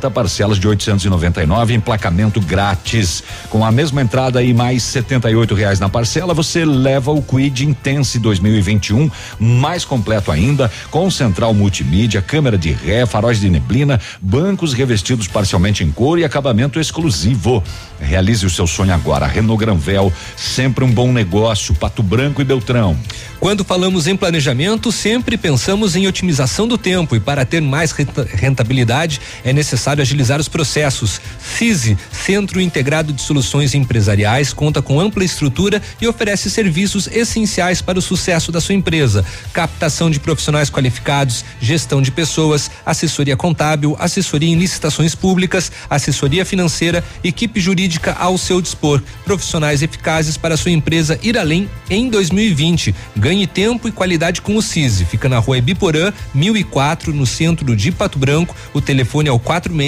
[0.00, 3.22] sessenta parcelas de 899, emplacamento grátis.
[3.50, 4.94] Com a mesma entrada e mais
[5.36, 11.52] oito reais na parcela, você leva o Quid Intense 2021, mais completo ainda, com central
[11.52, 17.62] multimídia, câmera de ré, faróis de neblina, bancos revestidos parcialmente em cor e acabamento exclusivo.
[18.00, 19.26] Realize o seu sonho agora.
[19.26, 21.74] Renault Granvel, sempre um bom negócio.
[21.74, 22.96] Pato Branco e Beltrão.
[23.38, 28.26] Quando falamos em planejamento, sempre pensamos em otimização do tempo e para ter mais renta-
[28.30, 31.20] rentabilidade é necessário agilizar os processos.
[31.56, 37.98] CISI, Centro Integrado de Soluções Empresariais, conta com ampla estrutura e oferece serviços essenciais para
[37.98, 44.50] o sucesso da sua empresa: captação de profissionais qualificados, gestão de pessoas, assessoria contábil, assessoria
[44.50, 51.18] em licitações públicas, assessoria financeira, equipe jurídica ao seu dispor, profissionais eficazes para sua empresa
[51.22, 52.94] ir além em 2020.
[53.16, 55.04] Ganhe tempo e qualidade com o CISI.
[55.04, 58.54] Fica na rua Ibiporã, 1004, no centro de Pato Branco.
[58.74, 59.79] O telefone é o 46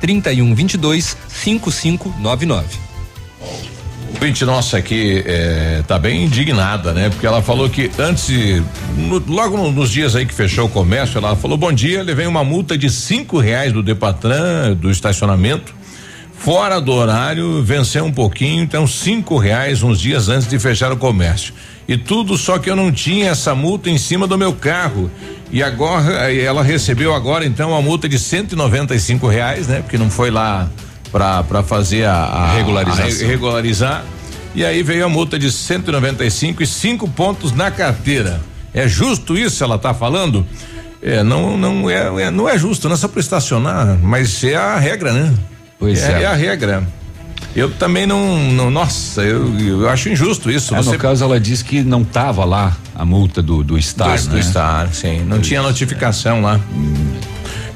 [0.00, 2.64] 3122 5599.
[4.14, 7.10] Ouvinte nossa aqui é, tá bem indignada, né?
[7.10, 8.28] Porque ela falou que antes,
[8.96, 12.26] no- logo no- nos dias aí que fechou o comércio, ela falou: bom dia, levei
[12.26, 15.74] uma multa de cinco reais do Depatran, do estacionamento,
[16.38, 20.96] fora do horário, venceu um pouquinho, então cinco reais uns dias antes de fechar o
[20.96, 21.52] comércio.
[21.86, 25.10] E tudo só que eu não tinha essa multa em cima do meu carro.
[25.52, 29.80] E agora eh, ela recebeu agora então uma multa de 195 reais, né?
[29.82, 30.68] Porque não foi lá
[31.12, 33.04] para fazer a, a Regularização.
[33.04, 34.04] a re- regularizar.
[34.54, 38.40] E aí veio a multa de 195 e cinco pontos na carteira.
[38.72, 39.62] É justo isso?
[39.62, 40.44] Ela tá falando?
[41.02, 44.56] É, não, não é, é- não é justo, não é só para estacionar, mas é
[44.56, 45.34] a regra, né?
[45.78, 46.22] Pois é.
[46.22, 46.26] é.
[46.26, 46.82] a regra.
[47.54, 50.74] Eu também não, não nossa, eu, eu acho injusto isso.
[50.74, 54.20] É, Você No caso, ela disse que não estava lá a multa do, do Star,
[54.20, 54.36] do, né?
[54.36, 55.20] do Star, sim.
[55.20, 56.60] Não tinha notificação lá.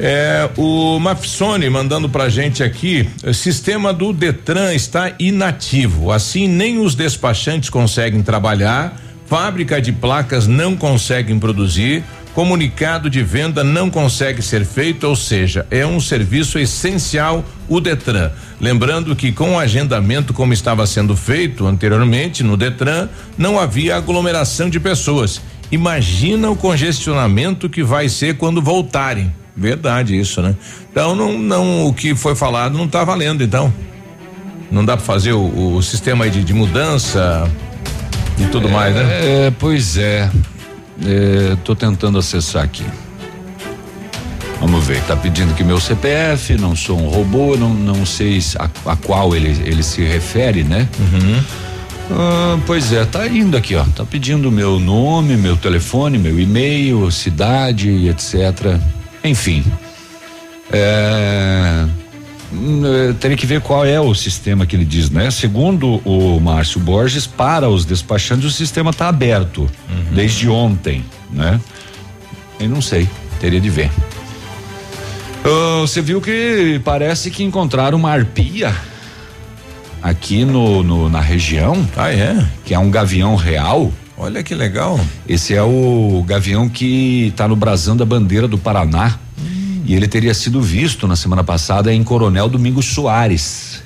[0.01, 6.79] É, o Mafsone mandando pra gente aqui, o sistema do Detran está inativo, assim nem
[6.79, 8.97] os despachantes conseguem trabalhar,
[9.27, 12.05] fábrica de placas não conseguem produzir,
[12.39, 18.31] comunicado de venda não consegue ser feito, ou seja, é um serviço essencial o Detran.
[18.61, 24.71] Lembrando que com o agendamento como estava sendo feito anteriormente no Detran, não havia aglomeração
[24.71, 25.43] de pessoas.
[25.73, 29.35] Imagina o congestionamento que vai ser quando voltarem.
[29.57, 30.55] Verdade isso, né?
[30.93, 33.75] Então não, não o que foi falado não está valendo, então.
[34.71, 37.51] Não dá para fazer o, o sistema de, de mudança
[38.39, 39.47] e tudo mais, né?
[39.47, 40.31] É, pois é.
[41.05, 42.85] É, tô tentando acessar aqui.
[44.61, 48.59] Vamos ver, tá pedindo que meu CPF, não sou um robô, não, não sei se
[48.59, 50.89] a, a qual ele, ele se refere, né?
[52.11, 53.85] Ah, pois é, tá indo aqui, ó.
[53.85, 58.81] Tá pedindo meu nome, meu telefone, meu e-mail, cidade, etc.
[59.23, 59.65] Enfim.
[60.73, 61.85] É,
[62.53, 65.31] hum, eh, teria que ver qual é o sistema que ele diz, né?
[65.31, 69.69] Segundo o Márcio Borges, para os despachantes o sistema está aberto
[70.13, 71.61] desde ontem, né?
[72.61, 73.09] Eu não sei,
[73.41, 73.91] teria de ver.
[75.45, 78.75] Ah, Você viu que parece que encontraram uma arpia
[80.03, 81.87] aqui no, no- na região?
[81.97, 82.45] Ah, é?
[82.65, 83.93] Que é um gavião real.
[84.17, 84.99] Olha que legal.
[85.29, 89.17] Esse é o gavião que está no brasão da bandeira do Paraná.
[89.89, 93.83] E ele teria sido visto na semana passada em Coronel Domingos Soares.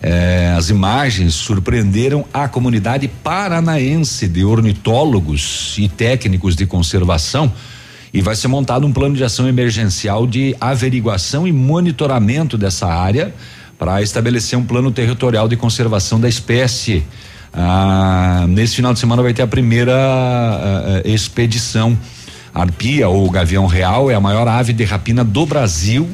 [0.00, 7.52] É, as imagens surpreenderam a comunidade paranaense de ornitólogos e técnicos de conservação
[8.10, 13.34] e vai ser montado um plano de ação emergencial de averiguação e monitoramento dessa área
[13.78, 17.04] para estabelecer um plano territorial de conservação da espécie.
[17.52, 21.98] Ah, nesse final de semana vai ter a primeira ah, ah, expedição.
[22.54, 26.08] A arpia ou gavião real é a maior ave de rapina do Brasil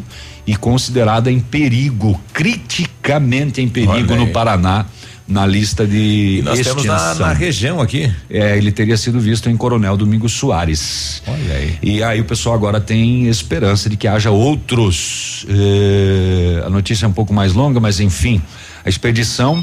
[0.46, 4.86] e considerada em perigo, criticamente em perigo no Paraná
[5.28, 7.14] na lista de E nós temos extinção.
[7.20, 8.10] na- na região aqui.
[8.28, 11.22] É, ele teria sido visto em Coronel Domingos Soares.
[11.24, 11.78] Olha aí.
[11.82, 15.46] E aí o pessoal agora tem esperança de que haja outros.
[15.48, 18.42] eh, a notícia é um pouco mais longa, mas enfim,
[18.84, 19.62] a expedição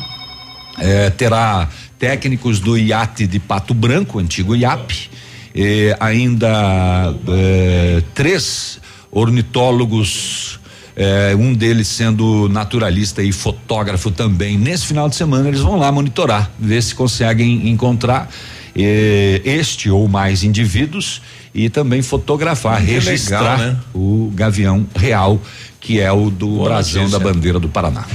[0.79, 1.67] eh, terá
[1.99, 5.09] técnicos do iate de Pato Branco, antigo IAP,
[5.56, 8.80] eh, ainda eh, três
[9.11, 10.60] ornitólogos
[10.95, 14.57] eh, um deles sendo naturalista e fotógrafo também.
[14.57, 18.30] Nesse final de semana eles vão lá monitorar, ver se conseguem encontrar
[18.76, 21.22] eh, este ou mais indivíduos
[21.53, 23.78] e também fotografar, Que registrar legal, né?
[23.94, 25.40] o gavião real,
[25.80, 28.06] que é o do brasão da bandeira do Paraná.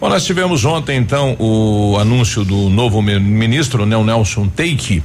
[0.00, 5.02] Bom, nós tivemos ontem, então, o anúncio do novo mi- ministro, né, o Nelson Teike.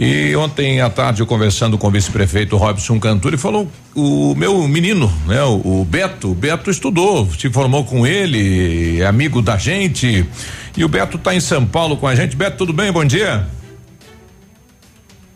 [0.00, 4.68] E ontem à tarde, eu conversando com o vice-prefeito Robson Cantur, ele falou: o meu
[4.68, 9.56] menino, né, o, o Beto, o Beto estudou, se formou com ele, é amigo da
[9.56, 10.24] gente.
[10.76, 12.36] E o Beto está em São Paulo com a gente.
[12.36, 12.92] Beto, tudo bem?
[12.92, 13.44] Bom dia.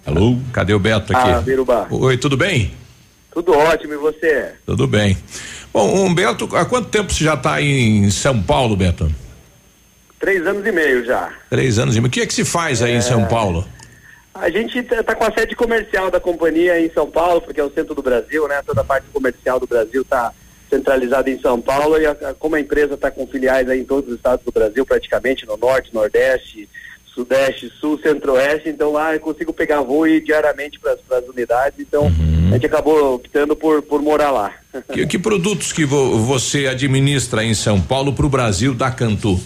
[0.06, 0.38] Alô?
[0.52, 1.28] Cadê o Beto aqui?
[1.28, 1.88] Ah, Biruba.
[1.90, 2.70] Oi, tudo bem?
[3.34, 4.52] Tudo ótimo, e você?
[4.64, 5.18] Tudo bem.
[5.72, 9.12] Bom, Humberto, há quanto tempo você já está em São Paulo, Beto?
[10.20, 11.30] Três anos e meio já.
[11.50, 12.06] Três anos e meio.
[12.06, 13.66] O que é que se faz aí em São Paulo?
[14.34, 17.70] A gente está com a sede comercial da companhia em São Paulo, porque é o
[17.72, 18.62] centro do Brasil, né?
[18.66, 20.32] Toda a parte comercial do Brasil está
[20.70, 23.84] centralizada em São Paulo e a- a- como a empresa está com filiais aí em
[23.84, 26.66] todos os estados do Brasil, praticamente no norte, nordeste,
[27.14, 31.78] sudeste, sul, centro-oeste, então lá eu consigo pegar voo e ir diariamente para as unidades,
[31.78, 32.06] então
[32.48, 34.54] a gente acabou optando por, por morar lá.
[34.94, 39.38] Que, que produtos que vo- você administra em São Paulo para o Brasil da Cantu?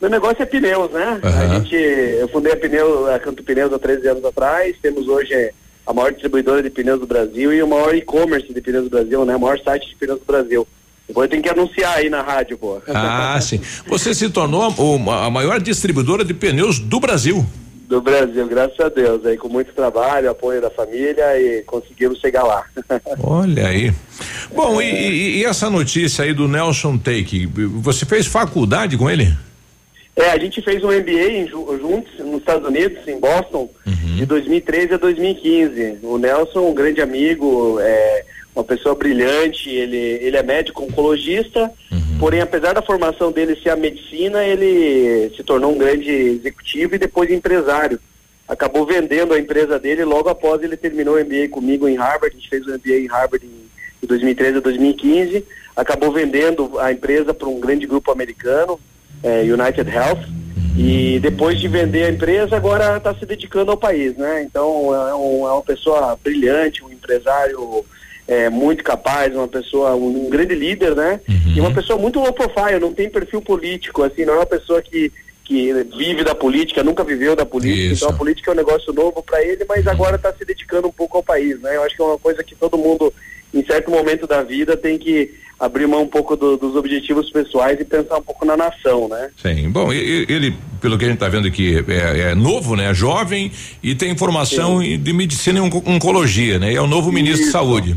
[0.00, 1.18] Meu negócio é pneus, né?
[1.22, 1.60] A Aham.
[1.64, 4.76] gente, eu fundei a pneu, a Canto Pneus há 13 anos atrás.
[4.82, 5.50] Temos hoje
[5.86, 9.24] a maior distribuidora de pneus do Brasil e o maior e-commerce de pneus do Brasil,
[9.24, 9.34] né?
[9.36, 10.66] O maior site de pneus do Brasil.
[11.08, 12.82] Depois tenho que anunciar aí na rádio, pô.
[12.88, 13.60] Ah, sim.
[13.86, 17.46] Você se tornou a, a maior distribuidora de pneus do Brasil.
[17.88, 19.24] Do Brasil, graças a Deus.
[19.24, 22.64] Aí com muito trabalho, apoio da família e conseguimos chegar lá.
[23.22, 23.92] Olha aí.
[24.54, 29.32] Bom, e, e- e essa notícia aí do Nelson Take, você fez faculdade com ele?
[30.16, 33.68] É, a gente fez um MBA em ju- juntos nos Estados Unidos, em Boston,
[34.16, 35.98] de 2013 a 2015.
[36.02, 38.24] O Nelson, um grande amigo, é
[38.54, 41.70] uma pessoa brilhante, ele, ele é médico oncologista,
[42.18, 46.98] porém, apesar da formação dele ser a medicina, ele se tornou um grande executivo e
[46.98, 48.00] depois empresário.
[48.48, 52.38] Acabou vendendo a empresa dele logo após ele terminou o MBA comigo em Harvard, a
[52.38, 53.66] gente fez o MBA em Harvard em
[54.00, 55.44] de 2013 a 2015,
[55.74, 58.78] acabou vendendo a empresa para um grande grupo americano,
[59.22, 60.20] é, United Health,
[60.78, 64.42] e depois de vender a empresa, agora está se dedicando ao país, né?
[64.42, 67.84] Então é, um- é uma pessoa brilhante, um empresário
[68.28, 71.20] é, muito capaz, uma pessoa, um, um grande líder, né?
[71.54, 74.82] E uma pessoa muito low profile, não tem perfil político, assim, não é uma pessoa
[74.82, 75.12] que
[75.44, 78.04] que vive da política, nunca viveu da política, Isso.
[78.04, 80.92] então a política é um negócio novo para ele, mas agora está se dedicando um
[80.92, 81.76] pouco ao país, né?
[81.76, 83.14] Eu acho que é uma coisa que todo mundo,
[83.54, 87.80] em certo momento da vida, tem que abrir mão um pouco do- dos objetivos pessoais
[87.80, 89.30] e pensar um pouco na nação, né?
[89.40, 89.70] Sim.
[89.70, 92.92] Bom, ele, pelo que a gente está vendo aqui, é, é novo, né?
[92.92, 93.50] Jovem
[93.82, 96.72] e tem formação em- de medicina e onco- oncologia, né?
[96.72, 97.52] E é o novo ministro de Isso.
[97.52, 97.96] saúde.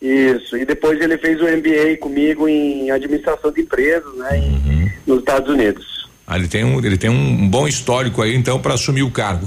[0.00, 5.18] Isso, e depois ele fez o MBA comigo em administração de empresas, né, em- nos
[5.18, 6.08] Estados Unidos.
[6.26, 9.46] Ah, ele tem um, ele tem um bom histórico aí, então, para assumir o cargo.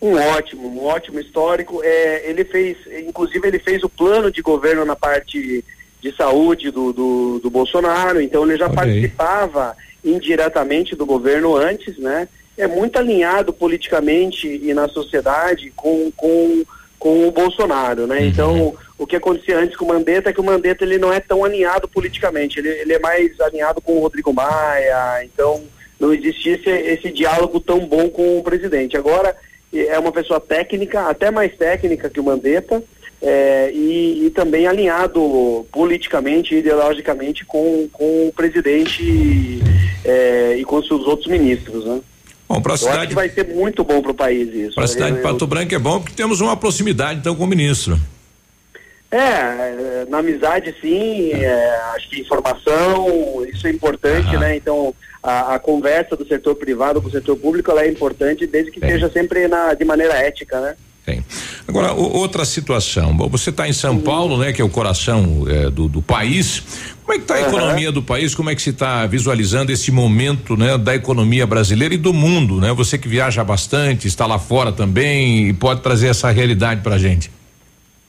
[0.00, 1.80] Um ótimo, um ótimo histórico.
[1.82, 2.76] É, ele fez,
[3.08, 5.64] inclusive ele fez o plano de governo na parte
[6.04, 9.74] de saúde do, do, do Bolsonaro, então ele já participava
[10.04, 12.28] indiretamente do governo antes, né?
[12.58, 16.62] É muito alinhado politicamente e na sociedade com, com,
[16.98, 18.22] com o Bolsonaro, né?
[18.22, 21.20] Então, o que acontecia antes com o Mandetta é que o Mandetta ele não é
[21.20, 25.64] tão alinhado politicamente, ele, ele é mais alinhado com o Rodrigo Maia, então
[25.98, 28.94] não existia esse, esse diálogo tão bom com o presidente.
[28.94, 29.34] Agora
[29.72, 32.84] é uma pessoa técnica, até mais técnica que o Mandetta,
[33.26, 39.62] é, e, e também alinhado politicamente e ideologicamente com, com o presidente
[40.04, 42.00] é, e com os seus outros ministros, né?
[42.46, 44.74] Bom, para a Eu acho cidade, que vai ser muito bom para o país isso.
[44.74, 47.44] para a cidade Eu- de Pato Branco é bom porque temos uma proximidade, então, com
[47.44, 47.98] o ministro.
[49.10, 54.56] É, é, na amizade sim, é, acho que informação, isso é importante, né?
[54.56, 54.92] Então,
[55.22, 59.08] a, a conversa do setor privado com o setor público, é importante desde que seja
[59.08, 60.74] sempre na, de maneira ética, né?
[61.06, 61.24] Tem.
[61.66, 63.16] Agora, o, outra situação.
[63.16, 64.52] Bom, Você está em São Paulo, né?
[64.52, 66.62] Que é o coração é, do, do país.
[67.02, 67.48] Como é que está a Uhum.
[67.48, 68.34] economia do país?
[68.34, 70.76] Como é que se está visualizando esse momento, né?
[70.76, 72.72] Da economia brasileira e do mundo, né?
[72.74, 77.30] Você que viaja bastante, está lá fora também e pode trazer essa realidade pra gente.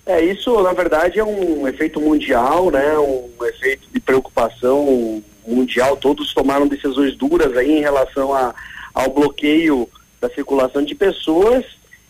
[0.05, 2.97] É, isso na verdade é um efeito mundial, né?
[2.99, 5.95] Um efeito de preocupação mundial.
[5.97, 8.53] Todos tomaram decisões duras aí em relação a,
[8.93, 9.89] ao bloqueio
[10.21, 11.63] da circulação de pessoas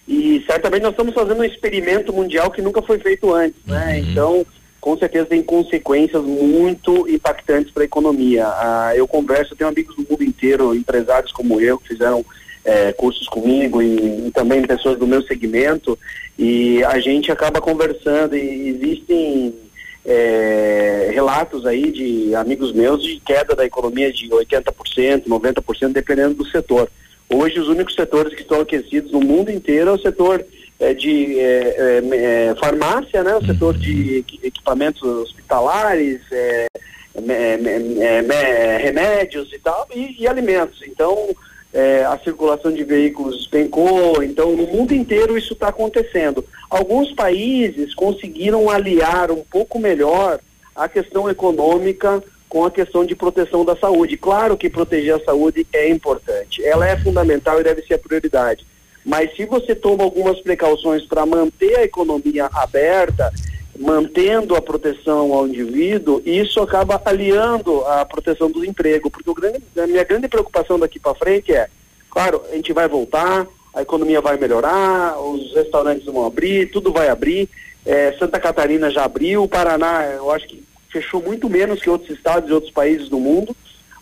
[0.07, 3.99] e certamente nós estamos fazendo um experimento mundial que nunca foi feito antes, né?
[3.99, 4.45] Então,
[4.79, 8.45] com certeza tem consequências muito impactantes para a economia.
[8.47, 12.23] Ah, eu converso, eu tenho amigos do mundo inteiro, empresários como eu, que fizeram
[12.63, 15.97] eh, cursos comigo e, e também pessoas do meu segmento
[16.37, 19.55] e a gente acaba conversando e existem
[20.05, 26.45] eh, relatos aí de amigos meus de queda da economia de 80%, 90%, dependendo do
[26.47, 26.89] setor.
[27.29, 30.45] Hoje os únicos setores que estão aquecidos no mundo inteiro é o setor
[30.79, 36.21] eh, de eh, eh, farmácia, né, o setor de equi- equipamentos hospitalares,
[38.81, 40.81] remédios e tal, e, e alimentos.
[40.85, 41.29] Então,
[42.09, 46.45] a circulação de veículos despencou, então no mundo inteiro isso está acontecendo.
[46.69, 50.39] Alguns países conseguiram aliar um pouco melhor
[50.73, 54.17] a questão econômica com a questão de proteção da saúde.
[54.17, 58.65] Claro que proteger a saúde é importante, ela é fundamental e deve ser a prioridade.
[59.05, 63.31] Mas se você toma algumas precauções para manter a economia aberta,
[63.77, 69.85] mantendo a proteção ao indivíduo, isso acaba aliando a proteção do emprego, porque grande, a
[69.85, 71.67] minha grande preocupação daqui para frente é,
[72.09, 77.09] claro, a gente vai voltar, a economia vai melhorar, os restaurantes vão abrir, tudo vai
[77.09, 77.49] abrir,
[77.85, 80.63] eh, Santa Catarina já abriu, o Paraná, eu acho que
[80.95, 83.53] fechou muito menos que outros estados e outros países do mundo,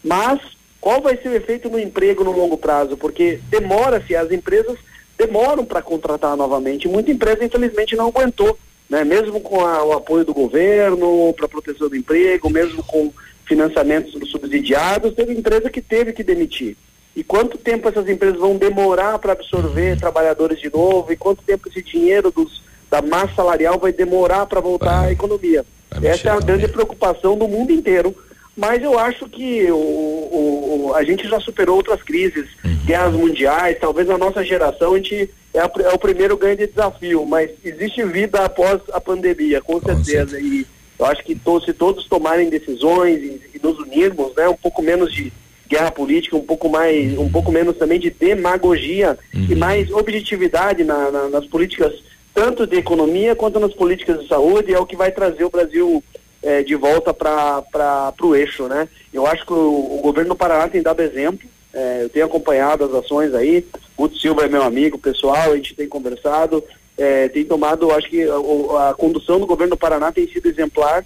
[0.04, 0.40] mas
[0.80, 2.96] qual vai ser o efeito no emprego no longo prazo?
[2.96, 4.78] Porque demora-se, as empresas
[5.18, 6.88] demoram para contratar novamente.
[6.88, 8.58] Muita empresa, infelizmente, não aguentou,
[8.88, 9.04] né?
[9.04, 13.12] mesmo com a- o apoio do governo para proteção do emprego, mesmo com
[13.46, 16.78] financiamentos subsidiados, teve empresa que teve que demitir.
[17.16, 21.12] E quanto tempo essas empresas vão demorar para absorver trabalhadores de novo?
[21.12, 25.66] E quanto tempo esse dinheiro dos, da massa salarial vai demorar para voltar à economia?
[26.02, 28.16] Essa é a grande preocupação do mundo inteiro.
[28.56, 32.46] Mas eu acho que o, o- o- a gente já superou outras crises,
[32.86, 37.26] guerras mundiais, talvez na nossa geração a gente é, a é o primeiro grande desafio,
[37.26, 40.40] mas existe vida após a pandemia, com, certeza.
[40.40, 40.66] E
[41.00, 44.84] eu acho que to- se todos tomarem decisões e, e nos unirmos, né, um pouco
[44.84, 45.34] menos de
[45.68, 51.10] guerra política, um pouco mais, um pouco menos também de demagogia e mais objetividade na-
[51.10, 51.92] na- nas políticas
[52.34, 56.04] tanto de economia quanto nas políticas de saúde é o que vai trazer o Brasil
[56.42, 58.90] eh, de volta para o eixo, né?
[59.14, 61.48] Eu acho que o, o governo do Paraná tem dado exemplo.
[61.74, 63.66] eh, eu tenho acompanhado as ações aí.
[63.96, 66.64] Guto Silva é meu amigo pessoal, a gente tem conversado,
[66.98, 71.06] eh, tem tomado, acho que a, a condução do governo do Paraná tem sido exemplar.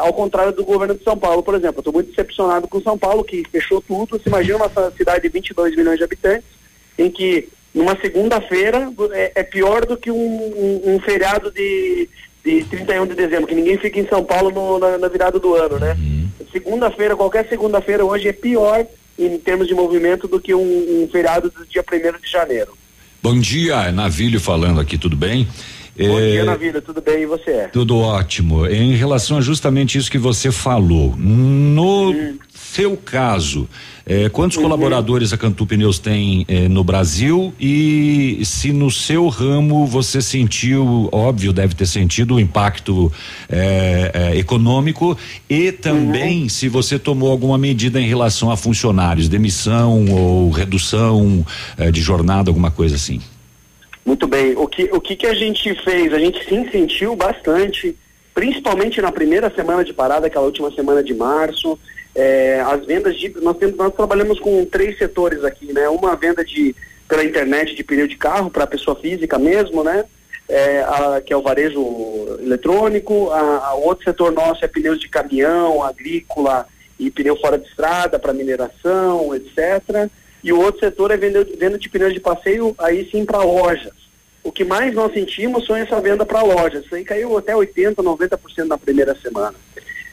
[0.00, 3.24] ao contrário do governo de São Paulo, por exemplo, estou muito decepcionado com São Paulo,
[3.24, 4.18] que fechou tudo.
[4.18, 6.44] Você imagina uma cidade de 22 milhões de habitantes,
[6.98, 12.08] em que numa segunda-feira é, é pior do que um, um- um feriado de,
[12.44, 15.54] de 31 de dezembro, que ninguém fica em São Paulo no- na, na virada do
[15.54, 15.96] ano, né?
[16.50, 18.86] Segunda-feira, qualquer segunda-feira hoje é pior
[19.18, 22.72] em termos de movimento do que um, um feriado do dia 1 de janeiro.
[23.22, 25.46] Bom dia, Navilho falando aqui, tudo bem?
[25.98, 27.22] Bom É, dia, na vida, tudo bem?
[27.22, 27.68] E você?
[27.72, 28.66] Tudo ótimo.
[28.66, 32.14] Em relação a justamente isso que você falou, no
[32.76, 33.66] seu caso,
[34.04, 39.86] eh, quantos colaboradores a Cantu Pneus tem eh, no Brasil e se no seu ramo
[39.86, 43.10] você sentiu, óbvio, deve ter sentido o impacto
[43.48, 45.16] eh, econômico
[45.48, 51.46] e também se você tomou alguma medida em relação a funcionários, demissão ou redução
[51.90, 53.22] de jornada, alguma coisa assim.
[54.04, 54.54] Muito bem.
[54.54, 56.12] O que, o que, que a gente fez?
[56.12, 57.96] A gente sim sentiu bastante,
[58.34, 61.78] principalmente na primeira semana de parada, aquela última semana de março.
[62.18, 63.28] É, as vendas de.
[63.42, 65.86] Nós, temos, nós trabalhamos com três setores aqui, né?
[65.90, 66.74] Uma venda de
[67.06, 70.04] pela internet de pneu de carro para pessoa física mesmo, né?
[70.48, 73.30] É, a- que é o varejo eletrônico.
[73.30, 76.66] A, a outro setor nosso é pneus de caminhão, agrícola
[76.98, 80.08] e pneu fora de estrada para mineração, etc.
[80.42, 83.92] E o outro setor é venda, venda de pneus de passeio, aí sim para lojas.
[84.42, 86.84] O que mais nós sentimos foi essa venda para lojas.
[86.86, 89.54] Isso aí caiu até 80%, 90% na primeira semana.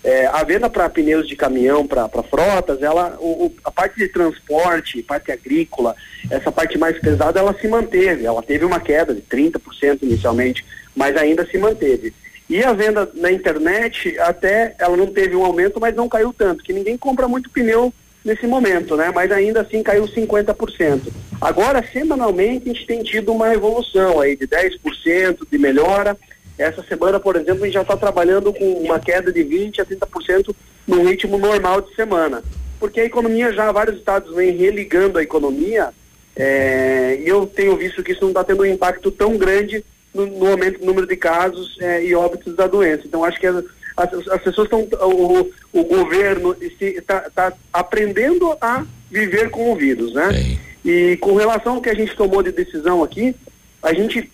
[0.03, 4.09] É, a venda para pneus de caminhão, para frotas, ela, o- o- a parte de
[4.09, 5.95] transporte, parte agrícola,
[6.29, 8.25] essa parte mais pesada, ela se manteve.
[8.25, 12.13] Ela teve uma queda de 30% inicialmente, mas ainda se manteve.
[12.49, 16.63] E a venda na internet, até ela não teve um aumento, mas não caiu tanto,
[16.63, 17.93] que ninguém compra muito pneu
[18.25, 19.09] nesse momento, né?
[19.15, 21.11] Mas ainda assim caiu 50%.
[21.39, 26.17] Agora, semanalmente, a gente tem tido uma evolução aí de 10% de melhora.
[26.57, 29.85] Essa semana, por exemplo, a gente já está trabalhando com uma queda de 20% a
[29.85, 30.55] 30%
[30.87, 32.43] no ritmo normal de semana.
[32.79, 35.89] Porque a economia já, vários estados vêm religando a economia
[36.35, 40.25] é, e eu tenho visto que isso não está tendo um impacto tão grande no,
[40.25, 43.03] no aumento do número de casos é, e óbitos da doença.
[43.05, 43.63] Então, acho que as,
[43.95, 50.13] as, as pessoas estão, o, o governo está tá aprendendo a viver com o vírus,
[50.13, 50.33] né?
[50.33, 50.59] Sim.
[50.83, 53.35] E com relação ao que a gente tomou de decisão aqui,
[53.81, 54.29] a gente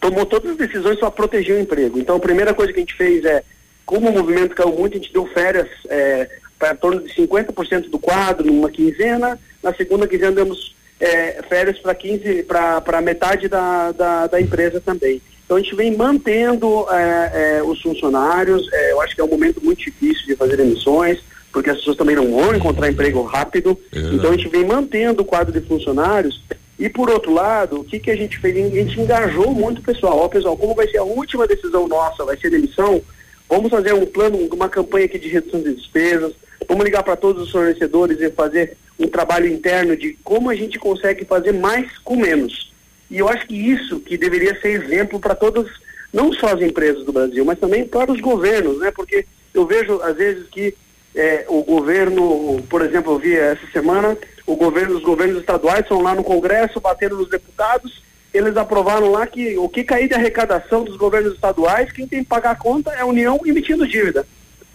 [0.00, 1.98] tomou todas as decisões para proteger o emprego.
[1.98, 3.42] Então, a primeira coisa que a gente fez é,
[3.84, 7.98] como o movimento caiu muito, a gente deu férias é, para torno de 50% do
[7.98, 14.26] quadro numa quinzena, na segunda quinzena demos é, férias para 15 para metade da, da,
[14.26, 15.22] da, empresa também.
[15.44, 18.68] Então a gente vem mantendo é, é, os funcionários.
[18.72, 21.20] É, eu acho que é um momento muito difícil de fazer emissões,
[21.52, 23.78] porque as pessoas também não vão encontrar emprego rápido.
[23.92, 26.42] Então a gente vem mantendo o quadro de funcionários.
[26.78, 28.56] E por outro lado, o que, que a gente fez?
[28.56, 30.18] A gente engajou muito o pessoal.
[30.18, 32.24] Ó, pessoal, como vai ser a última decisão nossa?
[32.24, 33.02] Vai ser demissão?
[33.48, 36.32] Vamos fazer um plano, uma campanha aqui de redução de despesas.
[36.68, 40.78] Vamos ligar para todos os fornecedores e fazer um trabalho interno de como a gente
[40.78, 42.72] consegue fazer mais com menos.
[43.10, 45.66] E eu acho que isso que deveria ser exemplo para todas,
[46.12, 48.90] não só as empresas do Brasil, mas também para os governos, né?
[48.90, 49.24] Porque
[49.54, 50.74] eu vejo às vezes que
[51.14, 54.16] é, o governo, por exemplo, eu vi essa semana,
[54.48, 58.02] o governo, os governos estaduais estão lá no Congresso batendo nos deputados,
[58.32, 62.28] eles aprovaram lá que o que cair de arrecadação dos governos estaduais, quem tem que
[62.28, 64.26] pagar a conta é a União emitindo dívida.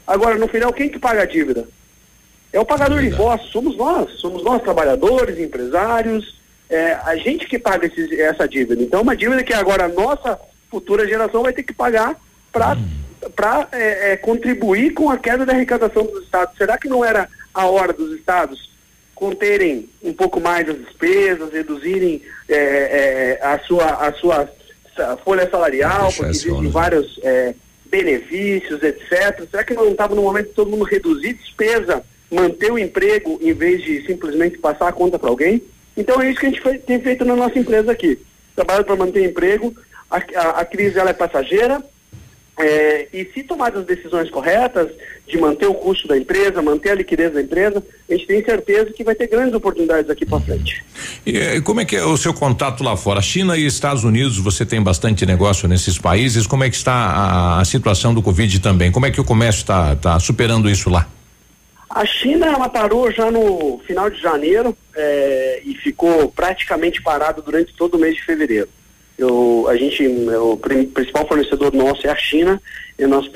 [0.06, 1.68] Agora, no final, quem que paga a dívida?
[2.52, 6.40] É o pagador de impostos, somos nós, somos nós trabalhadores, empresários,
[6.70, 8.84] é, a gente que paga esses, essa dívida.
[8.84, 10.40] Então, uma dívida que agora a nossa
[10.70, 12.16] futura geração vai ter que pagar
[12.52, 12.78] para
[13.38, 16.58] para é, é, contribuir com a queda da arrecadação dos estados.
[16.58, 18.73] Será que não era a hora dos estados
[19.24, 24.50] conterem um pouco mais as despesas, reduzirem é, é, a sua a sua
[25.24, 27.56] folha salarial, porque existem vários é,
[27.86, 29.48] benefícios, etc.
[29.50, 33.54] Será que não estava no momento de todo mundo reduzir despesa manter o emprego em
[33.54, 35.64] vez de simplesmente passar a conta para alguém.
[35.96, 38.20] Então é isso que a gente foi, tem feito na nossa empresa aqui.
[38.54, 39.74] Trabalho para manter emprego,
[40.12, 41.82] a, a, a, crise ela é passageira,
[42.60, 44.92] é, e se tomadas as decisões corretas
[45.28, 48.92] de manter o custo da empresa, manter a liquidez da empresa, a gente tem certeza
[48.92, 50.84] que vai ter grandes oportunidades aqui para frente.
[51.26, 53.22] E como é que é o seu contato lá fora?
[53.22, 56.46] China e Estados Unidos, você tem bastante negócio nesses países.
[56.46, 58.92] Como é que está a, a situação do Covid também?
[58.92, 61.08] Como é que o comércio está tá superando isso lá?
[61.90, 67.74] A China ela parou já no final de janeiro é, e ficou praticamente parado durante
[67.76, 68.68] todo o mês de fevereiro.
[69.18, 72.62] Eu, a gente, o principal fornecedor nosso é a China,
[72.98, 73.30] e nós,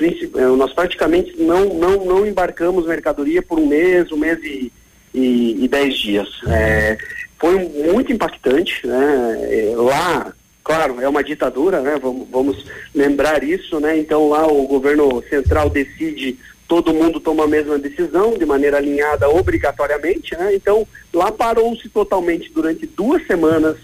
[0.56, 4.72] nós praticamente não, não, não embarcamos mercadoria por um mês, um mês e,
[5.14, 6.28] e, e dez dias.
[6.48, 6.98] É,
[7.38, 7.58] foi
[7.92, 9.38] muito impactante, né?
[9.42, 10.32] É, lá,
[10.64, 11.98] claro, é uma ditadura, né?
[12.00, 12.64] Vamos, vamos
[12.94, 13.96] lembrar isso, né?
[13.98, 19.28] Então lá o governo central decide todo mundo toma a mesma decisão de maneira alinhada
[19.30, 20.54] obrigatoriamente, né?
[20.54, 23.76] Então lá parou-se totalmente durante duas semanas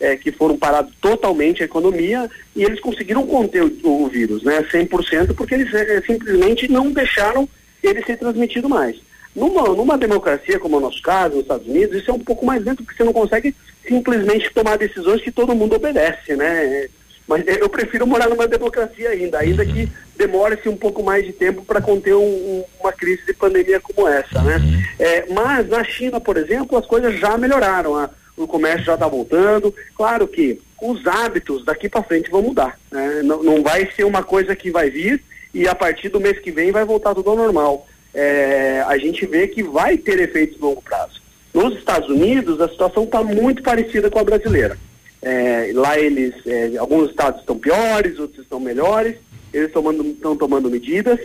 [0.00, 4.62] é, que foram parados totalmente a economia e eles conseguiram conter o, o vírus, né?
[4.70, 7.48] 100% porque eles é, simplesmente não deixaram
[7.82, 8.96] ele ser transmitido mais.
[9.34, 12.64] Numa, numa democracia como o nosso caso, nos Estados Unidos, isso é um pouco mais
[12.64, 13.54] lento porque você não consegue
[13.86, 16.88] simplesmente tomar decisões que todo mundo obedece, né?
[17.28, 19.72] Mas eu prefiro morar numa democracia ainda, ainda uhum.
[19.72, 23.80] que demore-se um pouco mais de tempo para conter um, um, uma crise de pandemia
[23.80, 24.56] como essa, né?
[24.56, 24.82] Uhum.
[24.98, 29.08] É, mas na China, por exemplo, as coisas já melhoraram, a, o comércio já está
[29.08, 29.74] voltando.
[29.94, 33.22] Claro que os hábitos daqui para frente vão mudar, né?
[33.22, 35.22] não, não vai ser uma coisa que vai vir
[35.54, 37.86] e a partir do mês que vem vai voltar tudo ao normal.
[38.12, 41.22] É, a gente vê que vai ter efeitos longo prazo.
[41.52, 44.78] Nos Estados Unidos, a situação está muito parecida com a brasileira.
[45.22, 49.16] É, lá eles, é, alguns estados estão piores, outros estão melhores,
[49.52, 51.18] eles estão tomando medidas.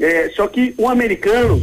[0.00, 1.62] É, só que o americano,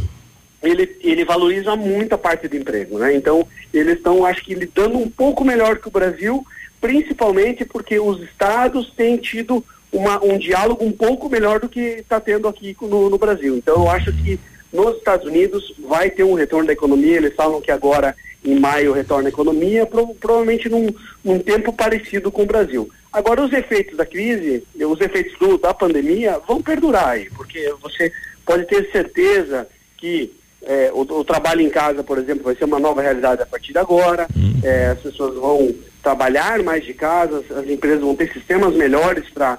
[0.62, 3.14] ele, ele valoriza muito a parte do emprego, né?
[3.14, 6.46] Então, eles estão, acho que, lidando um pouco melhor que o Brasil,
[6.80, 12.20] principalmente porque os estados têm tido uma, um diálogo um pouco melhor do que está
[12.20, 13.56] tendo aqui no, no Brasil.
[13.56, 14.38] Então, eu acho que
[14.72, 18.92] nos Estados Unidos vai ter um retorno da economia, eles falam que agora em maio
[18.92, 22.90] retorna a economia, pro, provavelmente num, num, tempo parecido com o Brasil.
[23.12, 28.10] Agora, os efeitos da crise, os efeitos do, da pandemia vão perdurar aí, porque você
[28.44, 30.32] pode ter certeza que
[30.64, 33.72] é, o, o, trabalho em casa, por exemplo, vai ser uma nova realidade a partir
[33.72, 34.60] de agora, hum.
[34.62, 39.28] é, as pessoas vão trabalhar mais de casa, as, as empresas vão ter sistemas melhores
[39.30, 39.58] para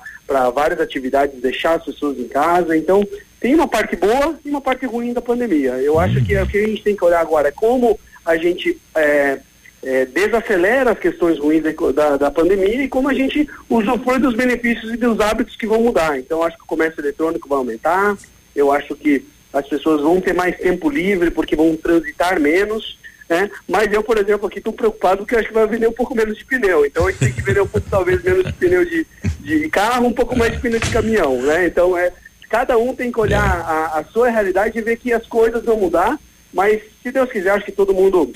[0.52, 3.06] várias atividades deixar as pessoas em casa, então
[3.40, 5.72] tem uma parte boa e uma parte ruim da pandemia.
[5.74, 8.80] Eu acho que o que a gente tem que olhar agora é como a gente
[8.96, 9.40] é,
[9.84, 14.34] é, desacelera as questões ruins da, da, da pandemia e como a gente usufrui dos
[14.34, 16.18] benefícios e dos hábitos que vão mudar.
[16.18, 18.18] Então, eu acho que o comércio eletrônico vai aumentar,
[18.56, 22.98] eu acho que as pessoas vão ter mais tempo livre porque vão transitar menos.
[23.30, 23.50] Né?
[23.68, 26.38] Mas eu, por exemplo, aqui estou preocupado porque acho que vai vender um pouco menos
[26.38, 26.86] de pneu.
[26.86, 29.06] Então a gente tem que vender um pouco, talvez, menos de pneu de,
[29.40, 31.42] de carro, um pouco mais de pneu de caminhão.
[31.42, 31.68] Né?
[31.68, 32.12] Então é,
[32.50, 35.78] cada um tem que olhar a, a sua realidade e ver que as coisas vão
[35.78, 36.20] mudar.
[36.52, 38.32] Mas se Deus quiser, acho que todo mundo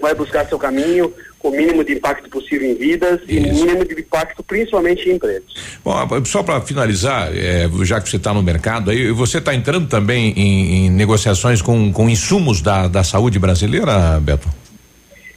[0.00, 1.12] vai buscar seu caminho
[1.48, 5.54] o mínimo de impacto possível em vidas e mínimo de impacto principalmente em empregos.
[5.84, 9.88] Bom, só para finalizar, é, já que você está no mercado aí, você está entrando
[9.88, 14.48] também em, em, negociações com, com insumos da, da saúde brasileira, Beto?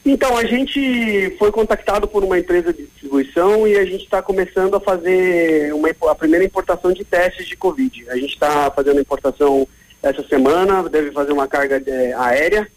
[0.06, 4.76] Então, a gente foi contactado por uma empresa de distribuição e a gente está começando
[4.76, 8.06] a fazer uma, a primeira importação de testes de Covid.
[8.10, 9.68] A gente está fazendo a importação
[10.02, 12.68] essa semana, deve fazer uma carga é, aérea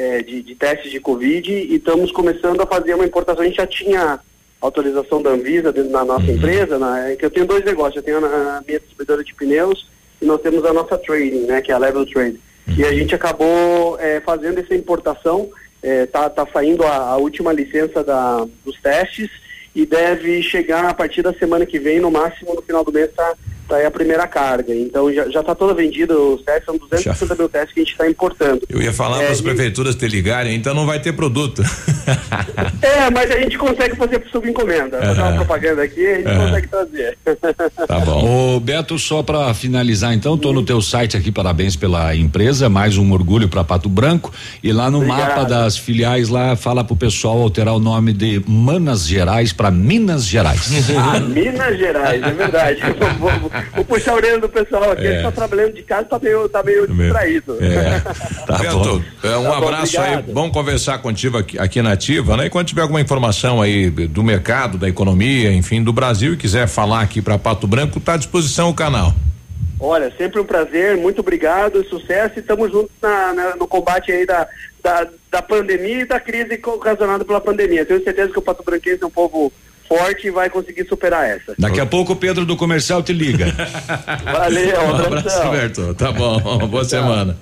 [0.00, 3.42] é, de, de, testes de Covid e estamos começando a fazer uma importação.
[3.42, 4.18] A gente já tinha
[4.60, 6.36] autorização da Anvisa dentro da nossa uhum.
[6.36, 9.34] empresa, né, é que eu tenho dois negócios, eu tenho a, a, minha distribuidora de
[9.34, 9.86] pneus
[10.20, 12.40] e nós temos a nossa trading, né, que é a Level Trade.
[12.68, 12.74] Uhum.
[12.78, 15.50] E a gente acabou é, fazendo essa importação,
[15.82, 19.30] é, tá, tá saindo a, a última licença da, dos testes
[19.74, 23.10] e deve chegar a partir da semana que vem, no máximo no final do mês,
[23.14, 23.34] tá
[23.70, 24.74] Tá aí a primeira carga.
[24.74, 27.34] Então já está toda vendida, os testes são 260 já.
[27.36, 28.62] mil testes que a gente está importando.
[28.68, 31.62] Eu ia falar é, para as prefeituras te ligarem, então não vai ter produto.
[32.82, 35.00] é, mas a gente consegue fazer por subencomenda.
[35.00, 37.18] Vou dar uma propaganda aqui, a gente consegue trazer.
[37.86, 38.56] Tá bom.
[38.56, 42.96] Ô Beto, só para finalizar então, tô no teu site aqui, parabéns pela empresa, mais
[42.96, 44.32] um orgulho para Pato Branco
[44.62, 45.28] e lá no Obrigado.
[45.28, 50.26] mapa das filiais lá fala pro pessoal alterar o nome de Manas Gerais para Minas
[50.26, 50.70] Gerais.
[50.96, 52.80] ah, Minas Gerais, é verdade.
[53.18, 53.50] Vou
[53.86, 55.14] puxar a orelha do pessoal aqui, é.
[55.14, 57.56] ele tá trabalhando de casa, tá meio, tá meio distraído.
[57.60, 58.00] É.
[58.46, 62.36] Tá Beto, é, um tá abraço bom, aí, vamos conversar contigo aqui, aqui na Ativa,
[62.36, 62.46] né?
[62.46, 66.66] E quando tiver alguma informação aí do mercado, da economia, enfim, do Brasil e quiser
[66.66, 69.14] falar aqui para Pato Branco, tá à disposição o canal.
[69.78, 74.26] Olha, sempre um prazer, muito obrigado, sucesso e estamos juntos na, na, no combate aí
[74.26, 74.46] da,
[74.82, 77.86] da, da pandemia e da crise ocasionada pela pandemia.
[77.86, 79.50] Tenho certeza que o Pato Branquense é um povo
[79.90, 81.52] forte e vai conseguir superar essa.
[81.58, 83.46] Daqui a pouco o Pedro do comercial te liga.
[84.22, 85.94] Valeu, um abraço, Roberto.
[85.94, 86.38] Tá bom,
[86.70, 87.36] boa semana.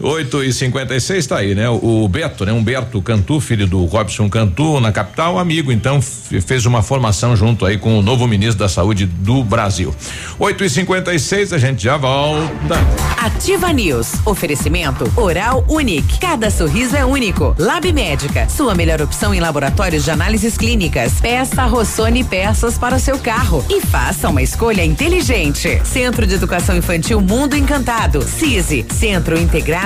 [0.00, 1.68] 8 e 56 está aí, né?
[1.68, 2.52] O Beto, né?
[2.52, 7.78] Humberto Cantu, filho do Robson Cantu, na capital, amigo, então fez uma formação junto aí
[7.78, 9.94] com o novo ministro da Saúde do Brasil.
[10.38, 12.76] 8 e 56 a gente já volta.
[13.16, 14.14] Ativa News.
[14.26, 16.18] Oferecimento Oral Unique.
[16.20, 17.54] Cada sorriso é único.
[17.58, 18.48] Lab Médica.
[18.48, 21.14] Sua melhor opção em laboratórios de análises clínicas.
[21.20, 25.80] Peça Rossoni peças para o seu carro e faça uma escolha inteligente.
[25.84, 28.22] Centro de Educação Infantil Mundo Encantado.
[28.22, 28.84] CISI.
[28.92, 29.85] Centro Integrado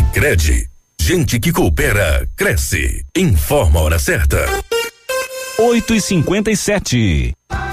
[0.01, 0.65] Sicredi,
[0.99, 3.05] gente que coopera cresce.
[3.15, 4.43] Informa a hora certa.
[5.59, 7.33] 8 e 57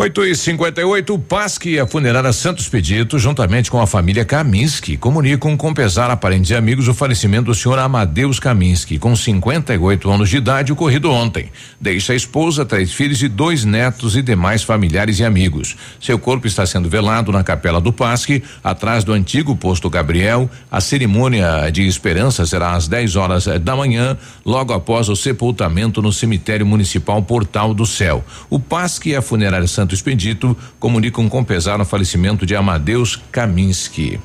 [0.00, 4.96] 8 e 58 o PASC e a funerária Santos Pedito, juntamente com a família Kaminski,
[4.96, 10.10] comunicam com pesar a parentes e amigos o falecimento do senhor Amadeus Kaminski, com 58
[10.10, 11.50] anos de idade, ocorrido ontem.
[11.78, 15.76] Deixa a esposa, três filhos e dois netos e demais familiares e amigos.
[16.00, 20.48] Seu corpo está sendo velado na capela do PASC, atrás do antigo posto Gabriel.
[20.70, 24.16] A cerimônia de esperança será às 10 horas da manhã,
[24.46, 28.24] logo após o sepultamento no cemitério municipal Portal do Céu.
[28.48, 34.20] O PASC e a funerária Santo Expedito comunicam com pesar o falecimento de Amadeus Kaminski.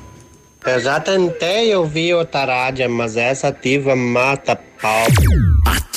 [0.64, 5.06] Eu já tentei ouvir outra rádio, mas essa ativa mata pau.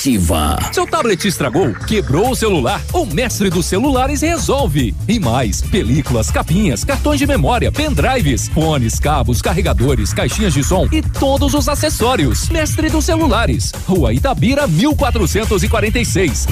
[0.00, 0.56] Ativa.
[0.72, 2.80] Seu tablet estragou, quebrou o celular?
[2.90, 4.94] O mestre dos celulares resolve.
[5.06, 11.02] E mais, películas, capinhas, cartões de memória, pendrives, fones, cabos, carregadores, caixinhas de som e
[11.02, 12.48] todos os acessórios.
[12.48, 13.72] Mestre dos celulares.
[13.86, 16.46] Rua Itabira, 1446.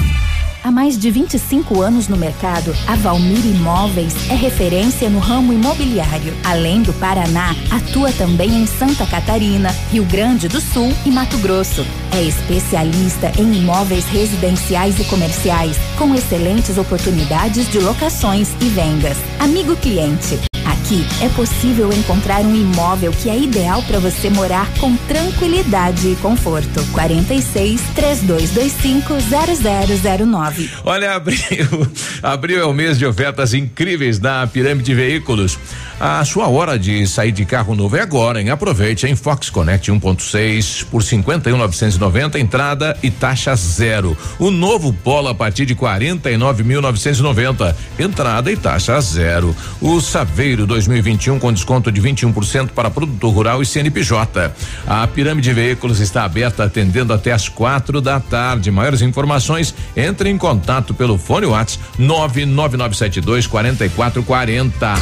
[0.61, 6.33] Há mais de 25 anos no mercado, a Valmir Imóveis é referência no ramo imobiliário.
[6.43, 11.85] Além do Paraná, atua também em Santa Catarina, Rio Grande do Sul e Mato Grosso.
[12.11, 19.17] É especialista em imóveis residenciais e comerciais, com excelentes oportunidades de locações e vendas.
[19.39, 20.48] Amigo cliente,
[20.89, 26.15] Aqui é possível encontrar um imóvel que é ideal para você morar com tranquilidade e
[26.15, 26.83] conforto.
[26.93, 29.13] 46 3225
[30.17, 30.71] 0009.
[30.83, 31.87] Olha, abril,
[32.23, 35.59] abril é o mês de ofertas incríveis na Pirâmide Veículos.
[35.99, 38.49] A sua hora de sair de carro novo é agora, hein?
[38.49, 44.17] Aproveite em Fox Connect 1.6 por 51.990 entrada e taxa zero.
[44.39, 49.53] O novo Polo a partir de 49.990 entrada e taxa zero.
[49.81, 54.53] O Saveiro 2021 com desconto de 21% para produtor rural e CNPJ.
[54.87, 58.71] A Pirâmide Veículos está aberta atendendo até às quatro da tarde.
[58.71, 64.93] Maiores informações, entre em contato pelo fone WhatsApp 99972 4440.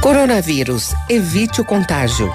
[0.00, 0.94] Coronavírus.
[1.08, 2.32] Evite o contágio.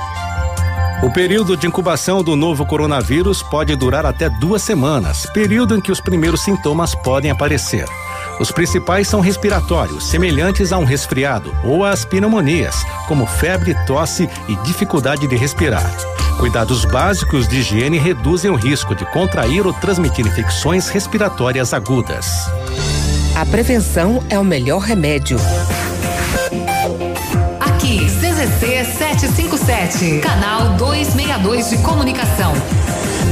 [1.04, 5.92] O período de incubação do novo coronavírus pode durar até duas semanas, período em que
[5.92, 7.86] os primeiros sintomas podem aparecer.
[8.40, 12.76] Os principais são respiratórios, semelhantes a um resfriado, ou às pneumonias,
[13.08, 15.90] como febre, tosse e dificuldade de respirar.
[16.38, 22.28] Cuidados básicos de higiene reduzem o risco de contrair ou transmitir infecções respiratórias agudas.
[23.36, 25.38] A prevenção é o melhor remédio.
[27.60, 32.54] Aqui, CZC 757, canal 262 de comunicação.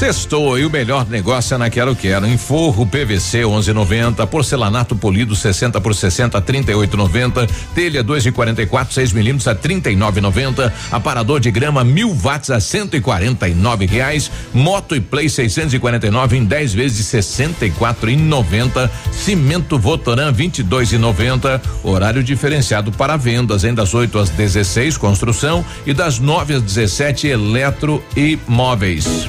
[0.00, 2.26] Sextou e o melhor negócio é na Quero Quero.
[2.26, 9.12] Em forro PVC 11,90, porcelanato polido 60 por 60 38,90, telha 2 de 44 6
[9.12, 16.38] milímetros a 39,90, aparador de grama mil watts a 149 reais, moto e play 649
[16.38, 24.18] em 10 vezes de 64,90, cimento Votoran 22,90, horário diferenciado para vendas em das 8
[24.18, 29.28] às 16 construção e das 9 às 17 eletro e móveis.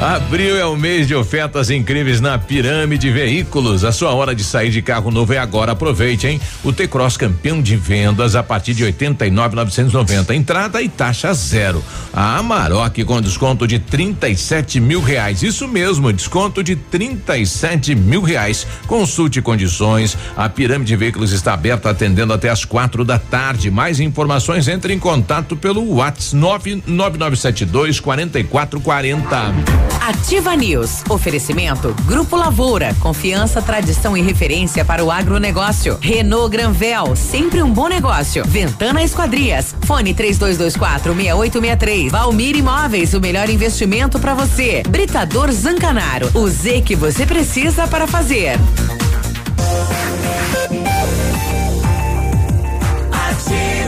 [0.00, 3.82] Abril é o mês de ofertas incríveis na Pirâmide Veículos.
[3.82, 5.72] A sua hora de sair de carro novo é agora.
[5.72, 6.38] Aproveite, hein?
[6.62, 10.34] O T-Cross campeão de vendas a partir de 89,990.
[10.34, 11.82] Entrada e taxa zero.
[12.12, 15.42] A Amarok com desconto de 37 mil reais.
[15.42, 18.66] Isso mesmo, desconto de 37 mil reais.
[18.86, 20.14] Consulte condições.
[20.36, 23.70] A Pirâmide Veículos está aberta atendendo até as quatro da tarde.
[23.70, 29.85] Mais informações entre em contato pelo WhatsApp 99972 4440.
[30.00, 31.02] Ativa News.
[31.08, 32.94] Oferecimento Grupo Lavoura.
[33.00, 35.98] Confiança, tradição e referência para o agronegócio.
[36.00, 37.16] Renault Granvel.
[37.16, 38.44] Sempre um bom negócio.
[38.46, 39.74] Ventana Esquadrias.
[39.84, 42.12] Fone 3224 6863.
[42.12, 43.14] Valmir Imóveis.
[43.14, 44.82] O melhor investimento para você.
[44.88, 46.30] Britador Zancanaro.
[46.34, 48.58] O Z que você precisa para fazer.
[53.12, 53.85] Ativa.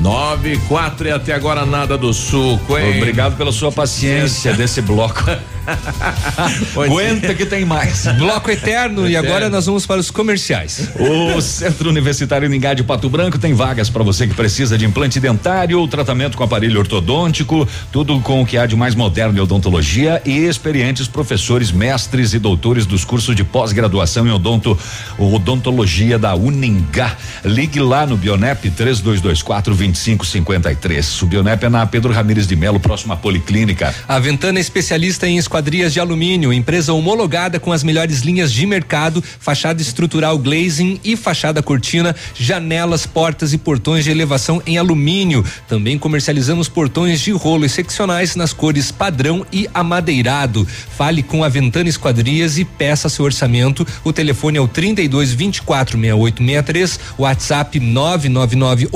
[0.00, 2.96] 9 4 e até agora nada do suco, hein?
[2.96, 5.24] Obrigado pela sua paciência desse bloco.
[6.74, 7.34] Aguenta é.
[7.34, 8.06] que tem mais.
[8.18, 10.90] Bloco eterno e agora nós vamos para os comerciais.
[10.98, 15.20] O Centro Universitário Ningá de Pato Branco tem vagas para você que precisa de implante
[15.20, 19.40] dentário ou tratamento com aparelho ortodôntico, tudo com o que há de mais moderno em
[19.40, 24.78] odontologia e experientes professores, mestres e doutores dos cursos de pós-graduação em odonto,
[25.18, 27.16] odontologia da Uningá.
[27.44, 31.22] Ligue lá no Bionep 3224 2553.
[31.22, 33.94] O Bionep é na Pedro Ramires de Melo, próximo à Policlínica.
[34.06, 38.64] A Ventana é especialista em esquadrias de alumínio, empresa homologada com as melhores linhas de
[38.66, 45.44] mercado, fachada estrutural glazing e fachada cortina, janelas, portas e portões de elevação em alumínio.
[45.68, 50.66] Também comercializamos portões de rolo e seccionais nas cores padrão e amadeirado.
[50.96, 53.86] Fale com a Ventana Esquadrias e peça seu orçamento.
[54.04, 58.88] O telefone é o 32 24 6863, WhatsApp 999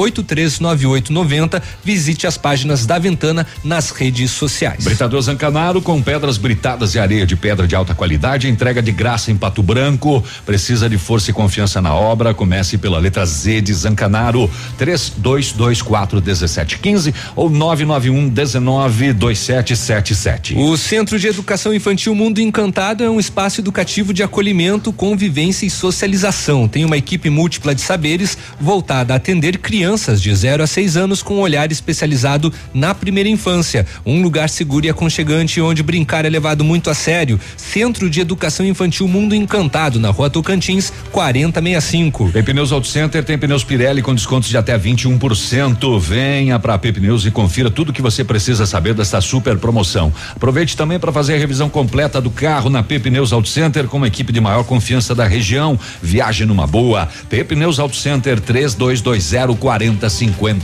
[0.87, 1.63] 839890.
[1.85, 4.85] Visite as páginas da Ventana nas redes sociais.
[4.85, 9.31] Britador Zancanaro com pedras britadas e areia de pedra de alta qualidade, entrega de graça
[9.31, 10.25] em Pato Branco.
[10.45, 12.35] Precisa de força e confiança na obra?
[12.35, 20.55] Comece pela letra Z de Zancanaro, 3224 1715 ou 991 19 2777.
[20.57, 25.71] O Centro de Educação Infantil Mundo Encantado é um espaço educativo de acolhimento, convivência e
[25.71, 26.69] socialização.
[26.69, 31.23] Tem uma equipe múltipla de saberes voltada a atender crianças de 0 a 6 anos
[31.23, 33.87] com um olhar especializado na primeira infância.
[34.05, 37.39] Um lugar seguro e aconchegante onde brincar é levado muito a sério.
[37.57, 42.33] Centro de Educação Infantil Mundo Encantado, na rua Tocantins, 4065.
[42.45, 46.01] Pneus Auto Center tem pneus Pirelli com descontos de até 21%.
[46.01, 50.13] Venha para Pneus e confira tudo que você precisa saber desta super promoção.
[50.35, 54.09] Aproveite também para fazer a revisão completa do carro na Pneus Auto Center com uma
[54.09, 55.79] equipe de maior confiança da região.
[56.03, 57.09] Viaje numa boa.
[57.47, 60.64] Pneus Auto Center 3220 4050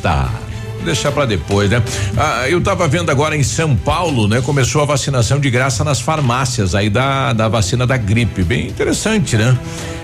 [0.84, 1.82] deixar para depois, né?
[2.16, 4.40] Ah, eu tava vendo agora em São Paulo, né?
[4.40, 9.36] Começou a vacinação de graça nas farmácias aí da, da vacina da gripe, bem interessante,
[9.36, 9.56] né?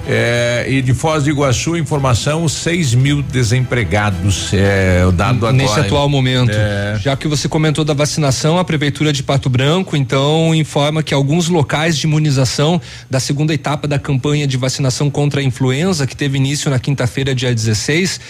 [0.09, 4.53] É, e de Foz do Iguaçu, informação: 6 mil desempregados.
[4.53, 5.53] É o dado agora.
[5.53, 6.53] Nesse atual momento.
[6.53, 6.99] É.
[7.01, 11.49] Já que você comentou da vacinação, a Prefeitura de Pato Branco, então, informa que alguns
[11.49, 12.81] locais de imunização
[13.11, 17.35] da segunda etapa da campanha de vacinação contra a influenza, que teve início na quinta-feira,
[17.35, 18.21] dia 16,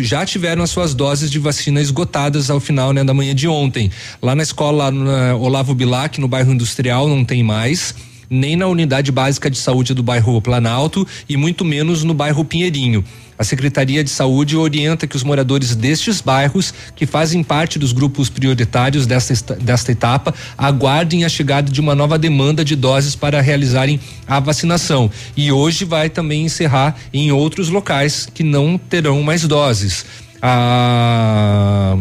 [0.00, 3.90] já tiveram as suas doses de vacina esgotadas ao final né, da manhã de ontem.
[4.22, 7.94] Lá na escola na Olavo Bilac, no bairro industrial, não tem mais
[8.28, 13.04] nem na unidade básica de saúde do bairro Planalto e muito menos no bairro Pinheirinho.
[13.38, 18.30] A Secretaria de Saúde orienta que os moradores destes bairros, que fazem parte dos grupos
[18.30, 24.00] prioritários desta, desta etapa, aguardem a chegada de uma nova demanda de doses para realizarem
[24.26, 25.10] a vacinação.
[25.36, 30.06] E hoje vai também encerrar em outros locais que não terão mais doses.
[30.40, 31.96] A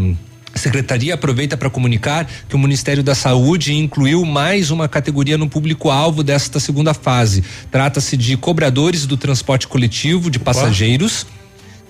[0.55, 5.49] a secretaria aproveita para comunicar que o Ministério da Saúde incluiu mais uma categoria no
[5.49, 7.43] público-alvo desta segunda fase.
[7.69, 11.27] Trata-se de cobradores do transporte coletivo de passageiros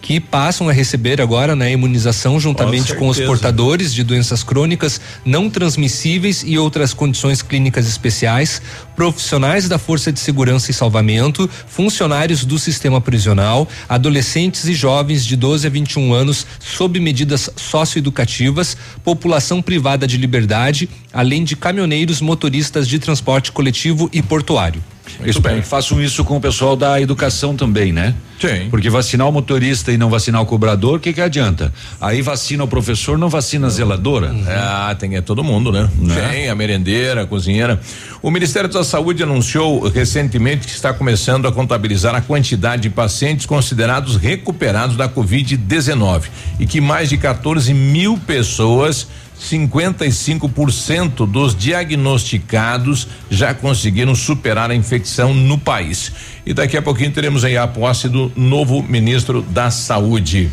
[0.06, 4.44] que passam a receber agora na né, imunização juntamente com, com os portadores de doenças
[4.44, 8.62] crônicas não transmissíveis e outras condições clínicas especiais,
[8.96, 15.36] profissionais da Força de Segurança e Salvamento, funcionários do sistema prisional, adolescentes e jovens de
[15.36, 22.88] 12 a 21 anos sob medidas socioeducativas, população privada de liberdade, além de caminhoneiros, motoristas
[22.88, 24.84] de transporte coletivo e portuário.
[25.26, 25.62] Isso bem.
[25.62, 28.16] Façam isso com o pessoal da educação também, né?
[28.40, 28.68] Sim.
[28.70, 31.74] Porque vacinar o motorista e não vacinar o cobrador, o que que adianta?
[32.02, 34.32] Aí vacina o professor, não vacina a zeladora?
[34.32, 34.44] Uhum.
[34.48, 35.90] Ah, tem é todo mundo, né?
[35.98, 36.32] né?
[36.32, 37.80] Sim, a merendeira, a cozinheira.
[38.22, 43.46] O Ministério da Saúde anunciou recentemente que está começando a contabilizar a quantidade de pacientes
[43.46, 46.24] considerados recuperados da Covid-19
[46.60, 49.08] e que mais de 14 mil pessoas
[49.40, 56.12] 55% dos diagnosticados já conseguiram superar a infecção no país.
[56.46, 60.50] E daqui a pouquinho teremos aí a posse do novo ministro da Saúde.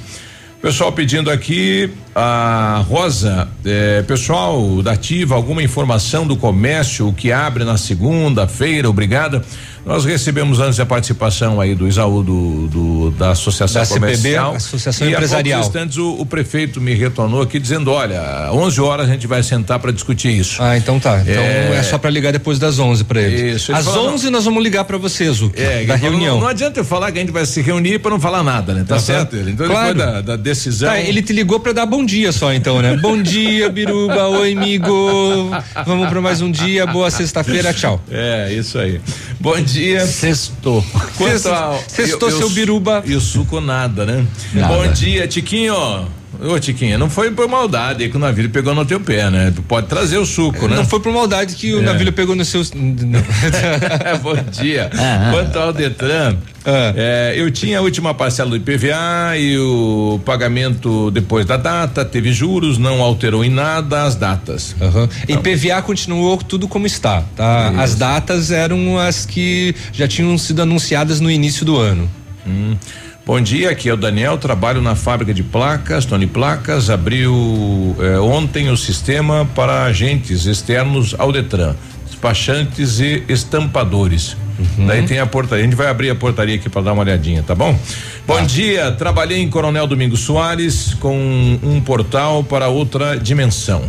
[0.62, 7.64] Pessoal pedindo aqui a Rosa, eh, pessoal da Ativa, alguma informação do comércio que abre
[7.64, 9.44] na segunda-feira, obrigada.
[9.84, 14.54] Nós recebemos antes a participação aí do Isaú do, do da Associação Da CPB, Comercial.
[14.54, 15.60] Associação e Empresarial.
[15.60, 19.42] Há instantes o, o prefeito me retornou aqui dizendo, olha, 11 horas a gente vai
[19.42, 20.62] sentar para discutir isso.
[20.62, 21.20] Ah, então tá.
[21.22, 21.82] Então é, É.
[21.82, 23.56] só pra ligar depois das 11 pra eles.
[23.56, 26.34] Isso, ele Às falou, 11 nós vamos ligar pra você, Zuc, É, da ele reunião.
[26.36, 28.72] Não, não adianta eu falar que a gente vai se reunir para não falar nada,
[28.74, 28.84] né?
[28.86, 29.50] Tá certo ele.
[29.50, 29.94] Então Claro.
[29.94, 30.90] depois da, da decisão.
[30.90, 32.96] Tá, ele te ligou pra dar bom dia só, então, né?
[33.02, 34.28] bom dia, Biruba.
[34.28, 35.50] Oi, amigo.
[35.84, 36.86] Vamos pra mais um dia.
[36.86, 37.74] Boa sexta-feira.
[37.74, 38.00] Tchau.
[38.08, 39.00] É, isso aí.
[39.40, 39.71] Bom dia.
[40.06, 40.84] Sextou.
[41.16, 43.02] Quanto Sextou- ao- sextou eu- eu- seu biruba.
[43.06, 44.26] E o suco nada, né?
[44.52, 44.74] Nada.
[44.74, 46.06] Bom dia, Tiquinho.
[46.44, 49.52] Ô, Tiquinho, não foi por maldade que o navio pegou no teu pé, né?
[49.54, 50.74] Tu pode trazer o suco, né?
[50.74, 51.82] Não foi por maldade que o É.
[51.82, 52.62] navio pegou no seu.
[54.22, 54.90] Bom dia.
[55.30, 61.46] Quanto ao Detran, é, eu tinha a última parcela do IPVA e o pagamento depois
[61.46, 64.74] da data, teve juros, não alterou em nada as datas.
[64.80, 65.08] Aham.
[65.28, 67.68] E PVA continuou tudo como está, tá?
[67.78, 72.10] As datas eram as que já tinham sido anunciadas no início do ano.
[72.46, 72.76] Hum.
[73.24, 78.18] Bom dia, aqui é o Daniel, trabalho na fábrica de placas, Tony Placas, abriu eh,
[78.18, 84.36] ontem o sistema para agentes externos ao Detran, despachantes e estampadores.
[84.76, 87.44] Daí tem a portaria, a gente vai abrir a portaria aqui para dar uma olhadinha,
[87.44, 87.78] tá bom?
[88.26, 91.16] Bom dia, trabalhei em Coronel Domingos Soares com
[91.62, 93.82] um portal para outra dimensão.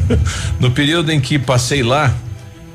[0.60, 2.14] no período em que passei lá,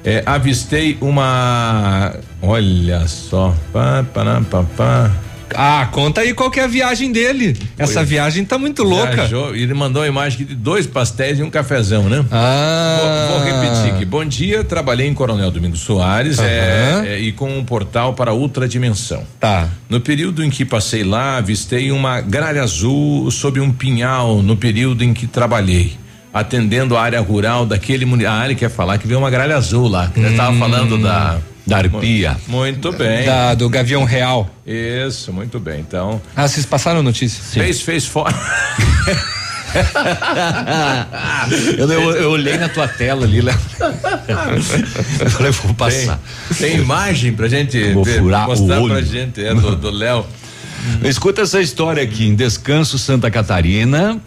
[0.03, 2.15] eh, avistei uma.
[2.41, 3.56] Olha só.
[3.72, 5.29] Pá, pará, pá, pá.
[5.56, 7.58] Ah, conta aí qual que é a viagem dele.
[7.78, 8.06] Essa Foi.
[8.06, 9.16] viagem tá muito louca.
[9.16, 12.24] Viajou, ele mandou uma imagem de dois pastéis e um cafezão, né?
[12.32, 13.28] Ah.
[13.30, 14.06] Vou, vou repetir aqui.
[14.06, 17.06] Bom dia, trabalhei em Coronel Domingos Soares é, Aham.
[17.06, 19.24] é, e com um portal para outra dimensão.
[19.40, 19.70] Tá.
[19.90, 25.04] No período em que passei lá, avistei uma gralha azul sob um pinhal no período
[25.04, 25.98] em que trabalhei.
[26.32, 28.38] Atendendo a área rural daquele município.
[28.38, 30.12] Ah, ele quer falar que veio uma gralha azul lá.
[30.14, 31.40] Que nós tava falando da.
[31.70, 32.38] Da arpia.
[32.48, 33.26] Muito bem.
[33.26, 34.50] Da, do Gavião Real.
[34.66, 35.80] Isso, muito bem.
[35.80, 36.22] Então.
[36.36, 37.41] Ah, vocês passaram a notícia?
[37.44, 38.36] Fez, fez fora.
[41.78, 43.40] eu, eu, eu olhei na tua tela ali.
[45.20, 46.20] Eu falei, vou passar.
[46.58, 48.94] Tem, tem imagem pra gente Vou ver, furar o mostrar olho.
[48.94, 50.26] pra gente, é do do Léo.
[51.04, 54.20] Escuta essa história aqui em Descanso, Santa Catarina.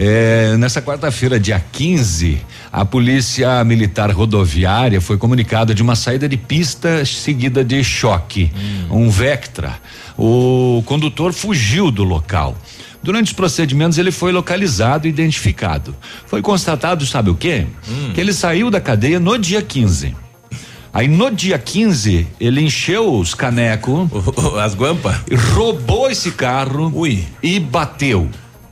[0.00, 6.36] É, nessa quarta-feira, dia 15, a Polícia Militar Rodoviária foi comunicada de uma saída de
[6.36, 8.52] pista seguida de choque,
[8.88, 9.80] um Vectra.
[10.16, 12.56] O condutor fugiu do local.
[13.02, 15.96] Durante os procedimentos, ele foi localizado e identificado.
[16.26, 17.66] Foi constatado, sabe o quê?
[18.14, 20.14] Que ele saiu da cadeia no dia 15.
[20.92, 24.08] Aí no dia 15, ele encheu os canecos.
[24.62, 25.16] As guampas?
[25.54, 26.92] Roubou esse carro
[27.42, 28.28] e bateu.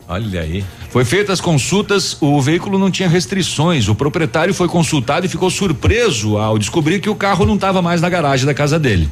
[0.09, 0.65] Olha aí.
[0.97, 3.87] Foi feitas as consultas, o veículo não tinha restrições.
[3.87, 8.01] O proprietário foi consultado e ficou surpreso ao descobrir que o carro não estava mais
[8.01, 9.07] na garagem da casa dele.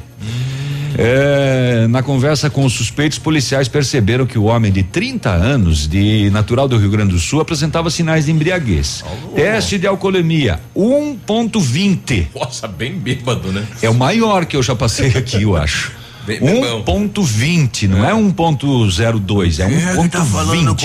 [0.97, 6.31] É, na conversa com os suspeitos, policiais perceberam que o homem de 30 anos, de
[6.31, 9.05] natural do Rio Grande do Sul, apresentava sinais de embriaguez.
[9.35, 12.29] Teste de alcoolemia 1.20.
[12.33, 13.63] Nossa, bem bêbado, né?
[13.83, 15.91] É o maior que eu já passei aqui, eu acho.
[16.25, 17.07] Bem- bem bom.
[17.07, 20.09] 1.20, não é 1.02, é 1.20.
[20.09, 20.19] tá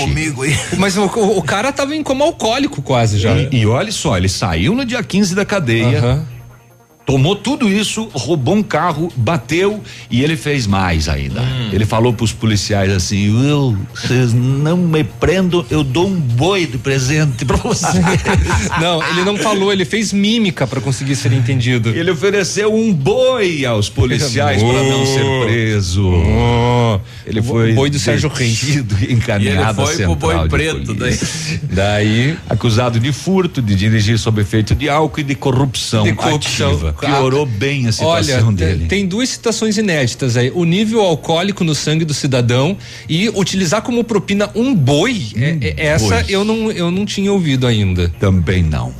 [0.03, 0.55] aí?
[0.77, 3.35] Mas o, o- cara tava em coma alcoólico quase já.
[3.37, 5.97] E, e olha só, ele saiu no dia 15 da cadeia.
[5.99, 6.25] Aham.
[7.11, 11.41] Tomou tudo isso, roubou um carro, bateu e ele fez mais ainda.
[11.41, 11.69] Hum.
[11.73, 16.77] Ele falou pros policiais assim: eu, vocês não me prendam, eu dou um boi de
[16.77, 17.91] presente pra vocês.
[18.79, 21.89] Não, ele não falou, ele fez mímica pra conseguir ser entendido.
[21.89, 26.09] Ele ofereceu um boi aos policiais para não ser preso.
[27.25, 28.63] Ele foi boi do Sérgio Reis.
[29.09, 31.59] encaminhado E ele foi pro boi preto, polícia.
[31.63, 36.71] Daí, acusado de furto, de dirigir sob efeito de álcool e de corrupção, De corrupção.
[36.71, 36.93] ativa.
[37.07, 38.83] Piorou bem a situação Olha, dele.
[38.83, 40.51] te- tem duas situações inéditas aí.
[40.53, 42.77] O nível alcoólico no sangue do cidadão
[43.09, 45.21] e utilizar como propina um boi.
[45.35, 46.25] é- é- essa boi.
[46.29, 48.09] eu não, eu não tinha ouvido ainda.
[48.19, 48.93] Também não.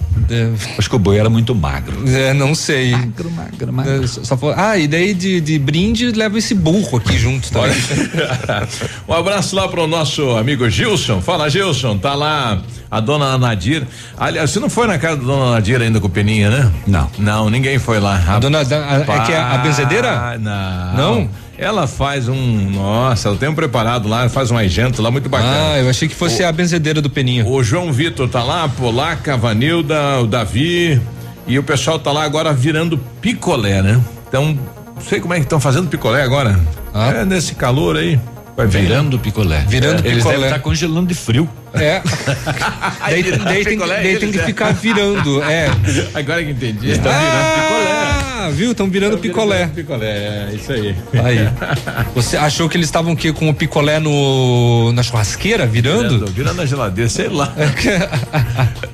[0.77, 2.07] Acho que o boi era muito magro.
[2.07, 2.91] É, não sei.
[2.91, 4.03] Magro, magro, magro.
[4.03, 7.49] É, só- só falou- ah, e daí de, de brinde leva esse burro aqui junto,
[7.51, 7.61] tá?
[9.07, 11.21] um abraço lá pro nosso amigo Gilson.
[11.21, 11.97] Fala, Gilson.
[11.97, 13.85] Tá lá a dona Nadir.
[14.17, 16.71] Aliás, você não foi na casa da dona Nadir ainda com o Peninha, né?
[16.87, 17.09] Não.
[17.17, 18.21] Não, ninguém foi lá.
[18.27, 20.37] A dona da- a- é que é a benzedeira?
[20.39, 20.93] Não.
[20.95, 21.29] Não?
[21.57, 22.69] Ela faz um.
[22.71, 25.73] Nossa, ela tem um preparado lá, faz um agento lá muito bacana.
[25.73, 27.45] Ah, eu achei que fosse a benzedeira do Peninha.
[27.45, 30.99] O João Vitor tá lá, Polaca, Vanilda, o Davi.
[31.45, 33.99] E o pessoal tá lá agora virando picolé, né?
[34.27, 34.57] Então,
[34.95, 36.59] não sei como é que estão fazendo picolé agora.
[36.95, 38.19] É nesse calor aí.
[38.57, 38.81] Vai ver.
[38.83, 39.63] Virando picolé.
[39.67, 40.35] Virando Eles picolé.
[40.35, 41.47] devem estar congelando de frio.
[41.73, 42.01] É.
[43.07, 45.41] daí daí tem, picolé, daí tem que ficar virando.
[45.43, 45.69] É.
[46.13, 46.91] Agora que entendi.
[46.91, 47.91] Estão virando picolé.
[47.91, 48.71] Ah, Ah, viu?
[48.71, 49.67] Estão virando picolé.
[49.67, 50.95] Picolé, é isso aí.
[51.23, 51.49] Aí.
[52.15, 56.15] Você achou que eles estavam aqui com o picolé no na churrasqueira virando?
[56.15, 57.53] Virando, virando na geladeira, sei lá.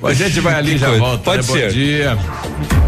[0.02, 1.00] a gente vai ali e já coisa.
[1.00, 1.24] volta.
[1.24, 1.54] Pode né?
[1.54, 1.66] ser.
[1.66, 2.87] Bom dia.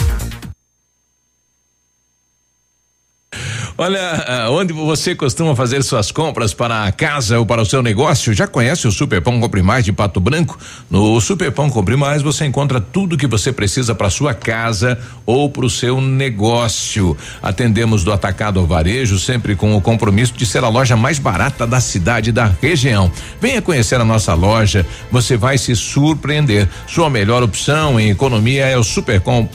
[3.77, 7.81] Olha, ah, onde você costuma fazer suas compras para a casa ou para o seu
[7.81, 8.33] negócio?
[8.33, 10.57] Já conhece o Superpão Compre Mais de Pato Branco?
[10.89, 15.65] No Superpão Compre Mais você encontra tudo que você precisa para sua casa ou para
[15.65, 17.17] o seu negócio.
[17.41, 21.65] Atendemos do atacado ao varejo, sempre com o compromisso de ser a loja mais barata
[21.65, 23.11] da cidade e da região.
[23.39, 26.67] Venha conhecer a nossa loja, você vai se surpreender.
[26.87, 29.47] Sua melhor opção em economia é o Superpão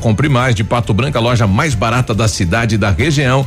[0.00, 3.46] Compre Mais de Pato Branco, a loja mais barata da cidade e da região.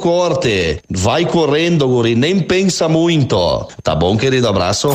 [0.01, 0.81] Corte.
[0.89, 3.67] Vai correndo, guri, nem pensa muito.
[3.83, 4.47] Tá bom, querido?
[4.47, 4.89] Abraço.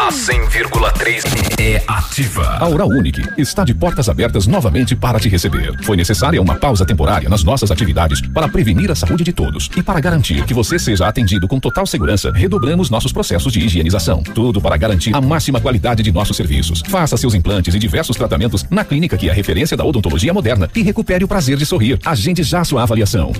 [0.00, 1.22] A 100,3
[1.60, 2.56] é ativa.
[2.58, 5.72] A Oral Unique está de portas abertas novamente para te receber.
[5.84, 9.82] Foi necessária uma pausa temporária nas nossas atividades para prevenir a saúde de todos e
[9.82, 12.32] para garantir que você seja atendido com total segurança.
[12.32, 14.24] Redobramos nossos processos de higienização.
[14.24, 16.82] Tudo para garantir a máxima qualidade de nossos serviços.
[16.88, 20.82] Faça seus implantes e diversos tratamentos na clínica que é referência da odontologia moderna e
[20.82, 21.98] recupere o prazer de sorrir.
[22.04, 23.32] Agende já sua avaliação.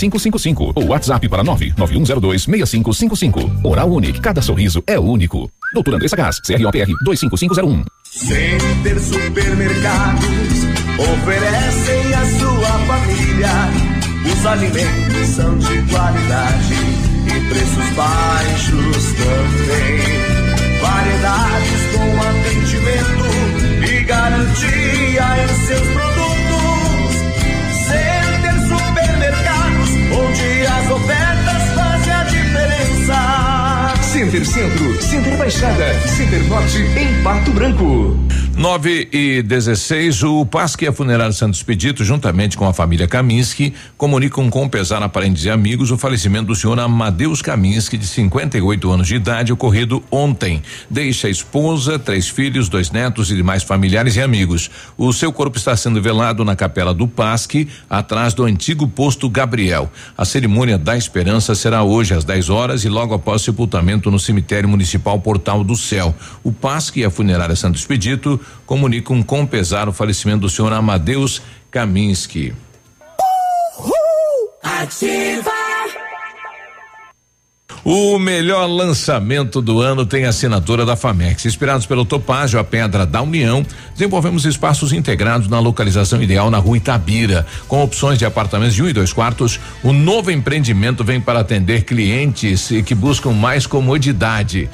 [0.00, 3.60] 3225-6555 ou WhatsApp para 99102-6555.
[3.64, 4.20] Oral Unique.
[4.20, 5.50] Cada sorriso é único.
[5.74, 7.84] Doutor Andressa Gás, CROPR 25501.
[8.04, 10.64] Center Supermercados
[10.98, 13.50] oferecem à sua família.
[14.24, 16.74] Os alimentos são de qualidade
[17.26, 20.00] e preços baixos também.
[20.80, 23.28] Variedades com atendimento
[23.86, 26.19] e garantia em seus produtos.
[30.12, 33.94] Onde as ofertas fazem a diferença.
[34.02, 38.29] Center Centro, Center Baixada, Center Norte em Pato Branco.
[38.60, 43.72] 9 e 16, o Pasque e a Funerária Santos Pedito, juntamente com a família Kaminski,
[43.96, 48.90] comunicam com pesar a parentes e amigos o falecimento do senhor Amadeus Kaminski, de 58
[48.90, 50.62] anos de idade, ocorrido ontem.
[50.90, 54.70] Deixa a esposa, três filhos, dois netos e demais familiares e amigos.
[54.94, 59.90] O seu corpo está sendo velado na capela do Pasque, atrás do antigo posto Gabriel.
[60.18, 64.68] A cerimônia da esperança será hoje às 10 horas e logo após sepultamento no cemitério
[64.68, 66.14] municipal Portal do Céu.
[66.44, 71.42] O Pasque e a Funerária Santos Pedito comunicam com pesar o falecimento do senhor Amadeus
[71.70, 72.54] Kaminski.
[74.62, 75.50] Ativa.
[77.82, 81.46] O melhor lançamento do ano tem a assinatura da Famex.
[81.46, 86.76] Inspirados pelo Topázio, a Pedra da União, desenvolvemos espaços integrados na localização ideal na rua
[86.76, 87.46] Itabira.
[87.66, 91.84] Com opções de apartamentos de um e dois quartos, o novo empreendimento vem para atender
[91.84, 94.68] clientes que buscam mais comodidade.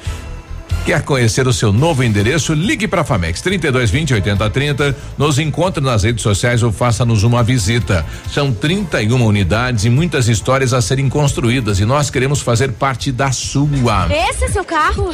[0.87, 2.53] Quer conhecer o seu novo endereço?
[2.53, 4.95] Ligue para a Famex 3220 8030.
[5.17, 8.05] Nos encontre nas redes sociais ou faça-nos uma visita.
[8.31, 13.33] São 31 unidades e muitas histórias a serem construídas e nós queremos fazer parte da
[13.33, 14.07] sua.
[14.29, 15.13] Esse é seu carro?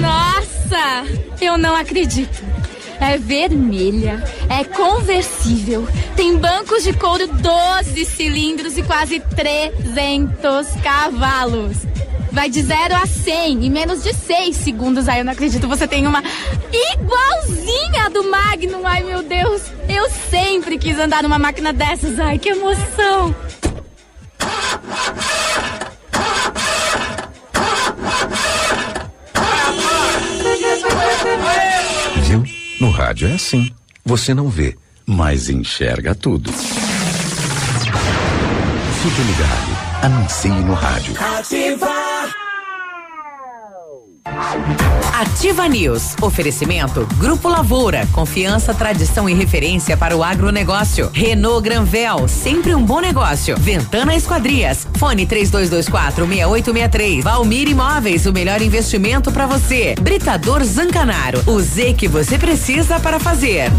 [0.00, 1.04] Nossa,
[1.42, 2.42] eu não acredito.
[2.98, 5.86] É vermelha, é conversível,
[6.16, 11.76] tem bancos de couro 12 cilindros e quase 300 cavalos.
[12.32, 15.06] Vai de 0 a 100 em menos de 6 segundos.
[15.06, 15.68] Ai, eu não acredito.
[15.68, 16.22] Você tem uma
[16.72, 18.86] igualzinha do Magnum.
[18.86, 19.62] Ai, meu Deus.
[19.86, 22.18] Eu sempre quis andar numa máquina dessas.
[22.18, 23.34] Ai, que emoção.
[32.22, 32.44] Viu?
[32.80, 33.70] No rádio é assim.
[34.04, 34.74] Você não vê,
[35.06, 36.50] mas enxerga tudo.
[39.02, 39.82] Fique ligado.
[40.02, 41.14] Anuncie no rádio.
[41.38, 42.11] Ativa.
[45.14, 46.16] Ativa News.
[46.20, 48.06] Oferecimento Grupo Lavoura.
[48.12, 51.10] Confiança, tradição e referência para o agronegócio.
[51.12, 52.26] Renault Granvel.
[52.28, 53.56] Sempre um bom negócio.
[53.56, 54.86] Ventana Esquadrias.
[54.98, 57.24] Fone 3224 6863.
[57.24, 58.26] Valmir Imóveis.
[58.26, 59.94] O melhor investimento para você.
[60.00, 61.42] Britador Zancanaro.
[61.46, 63.70] O Z que você precisa para fazer.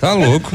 [0.00, 0.50] Tá louco.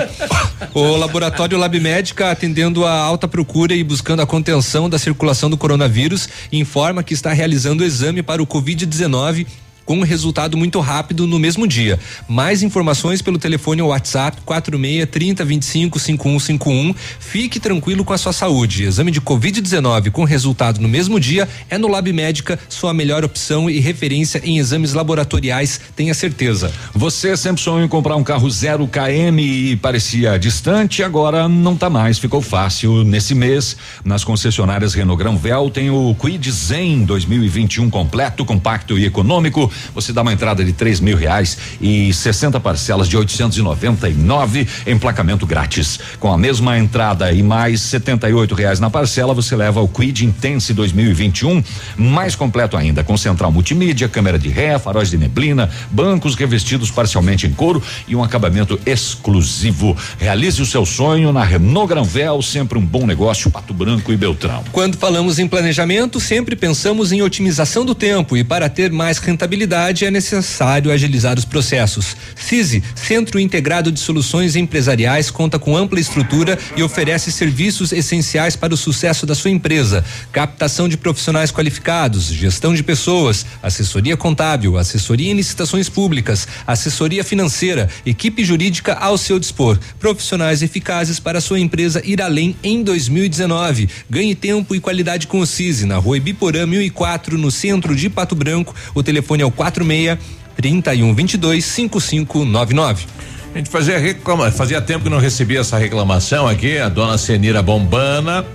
[0.73, 5.55] O laboratório Lab Médica, atendendo a alta procura e buscando a contenção da circulação do
[5.57, 9.47] coronavírus, informa que está realizando o exame para o Covid-19
[9.87, 11.97] com um resultado muito rápido no mesmo dia.
[12.27, 16.93] Mais informações pelo telefone ou WhatsApp 46 30 25 5151.
[17.19, 18.83] Fique tranquilo com a sua saúde.
[18.83, 23.69] Exame de Covid-19 com resultado no mesmo dia é no Lab Médica, sua melhor opção
[23.69, 26.71] e referência em exames laboratoriais, tenha certeza.
[26.93, 31.89] Você sempre sonhou em comprar um carro zero KM e parecia distante, agora não tá
[31.89, 33.05] mais, ficou fácil.
[33.05, 39.71] Nesse mês, nas concessionárias Renault Granvel, tem o Quid Zen 2021 completo, compacto e econômico.
[39.93, 45.99] Você dá uma entrada de três mil reais e 60 parcelas de 899, emplacamento grátis.
[46.19, 50.73] Com a mesma entrada e mais 78 reais na parcela, você leva o Quid Intense
[50.73, 51.63] 2021,
[51.95, 57.45] mais completo ainda, com central multimídia, câmera de ré, faróis de neblina, bancos revestidos parcialmente
[57.47, 59.95] em couro e um acabamento exclusivo.
[60.17, 64.63] Realize o seu sonho na Renault Granvel, sempre um bom negócio, Pato Branco e Beltrão.
[64.71, 69.66] Quando falamos em planejamento, sempre pensamos em otimização do tempo e para ter mais rentabilidade
[70.05, 72.15] é necessário agilizar os processos.
[72.35, 78.73] CISI, Centro Integrado de Soluções Empresariais, conta com ampla estrutura e oferece serviços essenciais para
[78.73, 85.31] o sucesso da sua empresa: captação de profissionais qualificados, gestão de pessoas, assessoria contábil, assessoria
[85.31, 91.59] em licitações públicas, assessoria financeira, equipe jurídica ao seu dispor, profissionais eficazes para a sua
[91.59, 93.89] empresa ir além em 2019.
[94.09, 98.35] Ganhe tempo e qualidade com o CISI na Rua Ibiporã 1004, no centro de Pato
[98.35, 98.73] Branco.
[98.93, 100.17] O telefone é o 46
[100.55, 103.05] 31 22 5599.
[103.53, 107.61] A gente fazia reclama, fazia tempo que não recebia essa reclamação aqui, a dona Senira
[107.61, 108.45] Bombana,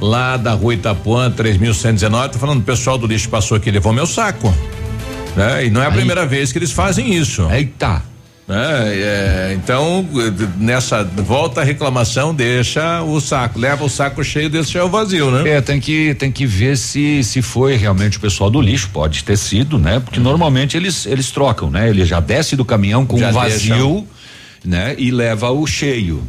[0.00, 3.92] lá da rua Itapuã, 3119, tá falando, o pessoal do lixo passou aqui e levou
[3.92, 4.52] meu saco.
[5.36, 5.66] Né?
[5.66, 7.46] E não é a primeira vez que eles fazem isso.
[7.50, 8.02] Eita.
[8.48, 10.06] É, então,
[10.56, 15.50] nessa volta a reclamação, deixa o saco, leva o saco cheio, deixa o vazio, né?
[15.50, 19.24] É, tem que tem que ver se se foi realmente o pessoal do lixo, pode
[19.24, 19.98] ter sido, né?
[19.98, 21.90] Porque normalmente eles eles trocam, né?
[21.90, 24.06] Ele já desce do caminhão com Já um vazio, deixam.
[24.66, 24.94] Né?
[24.98, 26.22] E leva o cheio.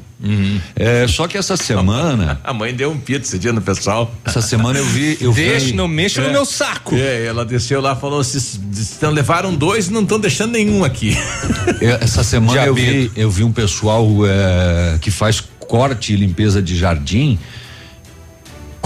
[0.76, 4.12] É, só que essa semana, A mãe deu um pito esse dia no pessoal.
[4.26, 6.32] essa semana eu vi, eu Deixe, vi, não mexa no É.
[6.32, 6.96] meu saco.
[6.96, 10.84] É, ela desceu lá e falou: vocês estão- levaram dois e não estão deixando nenhum
[10.84, 11.16] aqui.
[11.82, 16.62] É, Essa semana eu vi, eu vi um pessoal é, que faz corte e limpeza
[16.62, 17.38] de jardim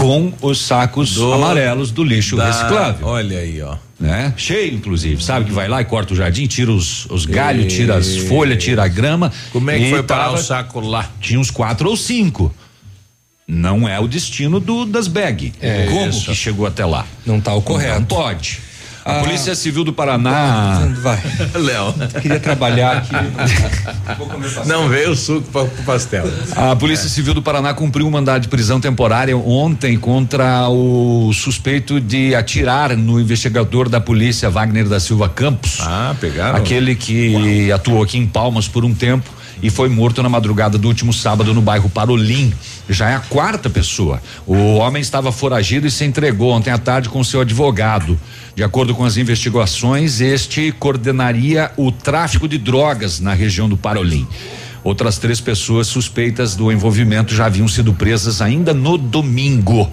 [0.02, 3.06] com os sacos Do- amarelos do lixo Da- reciclável.
[3.06, 3.76] Olha aí, ó.
[4.00, 4.34] Né?
[4.36, 7.96] Cheio, inclusive, sabe que vai lá e corta o jardim, tira os, os galhos, tira
[7.96, 9.30] as folhas, tira a grama.
[9.52, 11.08] Como é que foi parar tava- o saco lá?
[11.20, 12.52] Tinha uns quatro ou cinco.
[13.46, 15.52] Não é o destino do das bag.
[15.60, 16.26] É, Como isso.
[16.30, 17.06] que chegou até lá?
[17.24, 18.00] Não tá o correto.
[18.00, 18.58] Não pode.
[19.04, 19.20] A Ah.
[19.20, 20.88] Polícia Civil do Paraná.
[21.02, 21.20] Vai.
[21.54, 21.92] Léo.
[22.20, 23.10] Queria trabalhar aqui.
[24.66, 26.24] Não veio o suco para o pastel.
[26.56, 32.00] A Polícia Civil do Paraná cumpriu um mandado de prisão temporária ontem contra o suspeito
[32.00, 35.78] de atirar no investigador da polícia Wagner da Silva Campos.
[35.80, 36.56] Ah, pegaram.
[36.56, 39.28] Aquele que atuou aqui em Palmas por um tempo
[39.60, 42.52] e foi morto na madrugada do último sábado no bairro Parolim.
[42.88, 44.22] Já é a quarta pessoa.
[44.46, 48.18] O homem estava foragido e se entregou ontem à tarde com seu advogado.
[48.54, 54.26] De acordo com as investigações, este coordenaria o tráfico de drogas na região do Parolim.
[54.84, 59.90] Outras três pessoas suspeitas do envolvimento já haviam sido presas ainda no domingo.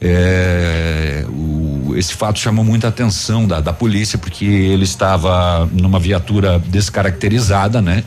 [0.00, 6.58] É, o- esse fato chamou muita atenção da, da polícia porque ele estava numa viatura
[6.58, 8.04] descaracterizada, né?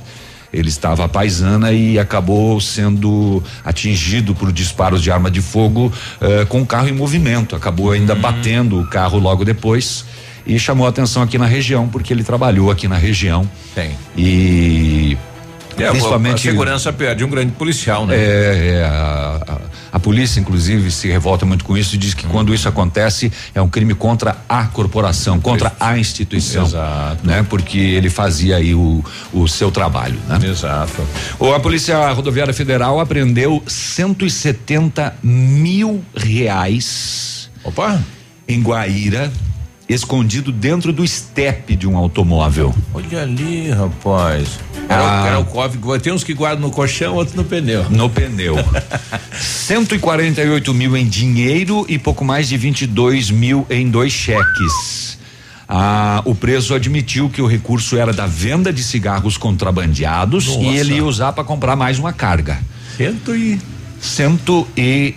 [0.51, 6.45] Ele estava à paisana e acabou sendo atingido por disparos de arma de fogo eh,
[6.45, 7.55] com o carro em movimento.
[7.55, 8.19] Acabou ainda Hum.
[8.21, 10.05] batendo o carro logo depois
[10.45, 13.49] e chamou atenção aqui na região, porque ele trabalhou aqui na região.
[13.75, 13.91] Tem.
[14.17, 15.17] E
[15.83, 18.15] É, principalmente a segurança perde um grande policial, né?
[18.15, 18.19] é,
[18.79, 22.29] é, a, a- a polícia, inclusive, se revolta muito com isso e diz que Hum.
[22.29, 26.65] quando isso acontece é um crime contra a corporação, contra a instituição.
[26.65, 27.25] Exato.
[27.25, 27.43] Né?
[27.49, 30.39] Porque ele fazia aí o, o seu trabalho, né?
[30.43, 31.01] Exato.
[31.39, 37.49] O, a Polícia Rodoviária Federal apreendeu 170 mil reais.
[37.63, 38.01] Opa!
[38.47, 39.31] Em Guaíra,
[39.87, 42.73] escondido dentro do estepe de um automóvel.
[42.93, 44.59] Olha ali, rapaz.
[44.89, 45.27] Era, Ah.
[45.27, 45.79] era o cofre.
[45.99, 47.89] Tem uns que guardam no colchão, outros no pneu.
[47.89, 48.55] No pneu.
[49.39, 55.17] 148 mil em dinheiro e pouco mais de 22 mil em dois cheques.
[55.69, 60.59] Ah, o preso admitiu que o recurso era da venda de cigarros contrabandeados Nossa.
[60.61, 62.57] e ele ia usar para comprar mais uma carga.
[62.95, 63.59] Cento e.
[63.99, 65.15] Cento e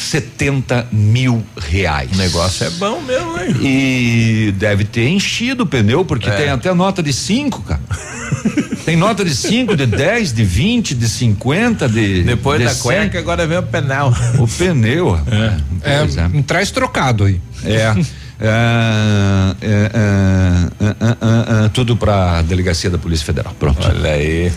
[0.00, 2.10] setenta mil reais.
[2.12, 3.54] O negócio é bom mesmo, hein?
[3.60, 6.32] E deve ter enchido o pneu, porque É.
[6.36, 7.80] tem até nota de cinco, cara.
[8.84, 12.22] tem nota de cinco, de 10, de 20, de 50, de.
[12.22, 12.82] Depois de da 100.
[12.82, 14.12] cueca, agora vem o penal.
[14.38, 15.62] O pneu, rapaz.
[15.82, 17.40] Pois É, um traz trocado aí.
[17.64, 17.94] É.
[18.42, 19.90] É, é,
[20.80, 23.54] é, é, é, é, tudo pra delegacia da Polícia Federal.
[23.58, 23.86] Pronto.
[23.86, 24.50] Olha aí.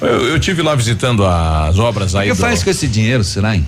[0.00, 2.28] Eu, eu tive lá visitando as obras O aí.
[2.28, 3.66] que do- faz com esse dinheiro, será, hein?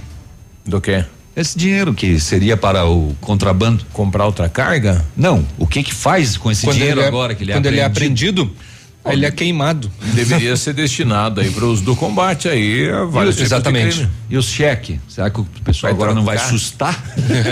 [0.68, 1.04] Do quê?
[1.34, 3.84] Esse dinheiro que seria para o contrabando.
[3.92, 5.04] Comprar outra carga?
[5.16, 5.46] Não.
[5.56, 7.80] O que que faz com esse Quando dinheiro é- agora que ele é quando ele
[7.80, 8.42] é apreendido?
[8.42, 8.68] apreendido,
[9.06, 9.90] ele é queimado.
[10.14, 12.88] Deveria ser destinado aí para os do combate aí.
[13.08, 14.06] vários de Exatamente.
[14.28, 14.98] E os cheques?
[15.08, 17.02] Será que o pessoal Vai agora não vai assustar?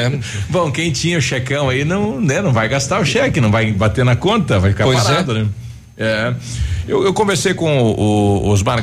[0.50, 3.72] Bom, quem tinha o checão aí não, né, não vai gastar o cheque, não vai
[3.72, 5.46] bater na conta, vai ficar Pois parado, né?
[5.98, 6.34] É.
[6.86, 8.80] Eu, eu conversei com o, o Osmar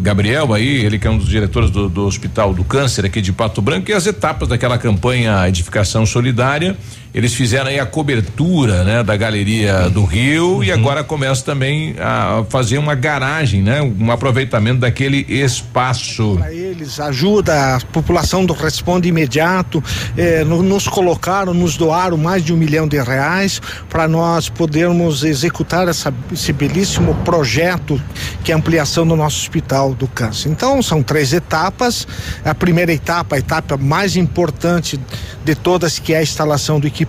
[0.00, 3.32] Gabriel aí, ele que é um dos diretores do, do Hospital do Câncer aqui de
[3.32, 6.76] Pato Branco, e as etapas daquela campanha Edificação Solidária.
[7.12, 10.64] Eles fizeram aí a cobertura, né, da Galeria do Rio Uhum.
[10.64, 16.36] e agora começa também a fazer uma garagem, né, um aproveitamento daquele espaço.
[16.38, 19.82] para eles, ajuda, a população do responde imediato,
[20.16, 25.24] eh, no- nos colocaram, nos doaram mais de um milhão de reais para nós podermos
[25.24, 28.00] executar essa- esse belíssimo projeto
[28.44, 30.48] que é a ampliação do nosso hospital do câncer.
[30.48, 32.06] Então são três etapas.
[32.44, 34.98] A primeira etapa, a etapa mais importante
[35.44, 36.99] de todas, que é a instalação do equipamento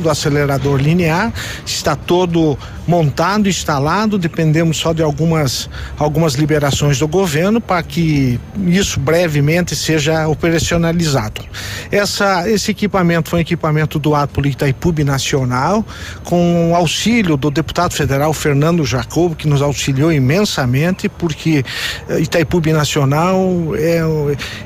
[0.00, 1.32] do acelerador linear,
[1.64, 9.00] está todo montado, instalado, dependemos só de algumas algumas liberações do governo para que isso
[9.00, 11.42] brevemente seja operacionalizado.
[11.90, 15.84] Essa, esse equipamento foi um equipamento doado pelo Itaipu Nacional,
[16.24, 21.64] com o auxílio do deputado federal Fernando Jacob, que nos auxiliou imensamente, porque
[22.08, 23.40] eh, Itaipu Nacional
[23.76, 24.00] é,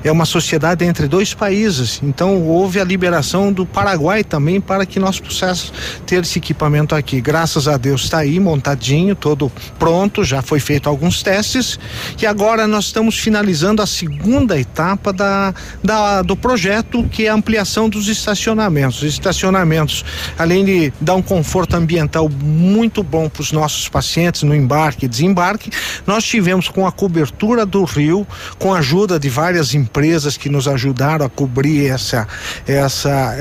[0.05, 5.01] é uma sociedade entre dois países, então houve a liberação do Paraguai também para que
[5.01, 5.73] nós pudéssemos
[6.07, 7.23] ter esse equipamento aqui.
[7.23, 11.79] Graças a Deus está aí montadinho, todo pronto, já foi feito alguns testes
[12.21, 17.35] e agora nós estamos finalizando a segunda etapa da, da- do projeto, que é a
[17.35, 19.03] ampliação dos estacionamentos.
[19.03, 20.05] Os estacionamentos,
[20.39, 25.09] além de dar um conforto ambiental muito bom para os nossos pacientes no embarque e
[25.09, 25.71] desembarque,
[26.07, 28.27] nós tivemos com a cobertura do rio,
[28.59, 32.29] com a ajuda de várias empresas que nos ajudaram a cobrir essa
[32.67, 33.35] essa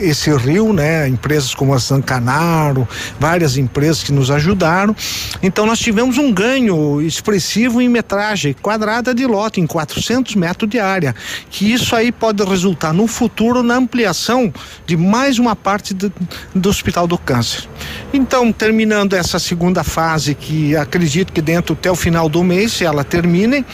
[0.00, 1.08] esse rio, né?
[1.08, 2.86] Empresas como a Zancanaro,
[3.18, 4.94] várias empresas que nos ajudaram.
[5.42, 10.78] Então nós tivemos um ganho expressivo em metragem quadrada de lote, em 400 metros de
[10.78, 11.14] área,
[11.50, 14.52] que isso aí pode resultar no futuro na ampliação
[14.86, 16.12] de mais uma parte do,
[16.54, 17.68] do Hospital do Câncer.
[18.12, 23.04] Então, terminando essa segunda fase, que acredito que dentro até o final do mês, ela
[23.04, 23.64] termine,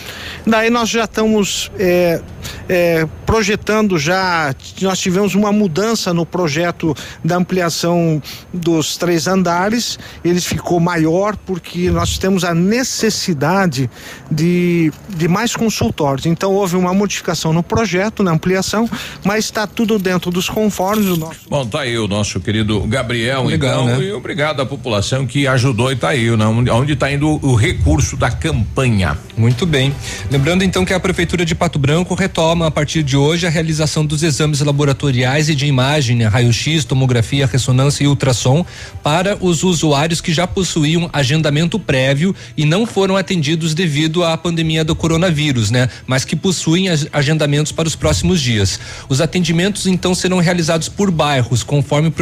[0.47, 2.21] daí nós já estamos é,
[2.69, 8.21] é, projetando já, nós tivemos uma mudança no projeto da ampliação
[8.53, 13.89] dos três andares, ele ficou maior porque nós temos a necessidade
[14.31, 16.27] de, de mais consultórios.
[16.27, 18.89] Então houve uma modificação no projeto, na ampliação,
[19.25, 21.41] mas está tudo dentro dos conformes do nosso.
[21.49, 24.05] Bom, tá aí o nosso querido Gabriel, Legal, então, né?
[24.07, 26.45] e obrigado à população que ajudou e tá aí, né?
[26.47, 29.17] Onde- onde está indo o recurso da campanha.
[29.37, 29.95] Muito bem.
[30.31, 34.05] Lembrando então que a Prefeitura de Pato Branco retoma a partir de hoje a realização
[34.05, 38.65] dos exames laboratoriais e de imagem, né, raio-x, tomografia, ressonância e ultrassom
[39.03, 44.85] para os usuários que já possuíam agendamento prévio e não foram atendidos devido à pandemia
[44.85, 45.89] do coronavírus, né?
[46.07, 48.81] Mas que possuem ag- agendamentos para os próximos dias.
[49.09, 52.13] Os atendimentos então serão realizados por bairros, conforme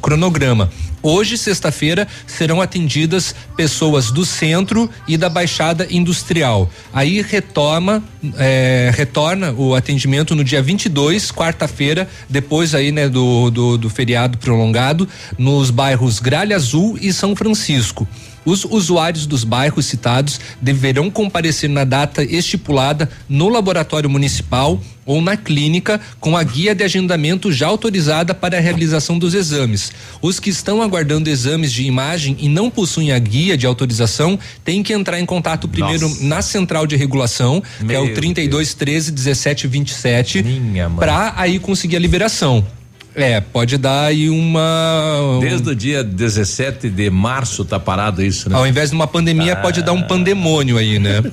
[0.00, 0.70] cronograma.
[1.02, 6.70] Hoje, sexta-feira, serão atendidas pessoas do centro e da Baixada Industrial.
[6.92, 8.02] Aí retoma,
[8.36, 14.36] é, retorna o atendimento no dia 22, quarta-feira, depois aí, né, do, do, do feriado
[14.38, 18.06] prolongado, nos bairros Gralha Azul e São Francisco.
[18.44, 25.36] Os usuários dos bairros citados deverão comparecer na data estipulada no laboratório municipal ou na
[25.36, 29.92] clínica com a guia de agendamento já autorizada para a realização dos exames.
[30.22, 34.82] Os que estão aguardando exames de imagem e não possuem a guia de autorização têm
[34.82, 36.24] que entrar em contato primeiro Nossa.
[36.24, 40.98] na central de regulação, que é o Meu 32 13 17 27, Minha mãe.
[40.98, 42.64] para aí conseguir a liberação.
[43.14, 45.38] É, pode dar aí uma.
[45.40, 48.56] Desde o dia 17 de março tá parado isso, né?
[48.56, 51.22] Ao invés de uma pandemia, pode dar um pandemônio aí, né?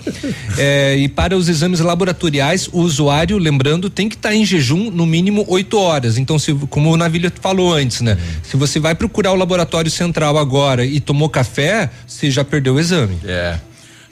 [0.58, 5.06] É, e para os exames laboratoriais, o usuário, lembrando, tem que estar em jejum no
[5.06, 6.18] mínimo oito horas.
[6.18, 8.18] Então, se, como o Navilha falou antes, né?
[8.42, 12.80] Se você vai procurar o laboratório central agora e tomou café, você já perdeu o
[12.80, 13.18] exame.
[13.24, 13.58] É.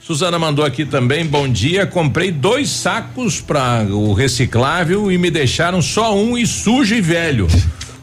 [0.05, 1.85] Suzana mandou aqui também, bom dia.
[1.87, 7.47] Comprei dois sacos para o reciclável e me deixaram só um e sujo e velho.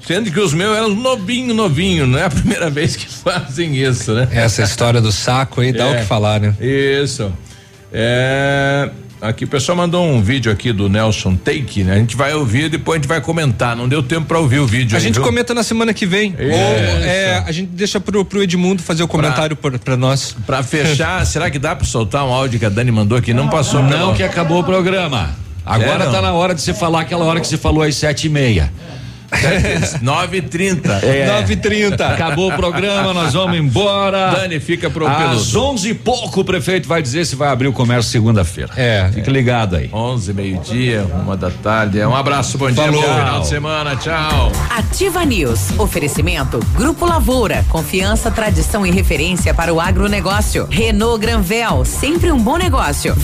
[0.05, 2.05] Sendo que os meus eram novinho, novinho.
[2.09, 4.29] Não é a primeira vez que fazem isso, né?
[4.33, 6.01] Essa história do saco aí dá o É.
[6.01, 6.55] que falar, né?
[6.61, 7.33] Isso.
[7.93, 8.91] É.
[9.23, 11.95] Aqui o pessoal mandou um vídeo aqui do Nelson Take, né?
[11.95, 13.77] A gente vai ouvir e depois a gente vai comentar.
[13.77, 14.97] Não deu tempo para ouvir o vídeo.
[14.97, 15.23] A aí, gente viu?
[15.23, 16.35] comenta na semana que vem.
[16.37, 16.45] Ou
[17.07, 20.35] é, a gente deixa pro, pro Edmundo fazer o comentário pra, pra nós.
[20.45, 23.33] Pra fechar, será que dá pra soltar um áudio que a Dani mandou aqui?
[23.33, 25.31] Não passou Não, pelo- que acabou o programa.
[25.65, 26.13] Agora É, não.
[26.13, 28.73] tá na hora de você falar aquela hora que você falou às sete e meia.
[30.03, 31.03] 9h30.
[31.03, 31.43] É.
[31.43, 32.01] 9h30.
[32.01, 34.31] Acabou o programa, nós vamos embora.
[34.33, 35.63] Dani, fica pro Às peludo.
[35.63, 38.73] onze e pouco o prefeito vai dizer se vai abrir o comércio segunda-feira.
[38.77, 39.11] É.
[39.13, 39.89] Fica ligado aí.
[39.93, 42.01] 11, meio-dia, uma da tarde.
[42.05, 43.01] Um abraço, bom Falou.
[43.01, 44.53] dia, bom final de semana, tchau.
[44.71, 45.79] Ativa News.
[45.79, 47.65] Oferecimento Grupo Lavoura.
[47.69, 50.67] Confiança, tradição e referência para o agronegócio.
[50.71, 51.85] Renault Granvel.
[51.85, 53.15] Sempre um bom negócio.